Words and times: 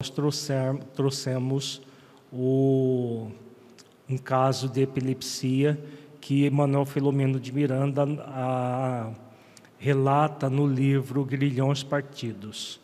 nós 0.00 0.10
trouxer, 0.10 0.76
trouxemos 0.94 1.82
o, 2.32 3.32
um 4.08 4.16
caso 4.16 4.68
de 4.68 4.82
epilepsia 4.82 5.76
que 6.20 6.48
Manuel 6.50 6.86
Filomeno 6.86 7.40
de 7.40 7.50
Miranda 7.50 8.04
a, 8.20 9.10
relata 9.76 10.48
no 10.48 10.68
livro 10.68 11.24
Grilhões 11.24 11.82
Partidos. 11.82 12.80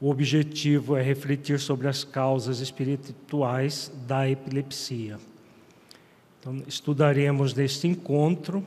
O 0.00 0.08
objetivo 0.08 0.96
é 0.96 1.02
refletir 1.02 1.60
sobre 1.60 1.88
as 1.88 2.04
causas 2.04 2.60
espirituais 2.60 3.92
da 4.06 4.26
epilepsia. 4.26 5.18
Então, 6.40 6.62
estudaremos 6.66 7.52
neste 7.52 7.86
encontro 7.86 8.64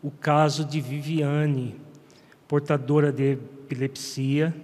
o 0.00 0.10
caso 0.12 0.64
de 0.64 0.80
Viviane, 0.80 1.74
portadora 2.46 3.10
de 3.10 3.32
epilepsia 3.32 4.54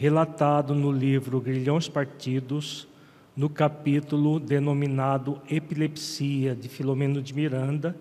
relatado 0.00 0.74
no 0.74 0.90
livro 0.90 1.40
Grilhões 1.42 1.86
Partidos, 1.86 2.88
no 3.36 3.50
capítulo 3.50 4.40
denominado 4.40 5.38
Epilepsia, 5.46 6.54
de 6.54 6.70
Filomeno 6.70 7.20
de 7.20 7.34
Miranda, 7.34 7.94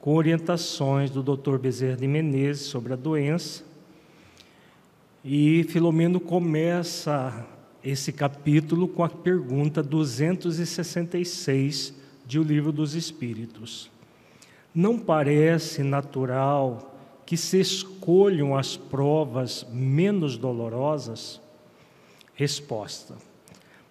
com 0.00 0.14
orientações 0.14 1.10
do 1.10 1.22
Dr. 1.22 1.58
Bezerra 1.58 1.98
de 1.98 2.08
Menezes 2.08 2.64
sobre 2.64 2.94
a 2.94 2.96
doença. 2.96 3.64
E 5.22 5.64
Filomeno 5.64 6.18
começa 6.18 7.46
esse 7.84 8.14
capítulo 8.14 8.88
com 8.88 9.04
a 9.04 9.10
pergunta 9.10 9.82
266 9.82 11.92
de 12.26 12.38
O 12.38 12.42
Livro 12.42 12.72
dos 12.72 12.94
Espíritos. 12.94 13.90
Não 14.74 14.98
parece 14.98 15.82
natural 15.82 16.96
que 17.26 17.36
se 17.36 17.60
escolham 17.60 18.56
as 18.56 18.74
provas 18.74 19.66
menos 19.70 20.38
dolorosas? 20.38 21.41
Resposta: 22.42 23.14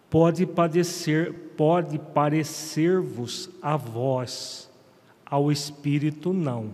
Pode 0.10 0.46
padecer, 0.46 1.32
pode 1.56 1.98
parecer-vos 1.98 3.50
a 3.62 3.78
vós, 3.78 4.70
ao 5.26 5.50
espírito 5.50 6.34
não. 6.34 6.74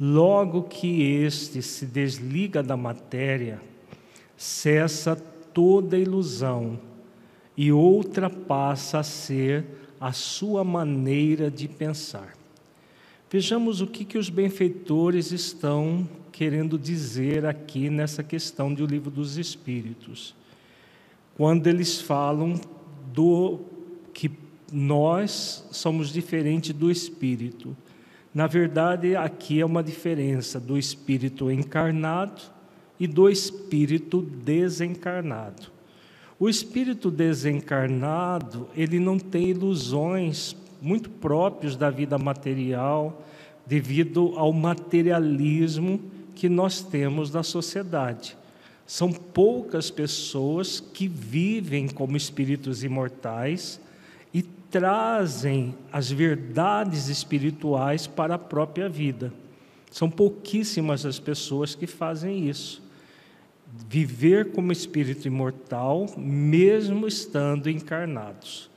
Logo 0.00 0.62
que 0.62 1.02
este 1.02 1.60
se 1.60 1.84
desliga 1.84 2.62
da 2.62 2.78
matéria, 2.78 3.60
cessa 4.38 5.14
toda 5.14 5.98
ilusão 5.98 6.80
e 7.54 7.70
outra 7.70 8.30
passa 8.30 9.00
a 9.00 9.02
ser 9.02 9.66
a 10.00 10.12
sua 10.12 10.64
maneira 10.64 11.50
de 11.50 11.68
pensar. 11.68 12.32
Vejamos 13.30 13.82
o 13.82 13.86
que, 13.86 14.02
que 14.02 14.16
os 14.16 14.30
benfeitores 14.30 15.30
estão 15.30 16.08
querendo 16.32 16.78
dizer 16.78 17.44
aqui 17.44 17.90
nessa 17.90 18.22
questão 18.22 18.72
do 18.72 18.86
livro 18.86 19.10
dos 19.10 19.36
Espíritos 19.36 20.34
quando 21.36 21.66
eles 21.66 22.00
falam 22.00 22.58
do 23.12 23.60
que 24.12 24.30
nós 24.72 25.66
somos 25.70 26.12
diferentes 26.12 26.72
do 26.72 26.90
espírito. 26.90 27.76
Na 28.34 28.46
verdade, 28.46 29.16
aqui 29.16 29.60
é 29.60 29.66
uma 29.66 29.82
diferença 29.82 30.58
do 30.58 30.76
espírito 30.76 31.50
encarnado 31.50 32.42
e 32.98 33.06
do 33.06 33.28
espírito 33.28 34.22
desencarnado. 34.22 35.70
O 36.38 36.48
espírito 36.48 37.10
desencarnado, 37.10 38.68
ele 38.76 38.98
não 38.98 39.18
tem 39.18 39.48
ilusões 39.48 40.54
muito 40.82 41.08
próprios 41.08 41.76
da 41.76 41.88
vida 41.88 42.18
material, 42.18 43.22
devido 43.66 44.34
ao 44.36 44.52
materialismo 44.52 46.00
que 46.34 46.48
nós 46.48 46.82
temos 46.82 47.30
na 47.30 47.42
sociedade. 47.42 48.36
São 48.86 49.12
poucas 49.12 49.90
pessoas 49.90 50.78
que 50.78 51.08
vivem 51.08 51.88
como 51.88 52.16
espíritos 52.16 52.84
imortais 52.84 53.80
e 54.32 54.42
trazem 54.42 55.74
as 55.90 56.10
verdades 56.10 57.08
espirituais 57.08 58.06
para 58.06 58.36
a 58.36 58.38
própria 58.38 58.88
vida. 58.88 59.32
São 59.90 60.08
pouquíssimas 60.08 61.04
as 61.04 61.18
pessoas 61.18 61.74
que 61.74 61.86
fazem 61.86 62.48
isso. 62.48 62.82
Viver 63.88 64.52
como 64.52 64.70
espírito 64.70 65.26
imortal, 65.26 66.06
mesmo 66.16 67.08
estando 67.08 67.68
encarnados. 67.68 68.70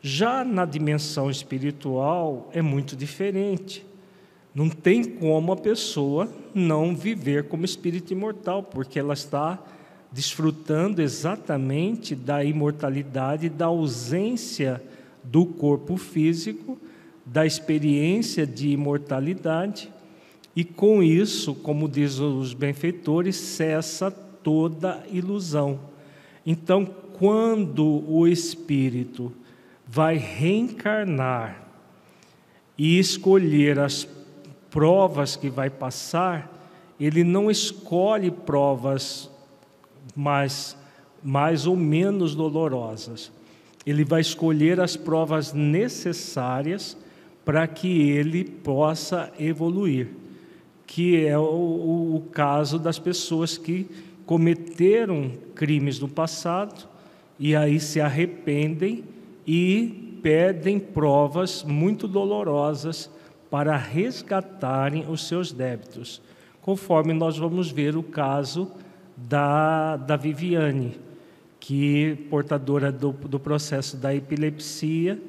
Já 0.00 0.44
na 0.44 0.64
dimensão 0.64 1.30
espiritual 1.30 2.50
é 2.52 2.62
muito 2.62 2.96
diferente. 2.96 3.84
Não 4.54 4.68
tem 4.68 5.02
como 5.02 5.52
a 5.52 5.56
pessoa 5.56 6.30
não 6.54 6.94
viver 6.94 7.48
como 7.48 7.64
espírito 7.64 8.12
imortal, 8.12 8.62
porque 8.62 8.98
ela 8.98 9.14
está 9.14 9.58
desfrutando 10.12 11.00
exatamente 11.00 12.14
da 12.14 12.44
imortalidade, 12.44 13.48
da 13.48 13.66
ausência 13.66 14.82
do 15.24 15.46
corpo 15.46 15.96
físico, 15.96 16.78
da 17.24 17.46
experiência 17.46 18.46
de 18.46 18.68
imortalidade, 18.68 19.90
e 20.54 20.64
com 20.64 21.02
isso, 21.02 21.54
como 21.54 21.88
diz 21.88 22.18
os 22.18 22.52
benfeitores, 22.52 23.36
cessa 23.36 24.10
toda 24.10 25.02
ilusão. 25.10 25.80
Então, 26.44 26.84
quando 26.84 28.04
o 28.06 28.26
espírito 28.26 29.32
vai 29.86 30.18
reencarnar 30.18 31.62
e 32.76 32.98
escolher 32.98 33.78
as 33.78 34.06
provas 34.72 35.36
que 35.36 35.50
vai 35.50 35.68
passar, 35.68 36.50
ele 36.98 37.22
não 37.22 37.50
escolhe 37.50 38.30
provas 38.30 39.30
mais, 40.16 40.76
mais 41.22 41.66
ou 41.66 41.76
menos 41.76 42.34
dolorosas. 42.34 43.30
Ele 43.84 44.02
vai 44.02 44.22
escolher 44.22 44.80
as 44.80 44.96
provas 44.96 45.52
necessárias 45.52 46.96
para 47.44 47.66
que 47.66 48.10
ele 48.10 48.44
possa 48.44 49.30
evoluir, 49.38 50.08
que 50.86 51.26
é 51.26 51.38
o, 51.38 51.42
o, 51.42 52.24
caso 52.32 52.78
das 52.78 52.98
pessoas 52.98 53.58
que 53.58 53.86
cometeram 54.24 55.32
crimes 55.54 56.00
no 56.00 56.08
passado 56.08 56.88
e 57.38 57.54
aí 57.54 57.78
se 57.78 58.00
arrependem 58.00 59.04
e 59.46 60.18
pedem 60.22 60.78
provas 60.78 61.62
muito 61.64 62.06
dolorosas 62.06 63.10
para 63.52 63.76
resgatarem 63.76 65.04
os 65.10 65.28
seus 65.28 65.52
débitos, 65.52 66.22
conforme 66.62 67.12
nós 67.12 67.36
vamos 67.36 67.70
ver 67.70 67.94
o 67.98 68.02
caso 68.02 68.72
da, 69.14 69.98
da 69.98 70.16
Viviane, 70.16 70.98
que, 71.60 72.16
portadora 72.30 72.90
do, 72.90 73.12
do 73.12 73.38
processo 73.38 73.98
da 73.98 74.14
epilepsia, 74.14 75.20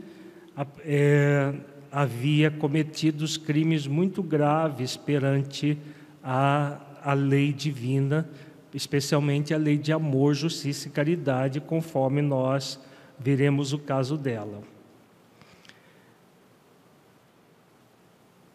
é, 0.86 1.54
havia 1.92 2.50
cometido 2.50 3.26
crimes 3.42 3.88
muito 3.88 4.24
graves 4.24 4.96
perante 4.96 5.78
a, 6.24 6.78
a 7.04 7.12
lei 7.12 7.52
divina, 7.52 8.26
especialmente 8.74 9.54
a 9.54 9.58
lei 9.58 9.78
de 9.78 9.92
amor, 9.92 10.34
justiça 10.34 10.88
e 10.88 10.92
caridade, 10.92 11.60
conforme 11.60 12.22
nós 12.22 12.80
veremos 13.20 13.74
o 13.74 13.80
caso 13.80 14.18
dela. 14.18 14.73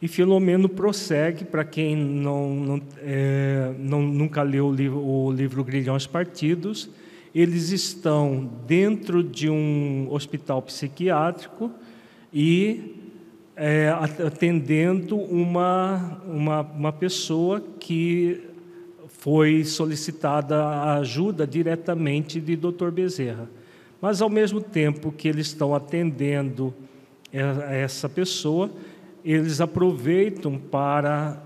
E 0.01 0.07
Filomeno 0.07 0.69
prossegue, 0.69 1.45
para 1.45 1.65
quem 1.65 1.97
não, 1.97 2.55
não, 2.55 2.83
é, 2.99 3.73
não, 3.79 4.01
nunca 4.01 4.43
leu 4.43 4.67
o 4.67 4.73
livro, 4.73 4.99
o 4.99 5.33
livro 5.33 5.65
Grilhões 5.65 6.07
Partidos, 6.07 6.89
eles 7.35 7.71
estão 7.71 8.49
dentro 8.67 9.25
de 9.25 9.51
um 9.51 10.07
hospital 10.11 10.63
psiquiátrico 10.63 11.73
e 12.33 12.95
é, 13.57 13.89
atendendo 13.89 15.17
uma, 15.17 16.23
uma, 16.25 16.61
uma 16.61 16.93
pessoa 16.93 17.61
que 17.81 18.41
foi 19.09 19.65
solicitada 19.65 20.95
ajuda 20.95 21.45
diretamente 21.45 22.41
de 22.41 22.55
Dr. 22.55 22.91
Bezerra. 22.93 23.51
Mas, 24.01 24.23
ao 24.23 24.31
mesmo 24.31 24.61
tempo 24.61 25.11
que 25.11 25.27
eles 25.27 25.49
estão 25.49 25.75
atendendo 25.75 26.73
essa 27.33 28.09
pessoa, 28.09 28.71
eles 29.33 29.61
aproveitam 29.61 30.59
para 30.59 31.43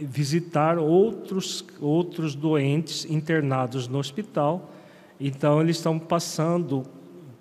visitar 0.00 0.78
outros, 0.78 1.64
outros 1.80 2.34
doentes 2.34 3.04
internados 3.04 3.88
no 3.88 3.98
hospital. 3.98 4.70
Então, 5.18 5.60
eles 5.60 5.76
estão 5.76 5.98
passando 5.98 6.84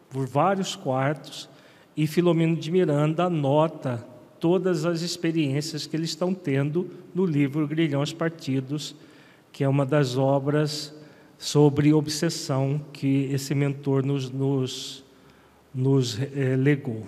por 0.09 0.25
vários 0.25 0.75
quartos 0.75 1.49
e 1.95 2.07
Filomeno 2.07 2.55
de 2.55 2.71
Miranda 2.71 3.25
anota 3.25 4.05
todas 4.39 4.85
as 4.85 5.01
experiências 5.01 5.85
que 5.85 5.95
eles 5.95 6.09
estão 6.09 6.33
tendo 6.33 6.89
no 7.13 7.25
livro 7.25 7.67
Grilhões 7.67 8.11
Partidos, 8.11 8.95
que 9.51 9.63
é 9.63 9.69
uma 9.69 9.85
das 9.85 10.17
obras 10.17 10.95
sobre 11.37 11.93
obsessão 11.93 12.81
que 12.91 13.29
esse 13.31 13.53
mentor 13.53 14.05
nos, 14.05 14.31
nos, 14.31 15.05
nos 15.73 16.19
eh, 16.19 16.55
legou. 16.57 17.03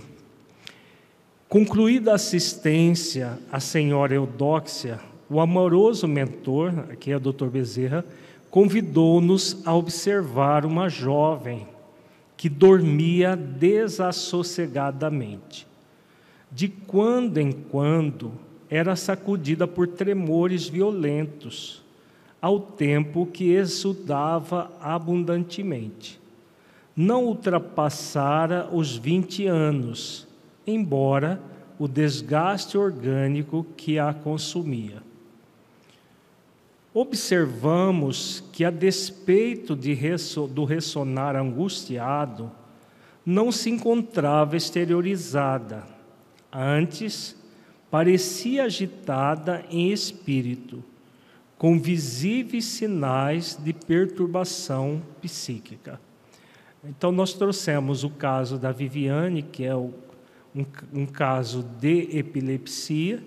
Concluída 1.50 2.12
a 2.12 2.16
assistência 2.16 3.40
à 3.50 3.62
senhora 3.62 4.14
Eudóxia, 4.14 5.00
o 5.30 5.40
amoroso 5.40 6.06
mentor, 6.06 6.74
que 7.00 7.10
é 7.10 7.16
o 7.16 7.22
Dr. 7.22 7.46
Bezerra, 7.46 8.04
convidou-nos 8.52 9.66
a 9.66 9.74
observar 9.74 10.66
uma 10.66 10.90
jovem 10.90 11.66
que 12.36 12.50
dormia 12.50 13.38
desassossegadamente. 13.38 15.66
De 16.52 16.68
quando 16.68 17.38
em 17.38 17.54
quando 17.54 18.34
era 18.70 18.94
sacudida 18.98 19.66
por 19.66 19.88
tremores 19.88 20.68
violentos, 20.68 21.82
ao 22.42 22.60
tempo 22.60 23.26
que 23.26 23.54
exudava 23.54 24.70
abundantemente. 24.82 26.20
Não 26.94 27.24
ultrapassara 27.24 28.68
os 28.70 28.98
20 28.98 29.48
anos, 29.48 30.27
embora 30.68 31.42
o 31.80 31.88
desgaste 31.88 32.78
orgânico 32.78 33.66
que 33.76 33.98
a 33.98 34.14
consumia. 34.14 35.02
Observamos 36.94 38.44
que, 38.52 38.66
a 38.66 38.70
despeito 38.70 39.76
de 39.76 39.96
do 40.54 40.66
ressonar 40.66 41.36
angustiado, 41.36 42.52
não 43.26 43.52
se 43.52 43.70
encontrava 43.70 44.58
exteriorizada, 44.58 45.84
antes 46.52 47.36
parecia 47.92 48.64
agitada 48.64 49.64
em 49.70 49.92
espírito, 49.92 50.84
com 51.58 51.80
visíveis 51.80 52.66
sinais 52.66 53.58
de 53.62 53.74
perturbação 53.74 55.02
psíquica. 55.22 56.00
Então, 56.84 57.12
nós 57.12 57.34
trouxemos 57.34 58.04
o 58.04 58.10
caso 58.10 58.58
da 58.58 58.72
Viviane, 58.72 59.42
que 59.42 59.64
é 59.64 59.76
um, 60.58 61.02
um 61.02 61.06
caso 61.06 61.64
de 61.80 62.18
epilepsia, 62.18 63.24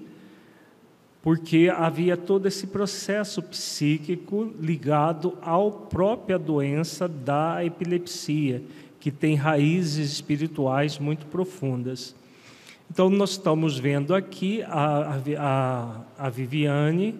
porque 1.22 1.70
havia 1.74 2.16
todo 2.16 2.46
esse 2.46 2.66
processo 2.66 3.42
psíquico 3.42 4.52
ligado 4.58 5.36
à 5.42 5.58
própria 5.70 6.38
doença 6.38 7.06
da 7.06 7.64
epilepsia, 7.64 8.62
que 8.98 9.10
tem 9.10 9.34
raízes 9.34 10.12
espirituais 10.12 10.98
muito 10.98 11.26
profundas. 11.26 12.14
Então, 12.90 13.08
nós 13.08 13.30
estamos 13.30 13.78
vendo 13.78 14.14
aqui 14.14 14.62
a, 14.62 15.20
a, 15.38 16.00
a 16.18 16.30
Viviane 16.30 17.14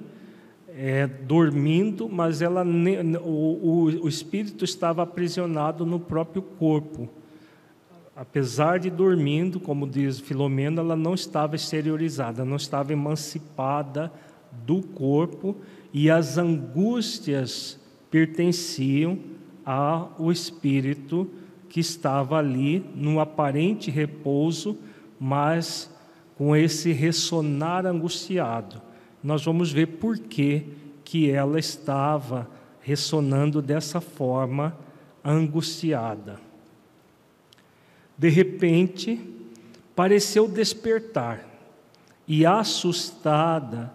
é, 0.68 1.06
dormindo, 1.06 2.08
mas 2.08 2.42
ela, 2.42 2.64
o, 2.64 3.28
o, 3.28 3.84
o 4.02 4.08
espírito 4.08 4.64
estava 4.64 5.02
aprisionado 5.02 5.86
no 5.86 6.00
próprio 6.00 6.42
corpo. 6.42 7.08
Apesar 8.20 8.78
de 8.78 8.90
dormindo, 8.90 9.58
como 9.58 9.88
diz 9.88 10.20
Filomena, 10.20 10.82
ela 10.82 10.94
não 10.94 11.14
estava 11.14 11.56
exteriorizada, 11.56 12.44
não 12.44 12.56
estava 12.56 12.93
emancipada 12.93 14.12
do 14.67 14.82
corpo 14.82 15.56
e 15.90 16.11
as 16.11 16.37
angústias 16.37 17.81
pertenciam 18.11 19.19
ao 19.64 20.31
espírito 20.31 21.31
que 21.67 21.81
estava 21.81 22.37
ali 22.37 22.84
no 22.94 23.20
aparente 23.20 23.90
repouso 23.90 24.76
mas 25.19 25.90
com 26.37 26.55
esse 26.55 26.93
ressonar 26.93 27.87
angustiado. 27.87 28.82
Nós 29.23 29.43
vamos 29.43 29.73
ver 29.73 29.87
por 29.87 30.19
que, 30.19 30.66
que 31.05 31.31
ela 31.31 31.58
estava 31.58 32.50
ressonando 32.82 33.62
dessa 33.62 33.99
forma 33.99 34.76
angustiada. 35.25 36.50
De 38.20 38.28
repente, 38.28 39.19
pareceu 39.96 40.46
despertar 40.46 41.43
e, 42.28 42.44
assustada, 42.44 43.90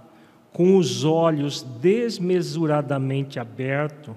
com 0.51 0.77
os 0.77 1.04
olhos 1.04 1.62
desmesuradamente 1.62 3.39
abertos, 3.39 4.16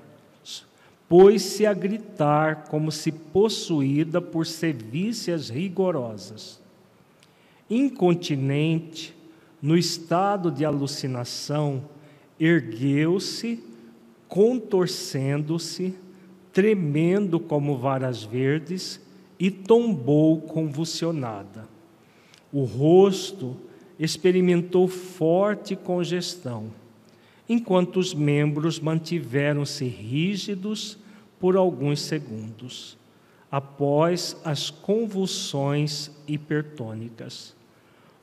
pôs-se 1.06 1.66
a 1.66 1.74
gritar 1.74 2.64
como 2.70 2.90
se 2.90 3.12
possuída 3.12 4.18
por 4.18 4.46
sevícias 4.46 5.50
rigorosas. 5.50 6.58
Incontinente, 7.68 9.14
no 9.60 9.76
estado 9.76 10.50
de 10.50 10.64
alucinação, 10.64 11.84
ergueu-se, 12.40 13.62
contorcendo-se, 14.26 15.94
tremendo 16.50 17.38
como 17.38 17.76
varas 17.76 18.24
verdes, 18.24 19.06
e 19.38 19.50
tombou 19.50 20.40
convulsionada. 20.40 21.68
O 22.52 22.64
rosto 22.64 23.56
experimentou 23.98 24.88
forte 24.88 25.76
congestão, 25.76 26.72
enquanto 27.48 27.98
os 27.98 28.14
membros 28.14 28.78
mantiveram-se 28.78 29.84
rígidos 29.86 30.98
por 31.38 31.56
alguns 31.56 32.00
segundos, 32.00 32.96
após 33.50 34.36
as 34.44 34.70
convulsões 34.70 36.10
hipertônicas. 36.26 37.54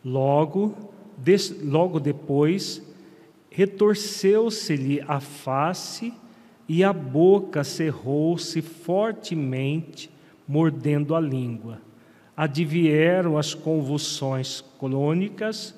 Logo, 0.03 0.75
des, 1.17 1.63
logo 1.63 1.99
depois, 1.99 2.81
retorceu-se-lhe 3.49 5.01
a 5.07 5.19
face 5.19 6.13
e 6.67 6.83
a 6.83 6.91
boca 6.91 7.63
cerrou-se 7.63 8.61
fortemente, 8.61 10.09
mordendo 10.47 11.15
a 11.15 11.19
língua. 11.19 11.81
Advieram 12.35 13.37
as 13.37 13.53
convulsões 13.53 14.63
crônicas, 14.79 15.75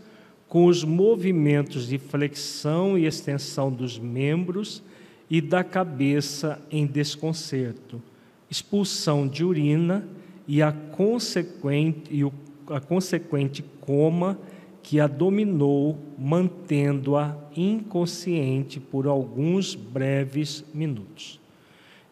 com 0.48 0.66
os 0.66 0.84
movimentos 0.84 1.88
de 1.88 1.98
flexão 1.98 2.98
e 2.98 3.06
extensão 3.06 3.72
dos 3.72 4.00
membros 4.00 4.82
e 5.30 5.42
da 5.42 5.64
cabeça 5.64 6.60
em 6.72 6.86
desconcerto, 6.86 8.02
expulsão 8.50 9.28
de 9.28 9.44
urina 9.44 10.08
e 10.48 10.62
a 10.62 10.72
consequente, 10.72 12.14
e 12.14 12.24
o 12.24 12.32
a 12.70 12.80
consequente 12.80 13.64
coma 13.82 14.38
que 14.84 15.00
a 15.00 15.08
dominou, 15.08 15.98
mantendo-a 16.18 17.36
inconsciente 17.56 18.80
por 18.80 19.06
alguns 19.06 19.76
breves 19.76 20.64
minutos. 20.74 21.40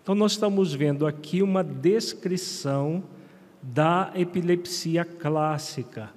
Então, 0.06 0.14
nós 0.14 0.34
estamos 0.34 0.72
vendo 0.72 1.08
aqui 1.08 1.42
uma 1.42 1.64
descrição 1.64 3.04
da 3.60 4.12
epilepsia 4.14 5.04
clássica, 5.04 6.12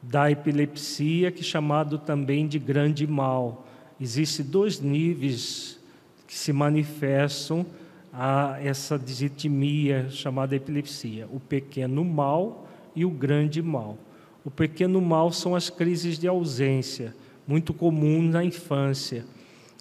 da 0.00 0.30
epilepsia 0.30 1.32
que 1.32 1.40
é 1.40 1.42
chamado 1.42 1.98
também 1.98 2.46
de 2.46 2.60
grande 2.60 3.04
mal. 3.04 3.66
Existem 4.00 4.46
dois 4.46 4.78
níveis 4.78 5.76
que 6.24 6.38
se 6.38 6.52
manifestam 6.52 7.66
a 8.12 8.60
essa 8.62 8.96
digitimia 8.96 10.08
chamada 10.08 10.54
epilepsia: 10.54 11.26
o 11.32 11.40
pequeno 11.40 12.04
mal 12.04 12.68
e 12.94 13.04
o 13.04 13.10
grande 13.10 13.60
mal. 13.60 13.98
O 14.44 14.52
pequeno 14.52 15.00
mal 15.00 15.32
são 15.32 15.56
as 15.56 15.68
crises 15.68 16.16
de 16.16 16.28
ausência, 16.28 17.12
muito 17.44 17.74
comum 17.74 18.22
na 18.22 18.44
infância 18.44 19.24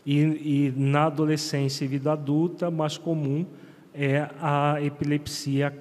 e, 0.06 0.20
e 0.20 0.74
na 0.76 1.06
adolescência 1.06 1.86
e 1.86 1.88
vida 1.88 2.12
adulta, 2.14 2.72
mais 2.72 2.98
comum 2.98 3.46
é 3.94 4.30
a 4.40 4.82
epilepsia 4.82 5.76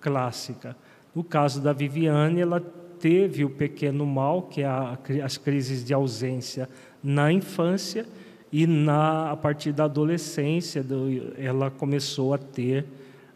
clássica. 0.00 0.76
No 1.14 1.22
caso 1.22 1.60
da 1.60 1.72
Viviane, 1.72 2.40
ela 2.40 2.60
teve 2.98 3.44
o 3.44 3.50
pequeno 3.50 4.06
mal, 4.06 4.42
que 4.42 4.62
é 4.62 4.66
a, 4.66 4.98
as 5.24 5.36
crises 5.36 5.84
de 5.84 5.94
ausência 5.94 6.68
na 7.02 7.32
infância, 7.32 8.06
e 8.50 8.66
na, 8.66 9.30
a 9.30 9.36
partir 9.36 9.72
da 9.72 9.84
adolescência 9.84 10.82
do, 10.82 11.32
ela 11.38 11.70
começou 11.70 12.34
a 12.34 12.38
ter 12.38 12.84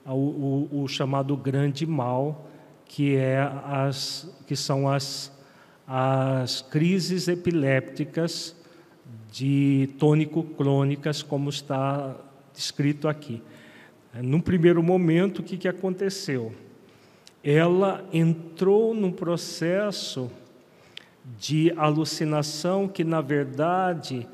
o, 0.05 0.69
o, 0.73 0.83
o 0.83 0.89
chamado 0.89 1.37
grande 1.37 1.87
mal, 1.87 2.49
que, 2.85 3.17
é 3.17 3.41
as, 3.65 4.31
que 4.47 4.55
são 4.55 4.89
as, 4.89 5.33
as 5.87 6.63
crises 6.63 7.29
epilépticas 7.29 8.56
de 9.31 9.91
tônico-crônicas, 9.99 11.23
como 11.23 11.51
está 11.51 12.17
escrito 12.55 13.09
aqui. 13.09 13.43
Num 14.23 14.41
primeiro 14.41 14.83
momento, 14.83 15.41
o 15.41 15.43
que, 15.43 15.57
que 15.59 15.69
aconteceu? 15.69 16.55
Ela 17.45 18.05
entrou 18.13 18.95
num 18.95 19.13
processo 19.13 20.31
de 21.39 21.73
alucinação 21.77 22.89
que, 22.89 23.05
na 23.05 23.21
verdade, 23.21 24.27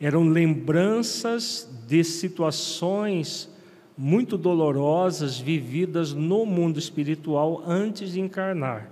eram 0.00 0.28
lembranças 0.28 1.68
de 1.86 2.02
situações 2.04 3.48
muito 3.96 4.38
dolorosas 4.38 5.38
vividas 5.38 6.14
no 6.14 6.46
mundo 6.46 6.78
espiritual 6.78 7.62
antes 7.66 8.12
de 8.12 8.20
encarnar. 8.20 8.90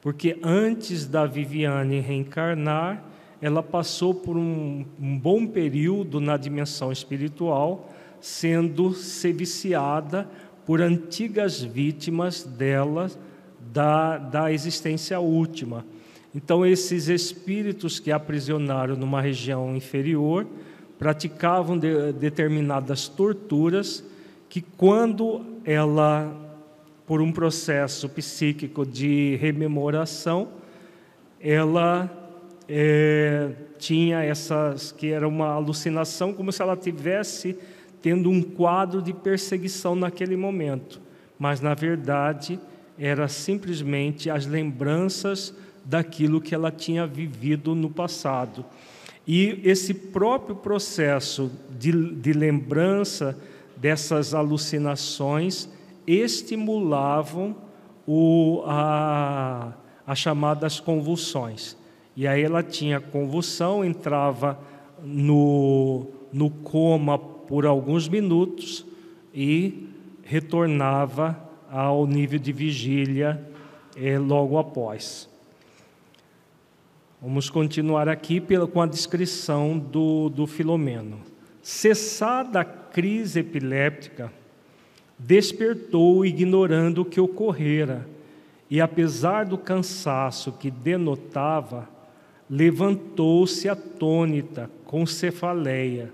Porque 0.00 0.38
antes 0.42 1.06
da 1.06 1.26
Viviane 1.26 1.98
reencarnar, 2.00 3.02
ela 3.40 3.62
passou 3.62 4.14
por 4.14 4.36
um, 4.36 4.84
um 5.00 5.18
bom 5.18 5.46
período 5.46 6.20
na 6.20 6.36
dimensão 6.36 6.90
espiritual, 6.90 7.92
sendo 8.20 8.94
seviciada 8.94 10.28
por 10.64 10.80
antigas 10.80 11.62
vítimas 11.62 12.42
dela 12.44 13.10
da, 13.72 14.18
da 14.18 14.52
existência 14.52 15.20
última. 15.20 15.84
Então, 16.34 16.66
esses 16.66 17.08
espíritos 17.08 17.98
que 17.98 18.10
aprisionaram 18.10 18.96
numa 18.96 19.20
região 19.20 19.74
inferior 19.76 20.46
praticavam 20.98 21.78
de, 21.78 22.12
determinadas 22.12 23.08
torturas 23.08 24.04
que 24.48 24.60
quando 24.60 25.44
ela 25.64 26.46
por 27.06 27.20
um 27.20 27.30
processo 27.30 28.08
psíquico 28.08 28.84
de 28.84 29.36
rememoração, 29.36 30.48
ela 31.40 32.10
é, 32.68 33.50
tinha 33.78 34.22
essas 34.22 34.92
que 34.92 35.10
era 35.10 35.26
uma 35.26 35.48
alucinação, 35.48 36.32
como 36.32 36.50
se 36.52 36.62
ela 36.62 36.76
tivesse 36.76 37.56
tendo 38.02 38.30
um 38.30 38.42
quadro 38.42 39.02
de 39.02 39.12
perseguição 39.12 39.94
naquele 39.94 40.36
momento, 40.36 41.00
mas 41.38 41.60
na 41.60 41.74
verdade 41.74 42.58
era 42.98 43.28
simplesmente 43.28 44.30
as 44.30 44.46
lembranças 44.46 45.54
daquilo 45.84 46.40
que 46.40 46.54
ela 46.54 46.70
tinha 46.70 47.06
vivido 47.06 47.74
no 47.74 47.90
passado. 47.90 48.64
E 49.26 49.60
esse 49.64 49.92
próprio 49.92 50.54
processo 50.54 51.50
de, 51.78 52.14
de 52.14 52.32
lembrança 52.32 53.36
dessas 53.76 54.34
alucinações 54.34 55.68
estimulavam 56.06 57.56
o, 58.06 58.62
a, 58.64 59.72
as 60.06 60.18
chamadas 60.18 60.78
convulsões. 60.78 61.76
E 62.16 62.26
aí 62.26 62.42
ela 62.42 62.62
tinha 62.62 62.98
convulsão, 62.98 63.84
entrava 63.84 64.58
no, 65.02 66.06
no 66.32 66.48
coma 66.48 67.18
por 67.18 67.66
alguns 67.66 68.08
minutos 68.08 68.86
e 69.34 69.86
retornava 70.22 71.38
ao 71.70 72.06
nível 72.06 72.38
de 72.38 72.52
vigília 72.52 73.46
eh, 73.94 74.18
logo 74.18 74.58
após. 74.58 75.28
Vamos 77.20 77.50
continuar 77.50 78.08
aqui 78.08 78.40
pela, 78.40 78.66
com 78.66 78.80
a 78.80 78.86
descrição 78.86 79.78
do, 79.78 80.28
do 80.28 80.46
Filomeno. 80.46 81.20
Cessada 81.60 82.60
a 82.60 82.64
crise 82.64 83.40
epiléptica, 83.40 84.32
despertou 85.18 86.24
ignorando 86.24 87.02
o 87.02 87.04
que 87.04 87.20
ocorrera, 87.20 88.08
e 88.70 88.80
apesar 88.80 89.44
do 89.44 89.58
cansaço 89.58 90.52
que 90.52 90.70
denotava, 90.70 91.88
levantou-se 92.48 93.68
atônita, 93.68 94.70
com 94.84 95.04
cefaleia, 95.04 96.10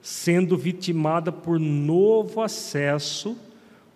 sendo 0.00 0.56
vitimada 0.56 1.30
por 1.30 1.58
novo 1.58 2.40
acesso, 2.40 3.36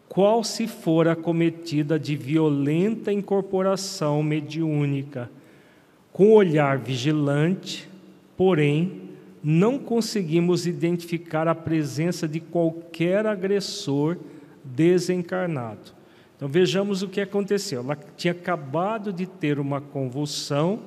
qual 0.09 0.43
se 0.43 0.67
fora 0.67 1.17
cometida 1.17 1.99
de 1.99 2.17
violenta 2.17 3.13
incorporação 3.13 4.23
mediúnica, 4.23 5.31
com 6.13 6.33
olhar 6.33 6.79
vigilante, 6.79 7.89
porém, 8.37 9.03
não 9.43 9.79
conseguimos 9.79 10.67
identificar 10.67 11.47
a 11.47 11.55
presença 11.55 12.27
de 12.27 12.41
qualquer 12.41 13.27
agressor 13.27 14.17
desencarnado. 14.65 15.95
Então 16.37 16.49
vejamos 16.49 17.03
o 17.03 17.09
que 17.09 17.21
aconteceu. 17.21 17.81
Ela 17.81 17.99
tinha 18.17 18.33
acabado 18.33 19.13
de 19.13 19.27
ter 19.27 19.59
uma 19.59 19.81
convulsão, 19.81 20.81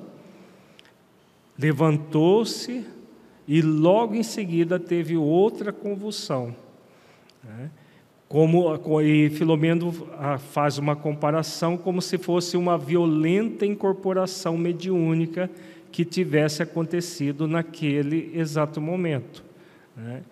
levantou-se 1.60 2.84
e 3.46 3.60
logo 3.60 4.14
em 4.14 4.22
seguida 4.22 4.78
teve 4.78 5.16
outra 5.16 5.72
convulsão. 5.72 6.54
Né? 7.44 7.70
Como, 8.28 9.02
e 9.02 9.28
Filomeno 9.30 10.08
ah, 10.16 10.38
faz 10.38 10.78
uma 10.78 10.94
comparação 10.94 11.76
como 11.76 12.00
se 12.00 12.16
fosse 12.16 12.56
uma 12.56 12.78
violenta 12.78 13.66
incorporação 13.66 14.56
mediúnica 14.56 15.50
que 15.90 16.04
tivesse 16.04 16.62
acontecido 16.62 17.48
naquele 17.48 18.30
exato 18.34 18.80
momento. 18.80 19.44
Né? 19.96 20.22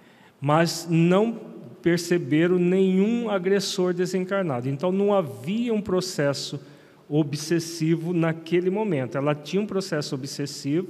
Mas 0.40 0.87
não 0.88 1.37
perceberam 1.82 2.58
nenhum 2.58 3.28
agressor 3.28 3.92
desencarnado. 3.92 4.68
Então 4.68 4.92
não 4.92 5.12
havia 5.12 5.75
um 5.75 5.82
processo 5.82 6.61
obsessivo 7.08 8.12
naquele 8.12 8.70
momento. 8.70 9.18
Ela 9.18 9.35
tinha 9.35 9.61
um 9.61 9.66
processo 9.66 10.14
obsessivo, 10.14 10.88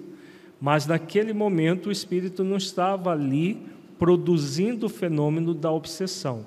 mas 0.61 0.87
naquele 0.87 1.33
momento 1.33 1.89
o 1.89 1.93
espírito 1.93 2.43
não 2.43 2.57
estava 2.57 3.13
ali 3.13 3.67
produzindo 3.99 4.87
o 4.87 4.89
fenômeno 4.89 5.55
da 5.55 5.71
obsessão. 5.71 6.47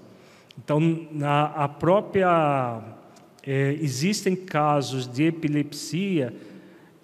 Então, 0.57 1.07
na 1.11 1.45
a 1.45 1.67
própria 1.67 2.81
é, 3.43 3.77
existem 3.81 4.35
casos 4.35 5.07
de 5.07 5.23
epilepsia 5.23 6.33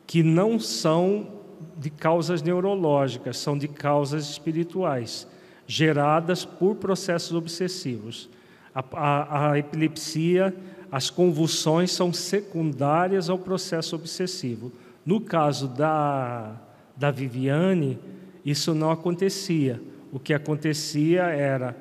que 0.05 0.21
não 0.21 0.59
são 0.59 1.27
de 1.77 1.89
causas 1.89 2.41
neurológicas, 2.41 3.37
são 3.37 3.57
de 3.57 3.67
causas 3.67 4.29
espirituais, 4.29 5.27
geradas 5.65 6.45
por 6.45 6.75
processos 6.75 7.33
obsessivos. 7.33 8.29
A, 8.73 8.83
a, 8.93 9.51
a 9.51 9.59
epilepsia, 9.59 10.55
as 10.91 11.09
convulsões 11.09 11.91
são 11.91 12.13
secundárias 12.13 13.29
ao 13.29 13.37
processo 13.37 13.95
obsessivo. 13.95 14.71
No 15.05 15.19
caso 15.21 15.67
da, 15.67 16.55
da 16.97 17.11
Viviane, 17.11 17.99
isso 18.43 18.73
não 18.73 18.91
acontecia. 18.91 19.79
O 20.11 20.19
que 20.19 20.33
acontecia 20.33 21.23
era 21.23 21.75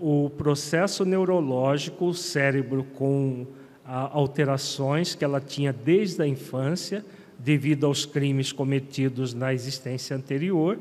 o 0.00 0.30
processo 0.30 1.04
neurológico, 1.04 2.06
o 2.06 2.14
cérebro 2.14 2.84
com 2.84 3.46
alterações 3.84 5.14
que 5.14 5.24
ela 5.24 5.40
tinha 5.40 5.72
desde 5.72 6.22
a 6.22 6.26
infância, 6.26 7.04
devido 7.38 7.86
aos 7.86 8.04
crimes 8.04 8.50
cometidos 8.52 9.32
na 9.32 9.54
existência 9.54 10.16
anterior. 10.16 10.78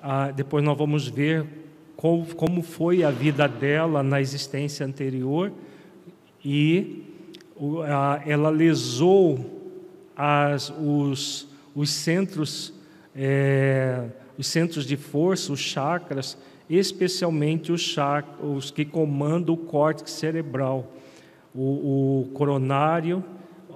Ah, 0.00 0.30
depois 0.30 0.64
nós 0.64 0.76
vamos 0.76 1.08
ver 1.08 1.46
como, 1.96 2.62
foi 2.62 3.04
a 3.04 3.10
vida 3.10 3.46
dela 3.46 4.02
na 4.02 4.20
existência 4.20 4.84
anterior 4.84 5.52
e 6.44 7.04
ela 8.26 8.50
lesou 8.50 9.78
as, 10.16 10.72
os, 10.80 11.48
os 11.74 11.90
centros 11.90 12.72
é, 13.14 14.08
os 14.38 14.46
centros 14.46 14.86
de 14.86 14.96
força, 14.96 15.52
os 15.52 15.60
chakras, 15.60 16.36
especialmente 16.68 17.70
os, 17.70 17.80
chakras, 17.80 18.36
os 18.40 18.70
que 18.70 18.84
comandam 18.84 19.54
o 19.54 19.58
córtex 19.58 20.10
cerebral, 20.10 20.90
o, 21.54 22.22
o 22.22 22.28
coronário 22.32 23.22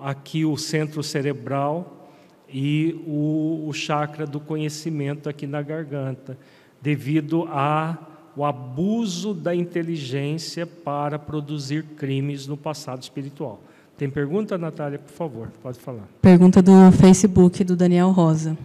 aqui 0.00 0.45
o 0.45 0.57
centro 0.57 1.03
cerebral 1.03 2.11
e 2.49 3.03
o, 3.07 3.67
o 3.67 3.73
chakra 3.73 4.26
do 4.26 4.38
conhecimento 4.38 5.29
aqui 5.29 5.47
na 5.47 5.62
garganta, 5.62 6.38
devido 6.81 7.49
ao 7.49 8.45
abuso 8.45 9.35
da 9.35 9.55
inteligência 9.55 10.67
para 10.67 11.19
produzir 11.19 11.83
crimes 11.97 12.47
no 12.47 12.57
passado 12.57 13.03
espiritual. 13.03 13.61
Tem 13.97 14.11
pergunta, 14.11 14.59
Natália, 14.59 14.99
por 14.99 15.12
favor, 15.12 15.49
pode 15.62 15.79
falar. 15.79 16.07
Pergunta 16.21 16.61
do 16.61 16.93
Facebook 16.93 17.65
do 17.65 17.75
Daniel 17.75 18.11
Rosa. 18.11 18.57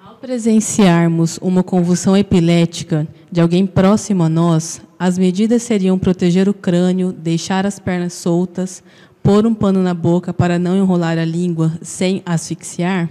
Ao 0.00 0.16
presenciarmos 0.16 1.38
uma 1.40 1.62
convulsão 1.62 2.16
epilética 2.16 3.06
de 3.30 3.40
alguém 3.40 3.64
próximo 3.64 4.24
a 4.24 4.28
nós, 4.28 4.82
as 4.98 5.16
medidas 5.16 5.62
seriam 5.62 5.96
proteger 5.96 6.48
o 6.48 6.54
crânio, 6.54 7.12
deixar 7.12 7.64
as 7.64 7.78
pernas 7.78 8.14
soltas, 8.14 8.82
pôr 9.22 9.46
um 9.46 9.54
pano 9.54 9.80
na 9.80 9.94
boca 9.94 10.34
para 10.34 10.58
não 10.58 10.76
enrolar 10.76 11.18
a 11.18 11.24
língua 11.24 11.78
sem 11.82 12.20
asfixiar? 12.26 13.08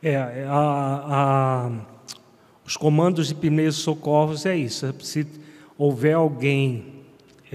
É, 0.00 0.12
é 0.12 0.46
a, 0.48 0.52
a, 0.54 1.70
os 2.64 2.76
comandos 2.76 3.26
de 3.26 3.34
primeiros 3.34 3.74
socorros 3.74 4.46
é 4.46 4.56
isso. 4.56 4.94
Se 5.00 5.26
houver 5.76 6.14
alguém 6.14 6.97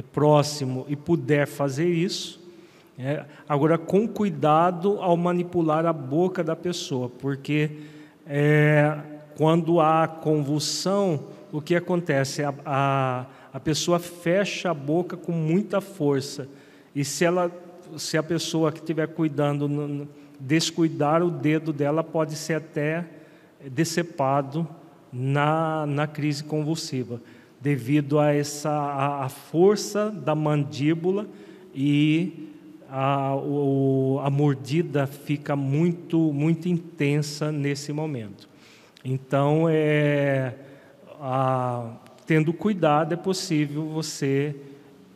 próximo 0.02 0.86
e 0.90 0.96
puder 0.96 1.46
fazer 1.46 1.88
isso, 1.88 2.42
é, 2.98 3.26
agora 3.48 3.78
com 3.78 4.08
cuidado 4.08 5.00
ao 5.00 5.18
manipular 5.18 5.86
a 5.86 5.94
boca 5.94 6.44
da 6.44 6.56
pessoa, 6.56 7.10
porque 7.10 7.72
é, 8.26 8.98
quando 9.36 9.80
há 9.80 10.08
convulsão, 10.08 11.20
o 11.52 11.62
que 11.62 11.76
acontece? 11.76 12.44
A, 12.44 12.54
a, 12.66 13.26
a 13.54 13.60
pessoa 13.60 14.00
fecha 14.00 14.72
a 14.72 14.74
boca 14.74 15.18
com 15.18 15.32
muita 15.32 15.82
força. 15.82 16.48
E 16.96 17.04
se, 17.04 17.26
ela, 17.26 17.52
se 17.98 18.18
a 18.18 18.24
pessoa 18.24 18.72
que 18.72 18.80
estiver 18.80 19.08
cuidando 19.08 20.08
descuidar 20.40 21.24
o 21.24 21.30
dedo 21.30 21.72
dela, 21.72 22.04
pode 22.04 22.36
ser 22.36 22.56
até 22.56 23.06
decepado 23.72 24.68
na, 25.12 25.86
na 25.86 26.08
crise 26.08 26.44
convulsiva, 26.44 27.22
devido 27.64 28.20
a 28.20 28.34
essa 28.34 28.70
a, 28.70 29.24
a 29.24 29.30
força 29.30 30.12
da 30.12 30.36
mandíbula 30.36 31.26
e 31.74 32.50
a, 32.90 33.34
o, 33.38 34.20
a 34.22 34.30
mordida 34.30 35.08
fica 35.08 35.56
muito, 35.56 36.20
muito 36.34 36.68
intensa 36.68 37.54
nesse 37.54 37.94
momento. 37.94 38.50
Então, 39.04 39.68
é, 39.70 40.54
a, 41.22 41.90
tendo 42.28 42.52
cuidado, 42.52 43.14
é 43.14 43.18
possível 43.18 43.86
você 43.88 44.54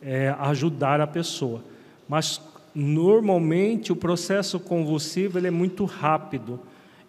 é, 0.00 0.34
ajudar 0.38 1.02
a 1.02 1.06
pessoa. 1.06 1.62
Mas, 2.08 2.40
normalmente, 2.74 3.92
o 3.92 3.96
processo 3.96 4.58
convulsivo 4.58 5.38
ele 5.38 5.48
é 5.48 5.50
muito 5.50 5.84
rápido 5.84 6.58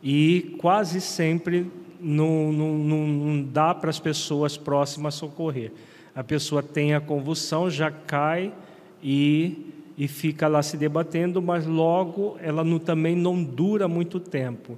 e 0.03 0.53
quase 0.59 0.99
sempre 0.99 1.71
não, 1.99 2.51
não, 2.51 2.77
não 2.77 3.43
dá 3.43 3.73
para 3.73 3.89
as 3.89 3.99
pessoas 3.99 4.57
próximas 4.57 5.15
socorrer. 5.15 5.71
A 6.15 6.23
pessoa 6.23 6.63
tem 6.63 6.93
a 6.93 7.01
convulsão, 7.01 7.69
já 7.69 7.91
cai 7.91 8.51
e, 9.01 9.73
e 9.97 10.07
fica 10.07 10.47
lá 10.47 10.61
se 10.63 10.77
debatendo, 10.77 11.41
mas 11.41 11.65
logo 11.65 12.37
ela 12.41 12.63
não, 12.63 12.79
também 12.79 13.15
não 13.15 13.43
dura 13.43 13.87
muito 13.87 14.19
tempo. 14.19 14.77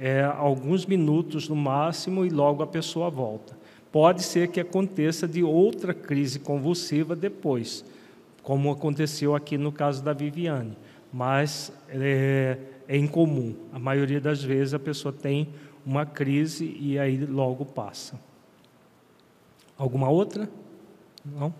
É 0.00 0.24
alguns 0.24 0.86
minutos 0.86 1.48
no 1.48 1.54
máximo 1.54 2.24
e 2.24 2.30
logo 2.30 2.62
a 2.62 2.66
pessoa 2.66 3.08
volta. 3.08 3.56
Pode 3.92 4.24
ser 4.24 4.48
que 4.48 4.58
aconteça 4.58 5.28
de 5.28 5.44
outra 5.44 5.94
crise 5.94 6.40
convulsiva 6.40 7.14
depois, 7.14 7.84
como 8.42 8.72
aconteceu 8.72 9.36
aqui 9.36 9.56
no 9.56 9.70
caso 9.70 10.02
da 10.02 10.12
Viviane, 10.12 10.76
mas 11.12 11.72
é, 11.88 12.58
é 12.88 12.96
incomum. 12.96 13.54
A 13.72 13.78
maioria 13.78 14.20
das 14.20 14.42
vezes 14.42 14.74
a 14.74 14.80
pessoa 14.80 15.12
tem 15.12 15.48
uma 15.84 16.06
crise 16.06 16.76
e 16.80 16.98
aí 16.98 17.24
logo 17.24 17.64
passa. 17.64 18.18
Alguma 19.76 20.08
outra? 20.08 20.48
Não? 21.24 21.52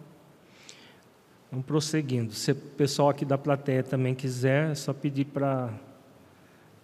Vamos 1.50 1.66
prosseguindo. 1.66 2.33
Se 2.33 2.52
o 2.52 2.54
pessoal 2.57 3.11
aqui 3.11 3.25
da 3.25 3.38
plateia 3.38 3.83
também 3.83 4.14
quiser, 4.14 4.71
é 4.71 4.75
só 4.75 4.93
pedir 4.93 5.26
para 5.26 5.73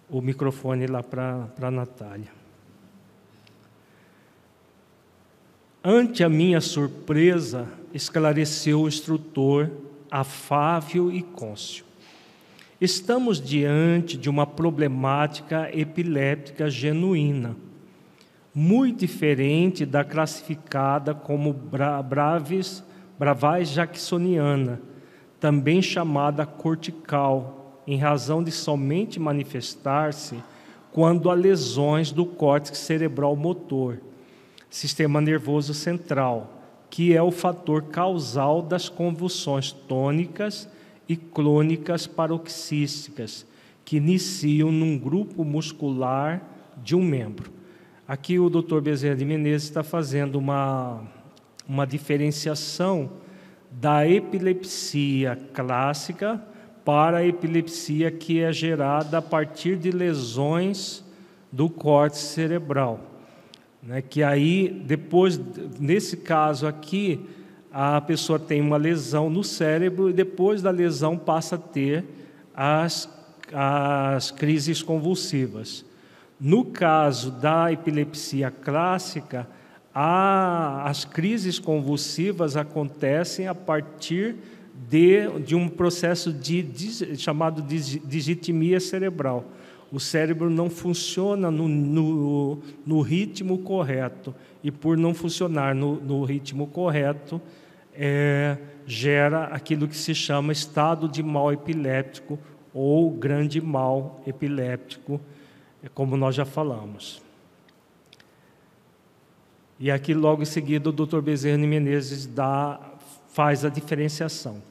o 0.09 0.21
microfone 0.21 0.87
lá 0.87 1.01
para 1.01 1.49
a 1.61 1.71
Natália. 1.71 2.31
Ante 5.83 6.23
a 6.23 6.29
minha 6.29 6.61
surpresa, 6.61 7.67
esclareceu 7.93 8.81
o 8.81 8.87
instrutor, 8.87 9.69
afável 10.11 11.11
e 11.11 11.23
côncio. 11.23 11.83
Estamos 12.81 13.39
diante 13.39 14.17
de 14.17 14.27
uma 14.27 14.47
problemática 14.47 15.69
epiléptica 15.71 16.67
genuína, 16.67 17.55
muito 18.55 19.01
diferente 19.01 19.85
da 19.85 20.03
classificada 20.03 21.13
como 21.13 21.53
braves, 21.53 22.83
bravais 23.19 23.69
jacksoniana, 23.69 24.81
também 25.39 25.79
chamada 25.79 26.43
cortical, 26.43 27.83
em 27.85 27.99
razão 27.99 28.43
de 28.43 28.51
somente 28.51 29.19
manifestar-se 29.19 30.43
quando 30.91 31.29
há 31.29 31.35
lesões 31.35 32.11
do 32.11 32.25
córtex 32.25 32.79
cerebral 32.79 33.35
motor, 33.35 34.01
sistema 34.71 35.21
nervoso 35.21 35.75
central, 35.75 36.63
que 36.89 37.15
é 37.15 37.21
o 37.21 37.29
fator 37.29 37.83
causal 37.83 38.59
das 38.59 38.89
convulsões 38.89 39.71
tônicas 39.71 40.67
e 41.07 41.15
clônicas 41.15 42.07
paroxísticas, 42.07 43.45
que 43.83 43.97
iniciam 43.97 44.71
num 44.71 44.97
grupo 44.97 45.43
muscular 45.43 46.41
de 46.81 46.95
um 46.95 47.03
membro. 47.03 47.51
Aqui 48.07 48.39
o 48.39 48.49
Dr. 48.49 48.81
Bezerra 48.81 49.15
de 49.15 49.25
Menezes 49.25 49.69
está 49.69 49.83
fazendo 49.83 50.35
uma, 50.35 51.01
uma 51.67 51.85
diferenciação 51.85 53.11
da 53.71 54.07
epilepsia 54.07 55.37
clássica 55.53 56.41
para 56.83 57.17
a 57.17 57.25
epilepsia 57.25 58.11
que 58.11 58.41
é 58.41 58.51
gerada 58.51 59.19
a 59.19 59.21
partir 59.21 59.77
de 59.77 59.91
lesões 59.91 61.05
do 61.51 61.69
córtex 61.69 62.19
cerebral. 62.21 62.99
Né? 63.81 64.01
Que 64.01 64.23
aí, 64.23 64.83
depois, 64.85 65.39
nesse 65.79 66.17
caso 66.17 66.67
aqui, 66.67 67.19
a 67.71 68.01
pessoa 68.01 68.37
tem 68.37 68.59
uma 68.61 68.77
lesão 68.77 69.29
no 69.29 69.43
cérebro 69.43 70.09
e 70.09 70.13
depois 70.13 70.61
da 70.61 70.71
lesão 70.71 71.17
passa 71.17 71.55
a 71.55 71.59
ter 71.59 72.03
as, 72.53 73.09
as 73.53 74.29
crises 74.29 74.81
convulsivas. 74.83 75.85
No 76.39 76.65
caso 76.65 77.31
da 77.31 77.71
epilepsia 77.71 78.51
clássica, 78.51 79.47
a, 79.93 80.89
as 80.89 81.05
crises 81.05 81.59
convulsivas 81.59 82.57
acontecem 82.57 83.47
a 83.47 83.55
partir 83.55 84.35
de, 84.89 85.29
de 85.39 85.55
um 85.55 85.69
processo 85.69 86.33
de, 86.33 86.61
de, 86.61 87.15
chamado 87.17 87.61
de 87.61 87.99
digitimia 87.99 88.79
cerebral. 88.79 89.45
O 89.91 89.99
cérebro 89.99 90.49
não 90.49 90.69
funciona 90.69 91.51
no, 91.51 91.67
no, 91.67 92.59
no 92.85 93.01
ritmo 93.01 93.59
correto, 93.59 94.33
e 94.63 94.71
por 94.71 94.97
não 94.97 95.13
funcionar 95.13 95.75
no, 95.75 95.95
no 95.95 96.23
ritmo 96.23 96.67
correto, 96.67 97.41
é, 97.93 98.57
gera 98.85 99.45
aquilo 99.45 99.87
que 99.87 99.95
se 99.95 100.13
chama 100.13 100.51
estado 100.51 101.07
de 101.07 101.21
mal 101.21 101.51
epiléptico 101.51 102.39
ou 102.73 103.11
grande 103.11 103.59
mal 103.61 104.21
epiléptico, 104.25 105.19
é 105.83 105.89
como 105.89 106.15
nós 106.15 106.35
já 106.35 106.45
falamos. 106.45 107.21
E 109.79 109.89
aqui, 109.89 110.13
logo 110.13 110.43
em 110.43 110.45
seguida, 110.45 110.89
o 110.89 110.91
Dr. 110.91 111.21
Bezerra 111.21 111.57
Menezes 111.57 112.27
dá, 112.27 112.79
faz 113.29 113.65
a 113.65 113.69
diferenciação. 113.69 114.61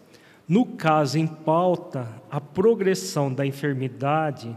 No 0.47 0.65
caso 0.65 1.19
em 1.19 1.27
pauta, 1.27 2.09
a 2.31 2.41
progressão 2.41 3.33
da 3.33 3.45
enfermidade 3.45 4.57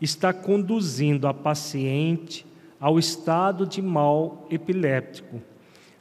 está 0.00 0.32
conduzindo 0.32 1.28
a 1.28 1.34
paciente 1.34 2.46
ao 2.80 2.98
estado 2.98 3.66
de 3.66 3.80
mal 3.80 4.46
epiléptico, 4.50 5.40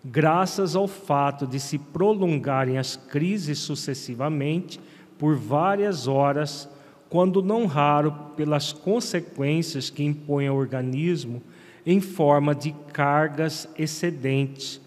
graças 0.04 0.76
ao 0.76 0.88
fato 0.88 1.46
de 1.46 1.60
se 1.60 1.78
prolongarem 1.78 2.78
as 2.78 2.96
crises 2.96 3.60
sucessivamente 3.60 4.80
por 5.18 5.36
várias 5.36 6.08
horas, 6.08 6.68
quando 7.10 7.44
não 7.44 7.66
raro 7.66 8.12
pelas 8.36 8.74
consequências 8.74 9.90
que 9.90 10.04
impõe 10.04 10.48
ao 10.48 10.56
organismo 10.56 11.42
em 11.86 12.00
forma 12.00 12.56
de 12.56 12.74
cargas 12.94 13.68
excedentes, 13.78 14.82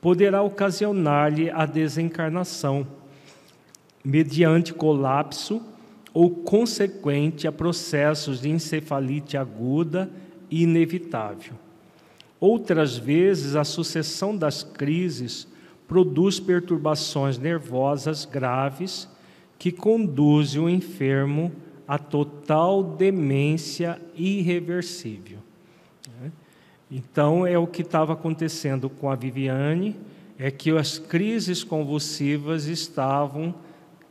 poderá 0.00 0.42
ocasionar-lhe 0.42 1.50
a 1.50 1.64
desencarnação, 1.66 2.86
mediante 4.04 4.72
colapso 4.72 5.62
ou 6.12 6.30
consequente 6.30 7.46
a 7.46 7.52
processos 7.52 8.40
de 8.40 8.50
encefalite 8.50 9.36
aguda 9.36 10.10
e 10.50 10.62
inevitável. 10.62 11.54
Outras 12.40 12.96
vezes, 12.96 13.56
a 13.56 13.64
sucessão 13.64 14.36
das 14.36 14.62
crises 14.62 15.48
produz 15.86 16.38
perturbações 16.38 17.38
nervosas 17.38 18.24
graves 18.24 19.08
que 19.58 19.72
conduzem 19.72 20.60
o 20.60 20.68
enfermo 20.68 21.50
à 21.86 21.98
total 21.98 22.82
demência 22.82 24.00
irreversível. 24.14 25.38
Então, 26.90 27.46
é 27.46 27.58
o 27.58 27.66
que 27.66 27.82
estava 27.82 28.12
acontecendo 28.12 28.88
com 28.88 29.10
a 29.10 29.14
Viviane, 29.14 29.96
é 30.38 30.50
que 30.50 30.70
as 30.70 30.98
crises 30.98 31.64
convulsivas 31.64 32.66
estavam 32.66 33.54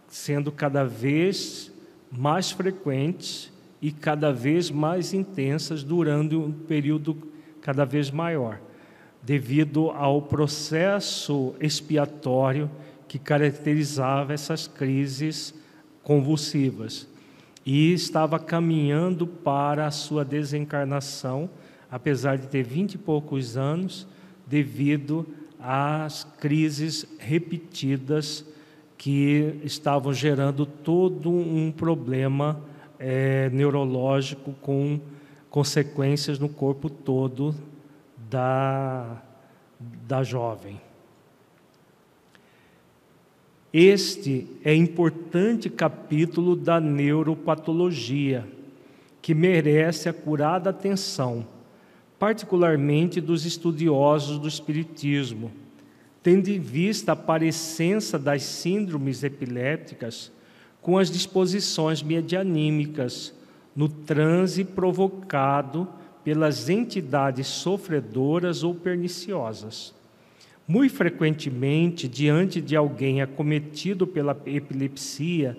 sendo 0.07 0.51
cada 0.51 0.83
vez 0.83 1.71
mais 2.11 2.51
frequentes 2.51 3.51
e 3.81 3.91
cada 3.91 4.31
vez 4.31 4.69
mais 4.69 5.13
intensas 5.13 5.83
durante 5.83 6.35
um 6.35 6.51
período 6.51 7.17
cada 7.67 7.83
vez 7.83 8.09
maior, 8.09 8.61
devido 9.21 9.89
ao 9.89 10.21
processo 10.21 11.53
expiatório 11.59 12.71
que 13.09 13.19
caracterizava 13.19 14.33
essas 14.33 14.67
crises 14.67 15.53
convulsivas. 16.01 17.05
E 17.65 17.91
estava 17.91 18.39
caminhando 18.39 19.27
para 19.27 19.85
a 19.85 19.91
sua 19.91 20.23
desencarnação, 20.23 21.49
apesar 21.91 22.37
de 22.37 22.47
ter 22.47 22.63
vinte 22.63 22.93
e 22.93 22.97
poucos 22.97 23.57
anos, 23.57 24.07
devido 24.45 25.27
às 25.59 26.23
crises 26.39 27.05
repetidas 27.19 28.45
que 28.97 29.59
estavam 29.65 30.13
gerando 30.13 30.65
todo 30.65 31.29
um 31.29 31.69
problema 31.69 32.61
é, 32.97 33.49
neurológico 33.49 34.53
com 34.61 35.01
consequências 35.49 36.39
no 36.39 36.49
corpo 36.49 36.89
todo 36.89 37.55
da, 38.29 39.21
da 39.79 40.23
jovem. 40.23 40.79
Este 43.73 44.47
é 44.63 44.73
importante 44.73 45.69
capítulo 45.69 46.55
da 46.55 46.79
neuropatologia, 46.79 48.47
que 49.21 49.35
merece 49.35 50.07
a 50.07 50.13
curada 50.13 50.69
atenção, 50.69 51.45
particularmente 52.17 53.19
dos 53.19 53.45
estudiosos 53.45 54.39
do 54.39 54.47
Espiritismo, 54.47 55.51
tendo 56.23 56.47
em 56.47 56.59
vista 56.59 57.11
a 57.11 57.15
parecença 57.15 58.17
das 58.17 58.43
síndromes 58.43 59.23
epilépticas 59.23 60.31
com 60.81 60.97
as 60.97 61.11
disposições 61.11 62.01
medianímicas 62.01 63.33
no 63.77 63.87
transe 63.87 64.63
provocado 64.63 65.87
pelas 66.23 66.67
entidades 66.67 67.45
sofredoras 67.45 68.63
ou 68.63 68.73
perniciosas. 68.73 69.93
Muito 70.67 70.95
frequentemente, 70.95 72.07
diante 72.07 72.59
de 72.59 72.75
alguém 72.75 73.21
acometido 73.21 74.07
pela 74.07 74.35
epilepsia, 74.47 75.55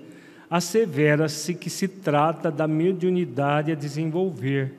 assevera-se 0.50 1.54
que 1.54 1.70
se 1.70 1.86
trata 1.86 2.50
da 2.50 2.66
mediunidade 2.66 3.70
a 3.70 3.76
desenvolver, 3.76 4.74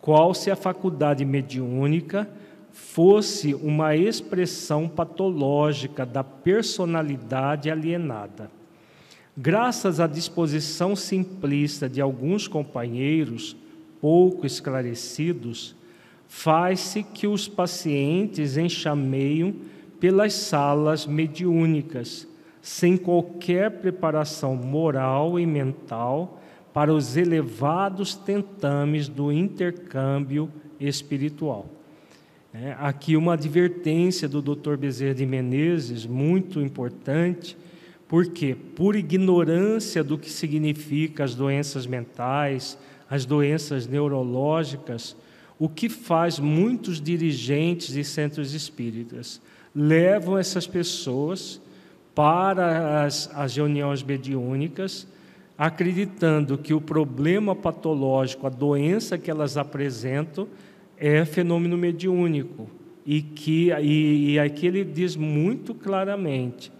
qual 0.00 0.34
se 0.34 0.50
a 0.50 0.56
faculdade 0.56 1.24
mediúnica 1.24 2.28
fosse 2.72 3.54
uma 3.54 3.94
expressão 3.94 4.88
patológica 4.88 6.04
da 6.04 6.24
personalidade 6.24 7.70
alienada. 7.70 8.50
Graças 9.36 9.98
à 9.98 10.06
disposição 10.06 10.94
simplista 10.94 11.88
de 11.88 12.00
alguns 12.00 12.46
companheiros, 12.46 13.56
pouco 14.00 14.44
esclarecidos, 14.44 15.74
faz-se 16.28 17.02
que 17.02 17.26
os 17.26 17.48
pacientes 17.48 18.58
enxameiam 18.58 19.54
pelas 19.98 20.34
salas 20.34 21.06
mediúnicas, 21.06 22.28
sem 22.60 22.96
qualquer 22.96 23.70
preparação 23.70 24.54
moral 24.54 25.40
e 25.40 25.46
mental 25.46 26.40
para 26.72 26.92
os 26.92 27.16
elevados 27.16 28.14
tentames 28.14 29.08
do 29.08 29.32
intercâmbio 29.32 30.50
espiritual. 30.78 31.66
É, 32.52 32.76
aqui 32.78 33.16
uma 33.16 33.32
advertência 33.32 34.28
do 34.28 34.42
Dr. 34.42 34.76
Bezerra 34.76 35.14
de 35.14 35.24
Menezes, 35.24 36.04
muito 36.04 36.60
importante, 36.60 37.56
porque 38.12 38.54
por 38.54 38.94
ignorância 38.94 40.04
do 40.04 40.18
que 40.18 40.28
significa 40.28 41.24
as 41.24 41.34
doenças 41.34 41.86
mentais, 41.86 42.76
as 43.08 43.24
doenças 43.24 43.86
neurológicas, 43.86 45.16
o 45.58 45.66
que 45.66 45.88
faz 45.88 46.38
muitos 46.38 47.00
dirigentes 47.00 47.94
de 47.94 48.04
centros 48.04 48.52
espíritas 48.52 49.40
levam 49.74 50.36
essas 50.36 50.66
pessoas 50.66 51.58
para 52.14 53.02
as, 53.02 53.30
as 53.34 53.56
reuniões 53.56 54.02
mediúnicas, 54.02 55.08
acreditando 55.56 56.58
que 56.58 56.74
o 56.74 56.82
problema 56.82 57.56
patológico, 57.56 58.46
a 58.46 58.50
doença 58.50 59.16
que 59.16 59.30
elas 59.30 59.56
apresentam, 59.56 60.46
é 60.98 61.24
fenômeno 61.24 61.78
mediúnico. 61.78 62.68
E 63.06 63.22
que 63.22 63.72
e, 63.80 64.32
e 64.32 64.38
aqui 64.38 64.66
ele 64.66 64.84
diz 64.84 65.16
muito 65.16 65.74
claramente: 65.74 66.70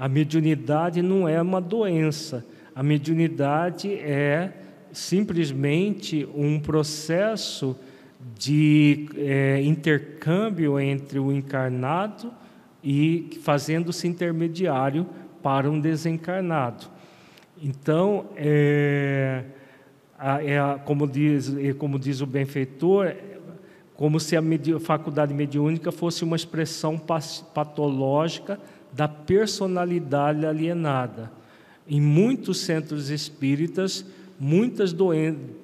a 0.00 0.08
mediunidade 0.08 1.02
não 1.02 1.28
é 1.28 1.42
uma 1.42 1.60
doença, 1.60 2.42
a 2.74 2.82
mediunidade 2.82 3.92
é 3.92 4.50
simplesmente 4.90 6.26
um 6.34 6.58
processo 6.58 7.76
de 8.34 9.10
é, 9.14 9.60
intercâmbio 9.62 10.80
entre 10.80 11.18
o 11.18 11.30
encarnado 11.30 12.32
e 12.82 13.38
fazendo-se 13.42 14.08
intermediário 14.08 15.06
para 15.42 15.70
um 15.70 15.78
desencarnado. 15.78 16.86
Então, 17.62 18.30
é, 18.36 19.44
é, 20.18 20.80
como, 20.86 21.06
diz, 21.06 21.54
como 21.76 21.98
diz 21.98 22.22
o 22.22 22.26
benfeitor, 22.26 23.14
como 23.94 24.18
se 24.18 24.34
a 24.34 24.40
faculdade 24.80 25.34
mediúnica 25.34 25.92
fosse 25.92 26.24
uma 26.24 26.36
expressão 26.36 26.98
patológica 27.52 28.58
da 28.92 29.08
personalidade 29.08 30.46
alienada. 30.46 31.30
Em 31.88 32.00
muitos 32.00 32.60
centros 32.60 33.10
espíritas, 33.10 34.04
muitas, 34.38 34.94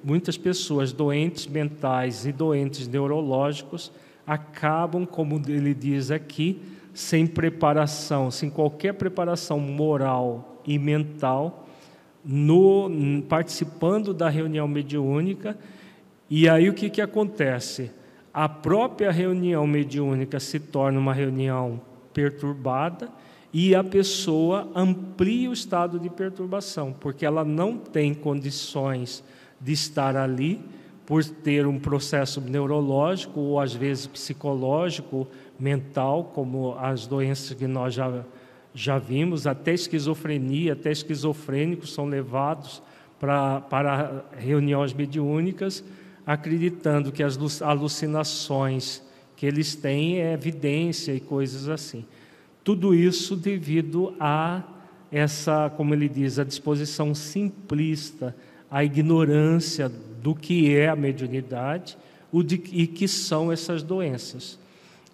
muitas 0.03 0.37
pessoas 0.37 0.91
doentes 0.91 1.47
mentais 1.47 2.25
e 2.25 2.31
doentes 2.31 2.87
neurológicos 2.87 3.91
acabam, 4.25 5.05
como 5.05 5.41
ele 5.47 5.73
diz 5.73 6.11
aqui, 6.11 6.61
sem 6.93 7.25
preparação, 7.25 8.29
sem 8.29 8.49
qualquer 8.49 8.93
preparação 8.93 9.59
moral 9.59 10.61
e 10.65 10.77
mental, 10.77 11.67
no, 12.25 12.89
participando 13.29 14.13
da 14.13 14.27
reunião 14.27 14.67
mediúnica. 14.67 15.57
E 16.29 16.49
aí 16.49 16.67
o 16.67 16.73
que, 16.73 16.89
que 16.89 17.01
acontece? 17.01 17.91
A 18.33 18.49
própria 18.49 19.11
reunião 19.11 19.65
mediúnica 19.65 20.39
se 20.39 20.59
torna 20.59 20.99
uma 20.99 21.13
reunião 21.13 21.79
perturbada 22.17 23.09
e 23.53 23.75
a 23.75 23.83
pessoa 23.83 24.67
amplia 24.73 25.51
o 25.51 25.53
estado 25.53 25.99
de 25.99 26.09
perturbação, 26.09 26.91
porque 26.91 27.23
ela 27.23 27.45
não 27.45 27.77
tem 27.77 28.11
condições 28.11 29.23
de 29.61 29.71
estar 29.71 30.17
ali 30.17 30.59
por 31.05 31.23
ter 31.23 31.67
um 31.67 31.77
processo 31.77 32.41
neurológico 32.41 33.39
ou 33.39 33.59
às 33.59 33.71
vezes 33.71 34.07
psicológico, 34.07 35.27
mental, 35.59 36.31
como 36.33 36.75
as 36.79 37.05
doenças 37.05 37.55
que 37.55 37.67
nós 37.67 37.93
já, 37.93 38.25
já 38.73 38.97
vimos, 38.97 39.45
até 39.45 39.75
esquizofrenia, 39.75 40.73
até 40.73 40.91
esquizofrênicos 40.91 41.93
são 41.93 42.07
levados 42.07 42.81
para, 43.19 43.61
para 43.61 44.25
reuniões 44.35 44.91
mediúnicas, 44.91 45.83
acreditando 46.25 47.11
que 47.11 47.21
as 47.21 47.61
alucinações 47.61 49.05
que 49.37 49.45
eles 49.45 49.75
têm 49.75 50.19
é 50.19 50.33
evidência 50.33 51.13
e 51.13 51.19
coisas 51.19 51.69
assim. 51.69 52.03
Tudo 52.63 52.93
isso 52.93 53.35
devido 53.35 54.13
a 54.19 54.63
essa, 55.11 55.71
como 55.77 55.93
ele 55.93 56.09
diz, 56.09 56.37
a 56.39 56.43
disposição 56.43 57.15
simplista, 57.15 58.35
a 58.69 58.83
ignorância 58.83 59.89
do 60.21 60.35
que 60.35 60.75
é 60.75 60.89
a 60.89 60.95
mediunidade 60.95 61.97
e 62.73 62.87
que 62.87 63.07
são 63.07 63.51
essas 63.51 63.83
doenças. 63.83 64.59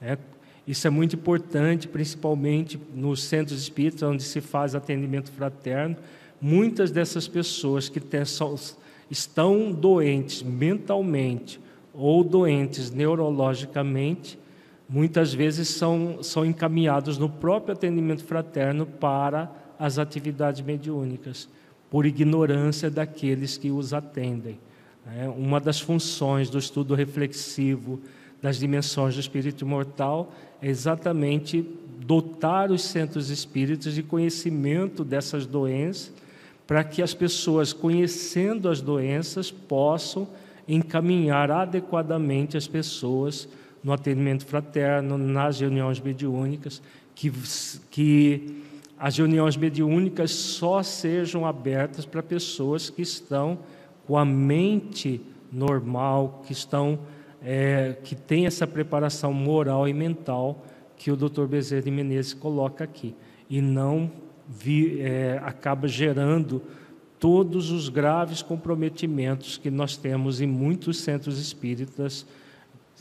É, 0.01 0.17
isso 0.65 0.87
é 0.87 0.89
muito 0.89 1.15
importante, 1.15 1.87
principalmente 1.87 2.79
nos 2.95 3.23
centros 3.23 3.61
espíritas, 3.61 4.01
onde 4.03 4.23
se 4.23 4.39
faz 4.41 4.73
atendimento 4.73 5.31
fraterno. 5.31 5.97
Muitas 6.41 6.91
dessas 6.91 7.27
pessoas 7.27 7.89
que 7.89 8.01
são, 8.25 8.55
estão 9.11 9.71
doentes 9.71 10.41
mentalmente 10.41 11.59
ou 11.93 12.23
doentes 12.23 12.89
neurologicamente, 12.91 14.39
muitas 14.89 15.33
vezes 15.33 15.69
são, 15.69 16.23
são 16.23 16.45
encaminhados 16.45 17.17
no 17.17 17.29
próprio 17.29 17.73
atendimento 17.73 18.23
fraterno 18.23 18.85
para 18.85 19.51
as 19.77 19.99
atividades 19.99 20.61
mediúnicas, 20.61 21.47
por 21.89 22.05
ignorância 22.05 22.89
daqueles 22.89 23.57
que 23.57 23.69
os 23.69 23.93
atendem. 23.93 24.59
É, 25.17 25.27
uma 25.27 25.59
das 25.59 25.79
funções 25.79 26.49
do 26.49 26.57
estudo 26.57 26.95
reflexivo 26.95 27.99
das 28.41 28.57
dimensões 28.57 29.15
do 29.15 29.19
espírito 29.21 29.63
imortal 29.63 30.33
é 30.61 30.67
exatamente 30.67 31.65
dotar 32.05 32.71
os 32.71 32.83
centros 32.83 33.29
espíritas 33.29 33.93
de 33.93 34.03
conhecimento 34.03 35.03
dessas 35.03 35.45
doenças, 35.45 36.11
para 36.65 36.83
que 36.83 37.01
as 37.01 37.13
pessoas, 37.13 37.73
conhecendo 37.73 38.69
as 38.69 38.81
doenças, 38.81 39.51
possam 39.51 40.27
encaminhar 40.67 41.51
adequadamente 41.51 42.57
as 42.57 42.67
pessoas 42.67 43.47
no 43.83 43.91
atendimento 43.91 44.45
fraterno, 44.45 45.17
nas 45.17 45.59
reuniões 45.59 45.99
mediúnicas, 45.99 46.81
que, 47.13 47.31
que 47.91 48.63
as 48.97 49.17
reuniões 49.17 49.57
mediúnicas 49.57 50.31
só 50.31 50.81
sejam 50.81 51.45
abertas 51.45 52.05
para 52.05 52.23
pessoas 52.23 52.89
que 52.89 53.01
estão 53.01 53.59
com 54.07 54.17
a 54.17 54.23
mente 54.23 55.21
normal, 55.51 56.41
que 56.45 56.53
estão 56.53 56.99
é, 57.43 57.97
que 58.03 58.15
tem 58.15 58.45
essa 58.45 58.65
preparação 58.65 59.33
moral 59.33 59.87
e 59.87 59.93
mental 59.93 60.63
que 60.95 61.11
o 61.11 61.17
Dr. 61.17 61.45
Bezerra 61.45 61.81
de 61.81 61.91
Menezes 61.91 62.33
coloca 62.33 62.85
aqui 62.85 63.13
e 63.49 63.61
não 63.61 64.09
vi, 64.47 65.01
é, 65.01 65.41
acaba 65.43 65.87
gerando 65.87 66.61
todos 67.23 67.71
os 67.71 67.87
graves 67.87 68.41
comprometimentos 68.41 69.57
que 69.57 69.71
nós 69.71 69.95
temos 69.95 70.41
em 70.41 70.45
muitos 70.45 70.99
centros 70.99 71.39
espíritas 71.39 72.25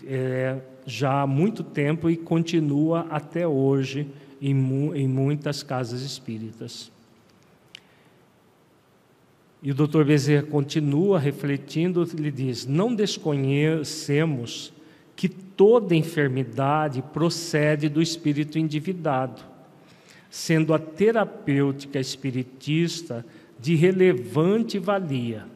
é, 0.04 0.60
já 0.86 1.22
há 1.22 1.26
muito 1.26 1.64
tempo 1.64 2.08
e 2.08 2.16
continua 2.16 3.00
até 3.10 3.48
hoje 3.48 4.06
em, 4.40 4.54
mu 4.54 4.94
em 4.94 5.08
muitas 5.08 5.64
casas 5.64 6.02
espíritas. 6.02 6.88
E 9.60 9.72
o 9.72 9.74
doutor 9.74 10.04
Bezerra 10.04 10.46
continua 10.46 11.18
refletindo, 11.18 12.08
ele 12.16 12.30
diz: 12.30 12.64
Não 12.64 12.94
desconhecemos 12.94 14.72
que 15.16 15.28
toda 15.28 15.96
enfermidade 15.96 17.02
procede 17.12 17.88
do 17.88 18.00
espírito 18.00 18.56
endividado, 18.56 19.42
sendo 20.30 20.72
a 20.72 20.78
terapêutica 20.78 21.98
espiritista 21.98 23.26
de 23.62 23.76
relevante 23.76 24.76
valia. 24.76 25.46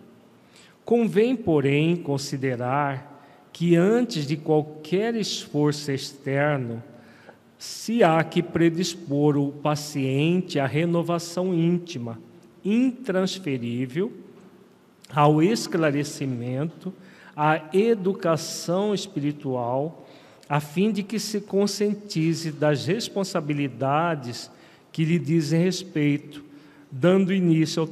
Convém, 0.85 1.35
porém, 1.35 1.97
considerar 1.97 3.49
que 3.53 3.75
antes 3.75 4.25
de 4.25 4.37
qualquer 4.37 5.17
esforço 5.17 5.91
externo, 5.91 6.81
se 7.59 8.05
há 8.05 8.23
que 8.23 8.45
predispor 8.45 9.37
o 9.37 9.51
paciente 9.51 10.61
à 10.61 10.67
renovação 10.67 11.53
íntima, 11.53 12.21
intransferível, 12.65 14.13
ao 15.13 15.43
esclarecimento, 15.43 16.95
à 17.35 17.61
educação 17.73 18.95
espiritual, 18.95 20.07
a 20.49 20.61
fim 20.61 20.93
de 20.93 21.03
que 21.03 21.19
se 21.19 21.41
conscientize 21.41 22.53
das 22.53 22.87
responsabilidades 22.87 24.49
que 24.93 25.05
lhe 25.05 25.19
dizem 25.19 25.61
respeito, 25.61 26.46
dando 26.91 27.33
início 27.33 27.83
ao 27.83 27.89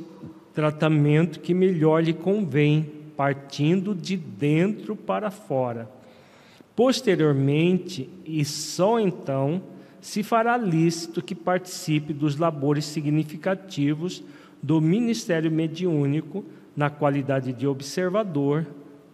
tratamento 0.53 1.41
que 1.41 1.53
melhor 1.53 2.03
lhe 2.03 2.13
convém 2.13 2.91
partindo 3.17 3.95
de 3.95 4.17
dentro 4.17 4.97
para 4.97 5.31
fora, 5.31 5.89
Posteriormente, 6.77 8.11
e 8.25 8.45
só 8.45 8.99
então, 8.99 9.63
se 10.01 10.23
fará 10.23 10.57
lícito 10.57 11.23
que 11.23 11.35
participe 11.35 12.13
dos 12.13 12.37
labores 12.37 12.85
significativos 12.85 14.25
do 14.61 14.81
ministério 14.81 15.51
mediúnico 15.51 16.45
na 16.77 16.91
qualidade 16.91 17.53
de 17.53 17.67
observador, 17.67 18.67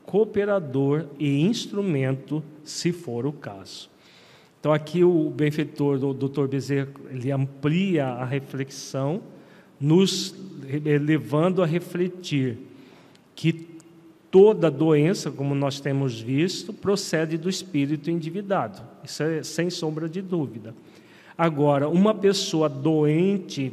cooperador 0.04 1.06
e 1.18 1.42
instrumento, 1.42 2.42
se 2.64 2.92
for 2.92 3.26
o 3.26 3.32
caso. 3.32 3.90
Então 4.58 4.72
aqui 4.72 5.04
o 5.04 5.30
benfeitor 5.30 5.98
do 5.98 6.14
Dr. 6.14 6.46
Bezerra, 6.46 6.88
ele 7.10 7.30
amplia 7.30 8.06
a 8.06 8.24
reflexão, 8.24 9.20
nos 9.80 10.34
levando 10.84 11.62
a 11.62 11.66
refletir 11.66 12.58
que 13.34 13.66
toda 14.30 14.70
doença, 14.70 15.30
como 15.30 15.54
nós 15.54 15.80
temos 15.80 16.20
visto, 16.20 16.72
procede 16.72 17.36
do 17.36 17.48
espírito 17.48 18.10
endividado. 18.10 18.82
Isso 19.02 19.22
é 19.22 19.42
sem 19.42 19.70
sombra 19.70 20.08
de 20.08 20.22
dúvida. 20.22 20.74
Agora, 21.36 21.88
uma 21.88 22.14
pessoa 22.14 22.68
doente, 22.68 23.72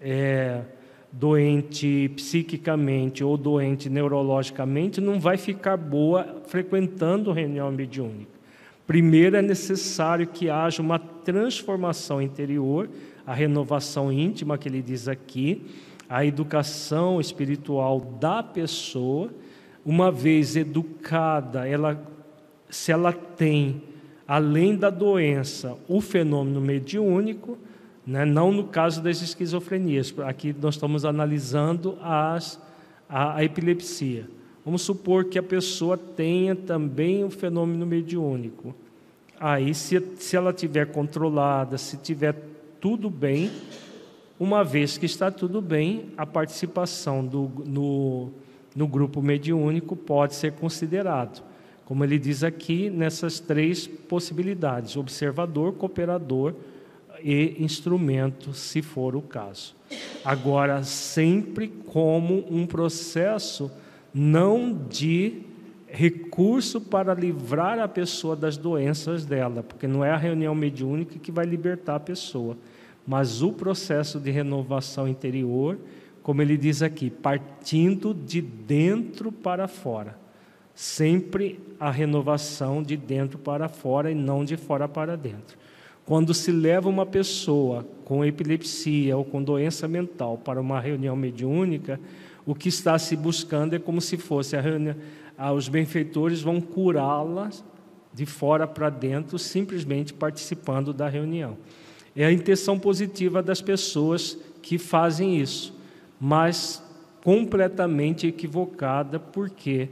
é, 0.00 0.62
doente 1.10 2.10
psiquicamente 2.14 3.24
ou 3.24 3.36
doente 3.36 3.90
neurologicamente, 3.90 5.00
não 5.00 5.18
vai 5.18 5.36
ficar 5.36 5.76
boa 5.76 6.42
frequentando 6.46 7.32
reunião 7.32 7.70
mediúnica. 7.72 8.38
Primeiro 8.86 9.36
é 9.36 9.42
necessário 9.42 10.26
que 10.26 10.48
haja 10.48 10.80
uma 10.80 10.98
transformação 10.98 12.22
interior, 12.22 12.88
a 13.28 13.34
renovação 13.34 14.10
íntima 14.10 14.56
que 14.56 14.70
ele 14.70 14.80
diz 14.80 15.06
aqui, 15.06 15.60
a 16.08 16.24
educação 16.24 17.20
espiritual 17.20 18.00
da 18.00 18.42
pessoa, 18.42 19.28
uma 19.84 20.10
vez 20.10 20.56
educada, 20.56 21.68
ela 21.68 22.02
se 22.70 22.90
ela 22.90 23.12
tem 23.12 23.82
além 24.26 24.74
da 24.74 24.88
doença 24.88 25.76
o 25.86 26.00
fenômeno 26.00 26.58
mediúnico, 26.58 27.58
né, 28.06 28.24
não 28.24 28.50
no 28.50 28.64
caso 28.64 29.02
das 29.02 29.20
esquizofrenias, 29.20 30.14
aqui 30.20 30.56
nós 30.58 30.76
estamos 30.76 31.04
analisando 31.04 31.98
as, 32.00 32.58
a, 33.06 33.36
a 33.36 33.44
epilepsia. 33.44 34.26
Vamos 34.64 34.80
supor 34.80 35.26
que 35.26 35.38
a 35.38 35.42
pessoa 35.42 35.98
tenha 35.98 36.56
também 36.56 37.24
o 37.24 37.30
fenômeno 37.30 37.84
mediúnico. 37.84 38.74
Aí, 39.38 39.74
se, 39.74 40.02
se 40.16 40.34
ela 40.34 40.52
tiver 40.54 40.86
controlada, 40.86 41.76
se 41.76 41.98
tiver 41.98 42.34
tudo 42.80 43.10
bem, 43.10 43.50
uma 44.38 44.62
vez 44.62 44.96
que 44.96 45.06
está 45.06 45.30
tudo 45.30 45.60
bem, 45.60 46.12
a 46.16 46.24
participação 46.24 47.24
do, 47.24 47.50
no, 47.66 48.30
no 48.74 48.86
grupo 48.86 49.20
mediúnico 49.20 49.96
pode 49.96 50.34
ser 50.34 50.52
considerado. 50.52 51.42
Como 51.84 52.04
ele 52.04 52.18
diz 52.18 52.44
aqui, 52.44 52.90
nessas 52.90 53.40
três 53.40 53.86
possibilidades: 53.86 54.96
observador, 54.96 55.72
cooperador 55.74 56.54
e 57.22 57.56
instrumento, 57.58 58.52
se 58.54 58.82
for 58.82 59.16
o 59.16 59.22
caso. 59.22 59.74
Agora, 60.24 60.82
sempre 60.82 61.68
como 61.68 62.44
um 62.50 62.66
processo 62.66 63.70
não 64.12 64.72
de 64.88 65.47
recurso 65.90 66.80
para 66.80 67.14
livrar 67.14 67.78
a 67.78 67.88
pessoa 67.88 68.36
das 68.36 68.56
doenças 68.56 69.24
dela, 69.24 69.62
porque 69.62 69.86
não 69.86 70.04
é 70.04 70.10
a 70.10 70.16
reunião 70.16 70.54
mediúnica 70.54 71.18
que 71.18 71.32
vai 71.32 71.46
libertar 71.46 71.96
a 71.96 72.00
pessoa, 72.00 72.56
mas 73.06 73.42
o 73.42 73.52
processo 73.52 74.20
de 74.20 74.30
renovação 74.30 75.08
interior, 75.08 75.78
como 76.22 76.42
ele 76.42 76.56
diz 76.56 76.82
aqui, 76.82 77.08
partindo 77.08 78.12
de 78.12 78.42
dentro 78.42 79.32
para 79.32 79.66
fora. 79.66 80.16
Sempre 80.74 81.58
a 81.80 81.90
renovação 81.90 82.82
de 82.82 82.96
dentro 82.96 83.38
para 83.38 83.68
fora 83.68 84.10
e 84.10 84.14
não 84.14 84.44
de 84.44 84.56
fora 84.56 84.86
para 84.86 85.16
dentro. 85.16 85.56
Quando 86.04 86.32
se 86.32 86.52
leva 86.52 86.88
uma 86.88 87.04
pessoa 87.04 87.86
com 88.04 88.24
epilepsia 88.24 89.16
ou 89.16 89.24
com 89.24 89.42
doença 89.42 89.88
mental 89.88 90.38
para 90.38 90.60
uma 90.60 90.80
reunião 90.80 91.16
mediúnica, 91.16 91.98
o 92.46 92.54
que 92.54 92.68
está 92.68 92.98
se 92.98 93.14
buscando 93.16 93.74
é 93.74 93.78
como 93.78 94.00
se 94.00 94.16
fosse 94.16 94.56
a 94.56 94.60
reunião, 94.60 94.96
ah, 95.38 95.52
os 95.52 95.68
benfeitores 95.68 96.42
vão 96.42 96.60
curá-la 96.60 97.50
de 98.12 98.26
fora 98.26 98.66
para 98.66 98.90
dentro, 98.90 99.38
simplesmente 99.38 100.12
participando 100.12 100.92
da 100.92 101.08
reunião. 101.08 101.56
É 102.16 102.24
a 102.24 102.32
intenção 102.32 102.76
positiva 102.76 103.40
das 103.40 103.62
pessoas 103.62 104.36
que 104.60 104.76
fazem 104.76 105.40
isso, 105.40 105.72
mas 106.20 106.82
completamente 107.22 108.26
equivocada, 108.26 109.20
porque 109.20 109.88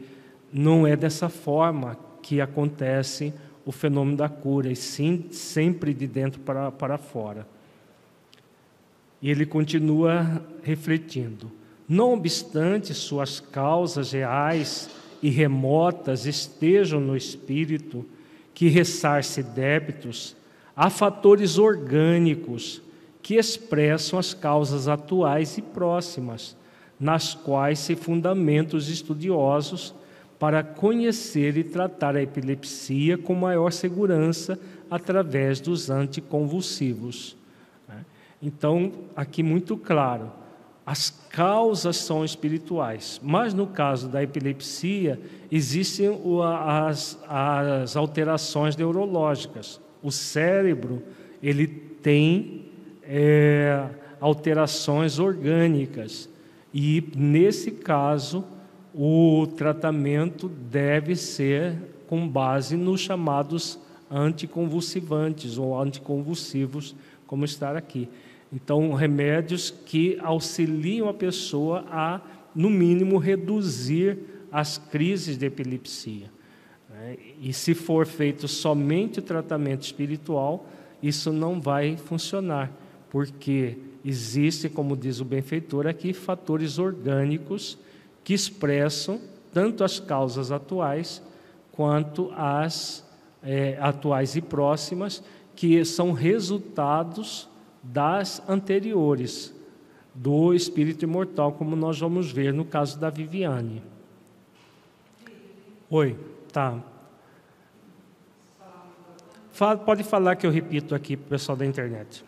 não 0.53 0.85
é 0.85 0.97
dessa 0.97 1.29
forma 1.29 1.97
que 2.21 2.41
acontece 2.41 3.33
o 3.65 3.71
fenômeno 3.71 4.17
da 4.17 4.29
cura, 4.29 4.73
e 4.73 4.75
sim 4.75 5.27
sempre 5.31 5.95
de 5.95 6.09
dentro 6.09 6.41
para, 6.41 6.73
para 6.73 6.99
fora. 6.99 7.47
E 9.23 9.31
ele 9.31 9.47
continua 9.47 10.45
refletindo. 10.65 11.53
Não 11.89 12.15
obstante 12.15 12.93
suas 12.93 13.39
causas 13.39 14.11
reais 14.11 14.91
e 15.23 15.31
remotas 15.31 16.27
estejam 16.27 17.01
no 17.01 17.17
espírito, 17.17 18.05
que 18.55 18.69
ressarce 18.69 19.43
débitos, 19.43 20.37
há 20.75 20.89
fatores 20.89 21.59
orgânicos 21.59 22.83
que 23.23 23.35
expressam 23.35 24.19
as 24.19 24.33
causas 24.33 24.89
atuais 24.89 25.59
e 25.59 25.63
próximas, 25.63 26.57
nas 26.99 27.35
quais 27.35 27.79
se 27.81 27.95
fundamentam 27.95 28.79
os 28.79 28.89
estudiosos 28.89 29.95
para 30.39 30.63
conhecer 30.63 31.57
e 31.57 31.65
tratar 31.65 32.15
a 32.15 32.23
epilepsia 32.23 33.19
com 33.19 33.35
maior 33.35 33.73
segurança 33.73 34.59
através 34.91 35.61
dos 35.61 35.91
anticonvulsivos. 35.91 37.37
Né? 37.89 38.05
Então, 38.41 38.93
aqui 39.15 39.43
muito 39.43 39.77
claro, 39.77 40.31
as 40.87 41.11
causas 41.11 41.97
são 41.97 42.25
espirituais, 42.25 43.21
mas 43.21 43.53
no 43.53 43.67
caso 43.67 44.09
da 44.09 44.23
epilepsia, 44.23 45.21
existem 45.51 46.09
as, 46.65 47.19
as 47.29 47.97
alterações 47.97 48.77
neurológicas. 48.77 49.81
O 50.01 50.13
cérebro 50.13 51.03
ele 51.43 51.67
tem 51.67 52.67
é, 53.03 53.85
alterações 54.21 55.19
orgânicas 55.19 56.29
e, 56.73 57.03
nesse 57.17 57.73
caso, 57.73 58.45
o 58.95 59.45
tratamento 59.57 60.49
deve 60.49 61.17
ser 61.17 61.75
com 62.07 62.29
base 62.29 62.77
nos 62.77 63.01
chamados 63.01 63.77
anticonvulsivantes 64.09 65.59
ou 65.59 65.79
anticonvulsivos, 65.81 66.95
como 67.27 67.45
está 67.45 67.77
aqui. 67.77 68.09
Então, 68.53 68.93
remédios 68.93 69.71
que 69.71 70.19
auxiliam 70.23 71.09
a 71.09 71.15
pessoa 71.15 71.85
a, 71.89 72.21
no 72.55 72.71
mínimo, 72.71 73.19
reduzir 73.19 74.19
as 74.53 74.79
crises 74.79 75.37
de 75.37 75.47
epilepsia. 75.47 76.31
Né? 76.89 77.17
E 77.41 77.53
se 77.53 77.75
for 77.75 78.07
feito 78.07 78.47
somente 78.47 79.19
o 79.19 79.23
tratamento 79.23 79.83
espiritual, 79.83 80.67
isso 81.03 81.33
não 81.33 81.61
vai 81.61 81.97
funcionar, 81.97 82.73
porque 83.11 83.77
existe, 84.05 84.69
como 84.69 84.97
diz 84.97 85.21
o 85.21 85.25
benfeitor 85.25 85.87
aqui, 85.87 86.13
fatores 86.13 86.79
orgânicos 86.79 87.79
que 88.25 88.33
expressam 88.33 89.21
tanto 89.53 89.85
as 89.85 89.99
causas 89.99 90.51
atuais 90.51 91.23
quanto 91.73 92.31
as 92.35 93.05
é, 93.43 93.77
atuais 93.81 94.35
e 94.35 94.41
próximas, 94.41 95.23
que 95.55 95.85
são 95.85 96.13
resultados 96.13 97.49
das 97.93 98.43
anteriores 98.49 99.55
do 100.15 100.55
espírito 100.55 101.05
imortal, 101.05 101.53
como 101.53 101.77
nós 101.77 101.99
vamos 101.99 102.31
ver 102.31 102.53
no 102.53 102.65
caso 102.65 102.99
da 102.99 103.11
Viviane. 103.11 103.83
Oi, 105.91 106.19
tá. 106.53 106.83
Fala, 109.53 109.77
pode 109.79 110.03
falar 110.03 110.37
que 110.37 110.47
eu 110.47 110.51
repito 110.51 110.95
aqui 110.95 111.17
para 111.17 111.27
o 111.27 111.31
pessoal 111.31 111.57
da 111.57 111.65
internet. 111.65 112.25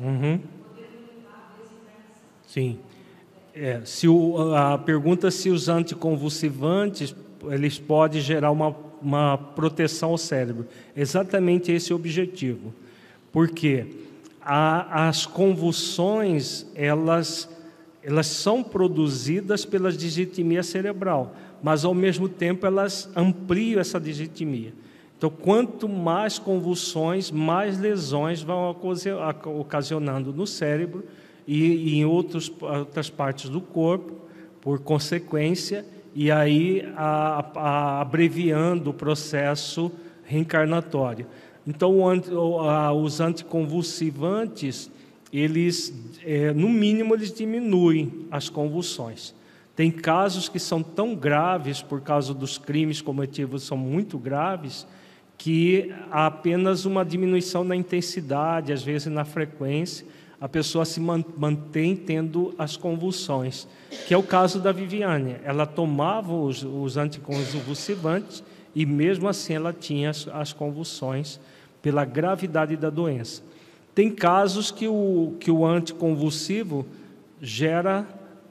Uhum. 0.00 0.40
Sim. 2.46 2.78
É, 3.54 3.80
se 3.84 4.08
o, 4.08 4.54
a 4.54 4.78
pergunta 4.78 5.30
se 5.30 5.50
os 5.50 5.68
anticonvulsivantes 5.68 7.14
eles 7.48 7.78
podem 7.78 8.20
gerar 8.20 8.50
uma, 8.50 8.74
uma 9.00 9.38
proteção 9.38 10.10
ao 10.10 10.18
cérebro. 10.18 10.66
Exatamente 10.96 11.72
esse 11.72 11.92
é 11.92 11.94
o 11.94 11.98
objetivo. 11.98 12.74
Porque 13.32 13.86
a, 14.40 15.08
as 15.08 15.26
convulsões, 15.26 16.66
elas, 16.74 17.48
elas 18.02 18.26
são 18.26 18.62
produzidas 18.62 19.64
pela 19.64 19.92
digitimia 19.92 20.62
cerebral, 20.62 21.34
mas 21.62 21.84
ao 21.84 21.94
mesmo 21.94 22.28
tempo 22.28 22.66
elas 22.66 23.08
ampliam 23.14 23.80
essa 23.80 24.00
digitimia. 24.00 24.72
Então, 25.20 25.28
quanto 25.28 25.86
mais 25.86 26.38
convulsões, 26.38 27.30
mais 27.30 27.78
lesões 27.78 28.40
vão 28.40 28.74
ocasionando 29.60 30.32
no 30.32 30.46
cérebro 30.46 31.04
e, 31.46 31.98
em 31.98 32.06
outros, 32.06 32.50
outras 32.58 33.10
partes 33.10 33.50
do 33.50 33.60
corpo, 33.60 34.14
por 34.62 34.78
consequência, 34.78 35.84
e 36.14 36.30
aí 36.30 36.90
a, 36.96 37.44
a, 37.54 38.00
abreviando 38.00 38.88
o 38.88 38.94
processo 38.94 39.92
reencarnatório. 40.24 41.26
Então, 41.66 41.98
os 42.96 43.20
anticonvulsivantes, 43.20 44.90
eles, 45.30 45.92
é, 46.24 46.50
no 46.54 46.70
mínimo, 46.70 47.14
eles 47.14 47.30
diminuem 47.30 48.26
as 48.30 48.48
convulsões. 48.48 49.34
Tem 49.76 49.90
casos 49.90 50.48
que 50.48 50.58
são 50.58 50.82
tão 50.82 51.14
graves, 51.14 51.82
por 51.82 52.00
causa 52.00 52.32
dos 52.32 52.56
crimes 52.56 53.02
cometidos, 53.02 53.64
são 53.64 53.76
muito 53.76 54.16
graves, 54.16 54.86
que 55.40 55.90
há 56.10 56.26
apenas 56.26 56.84
uma 56.84 57.02
diminuição 57.02 57.64
na 57.64 57.74
intensidade, 57.74 58.74
às 58.74 58.82
vezes 58.82 59.06
na 59.06 59.24
frequência, 59.24 60.06
a 60.38 60.46
pessoa 60.46 60.84
se 60.84 61.00
mantém 61.00 61.96
tendo 61.96 62.54
as 62.58 62.76
convulsões, 62.76 63.66
que 64.06 64.12
é 64.12 64.18
o 64.18 64.22
caso 64.22 64.60
da 64.60 64.70
Viviane. 64.70 65.36
Ela 65.42 65.64
tomava 65.64 66.34
os, 66.34 66.62
os 66.62 66.98
anticonvulsivantes 66.98 68.44
e 68.74 68.84
mesmo 68.84 69.28
assim 69.28 69.54
ela 69.54 69.72
tinha 69.72 70.10
as, 70.10 70.28
as, 70.28 70.52
convulsões 70.52 71.40
pela 71.80 72.04
gravidade 72.04 72.76
da 72.76 72.90
doença. 72.90 73.42
Tem 73.94 74.10
casos 74.10 74.70
que 74.70 74.86
o, 74.88 75.36
que 75.40 75.50
o 75.50 75.64
anticonvulsivo 75.64 76.84
gera 77.40 78.06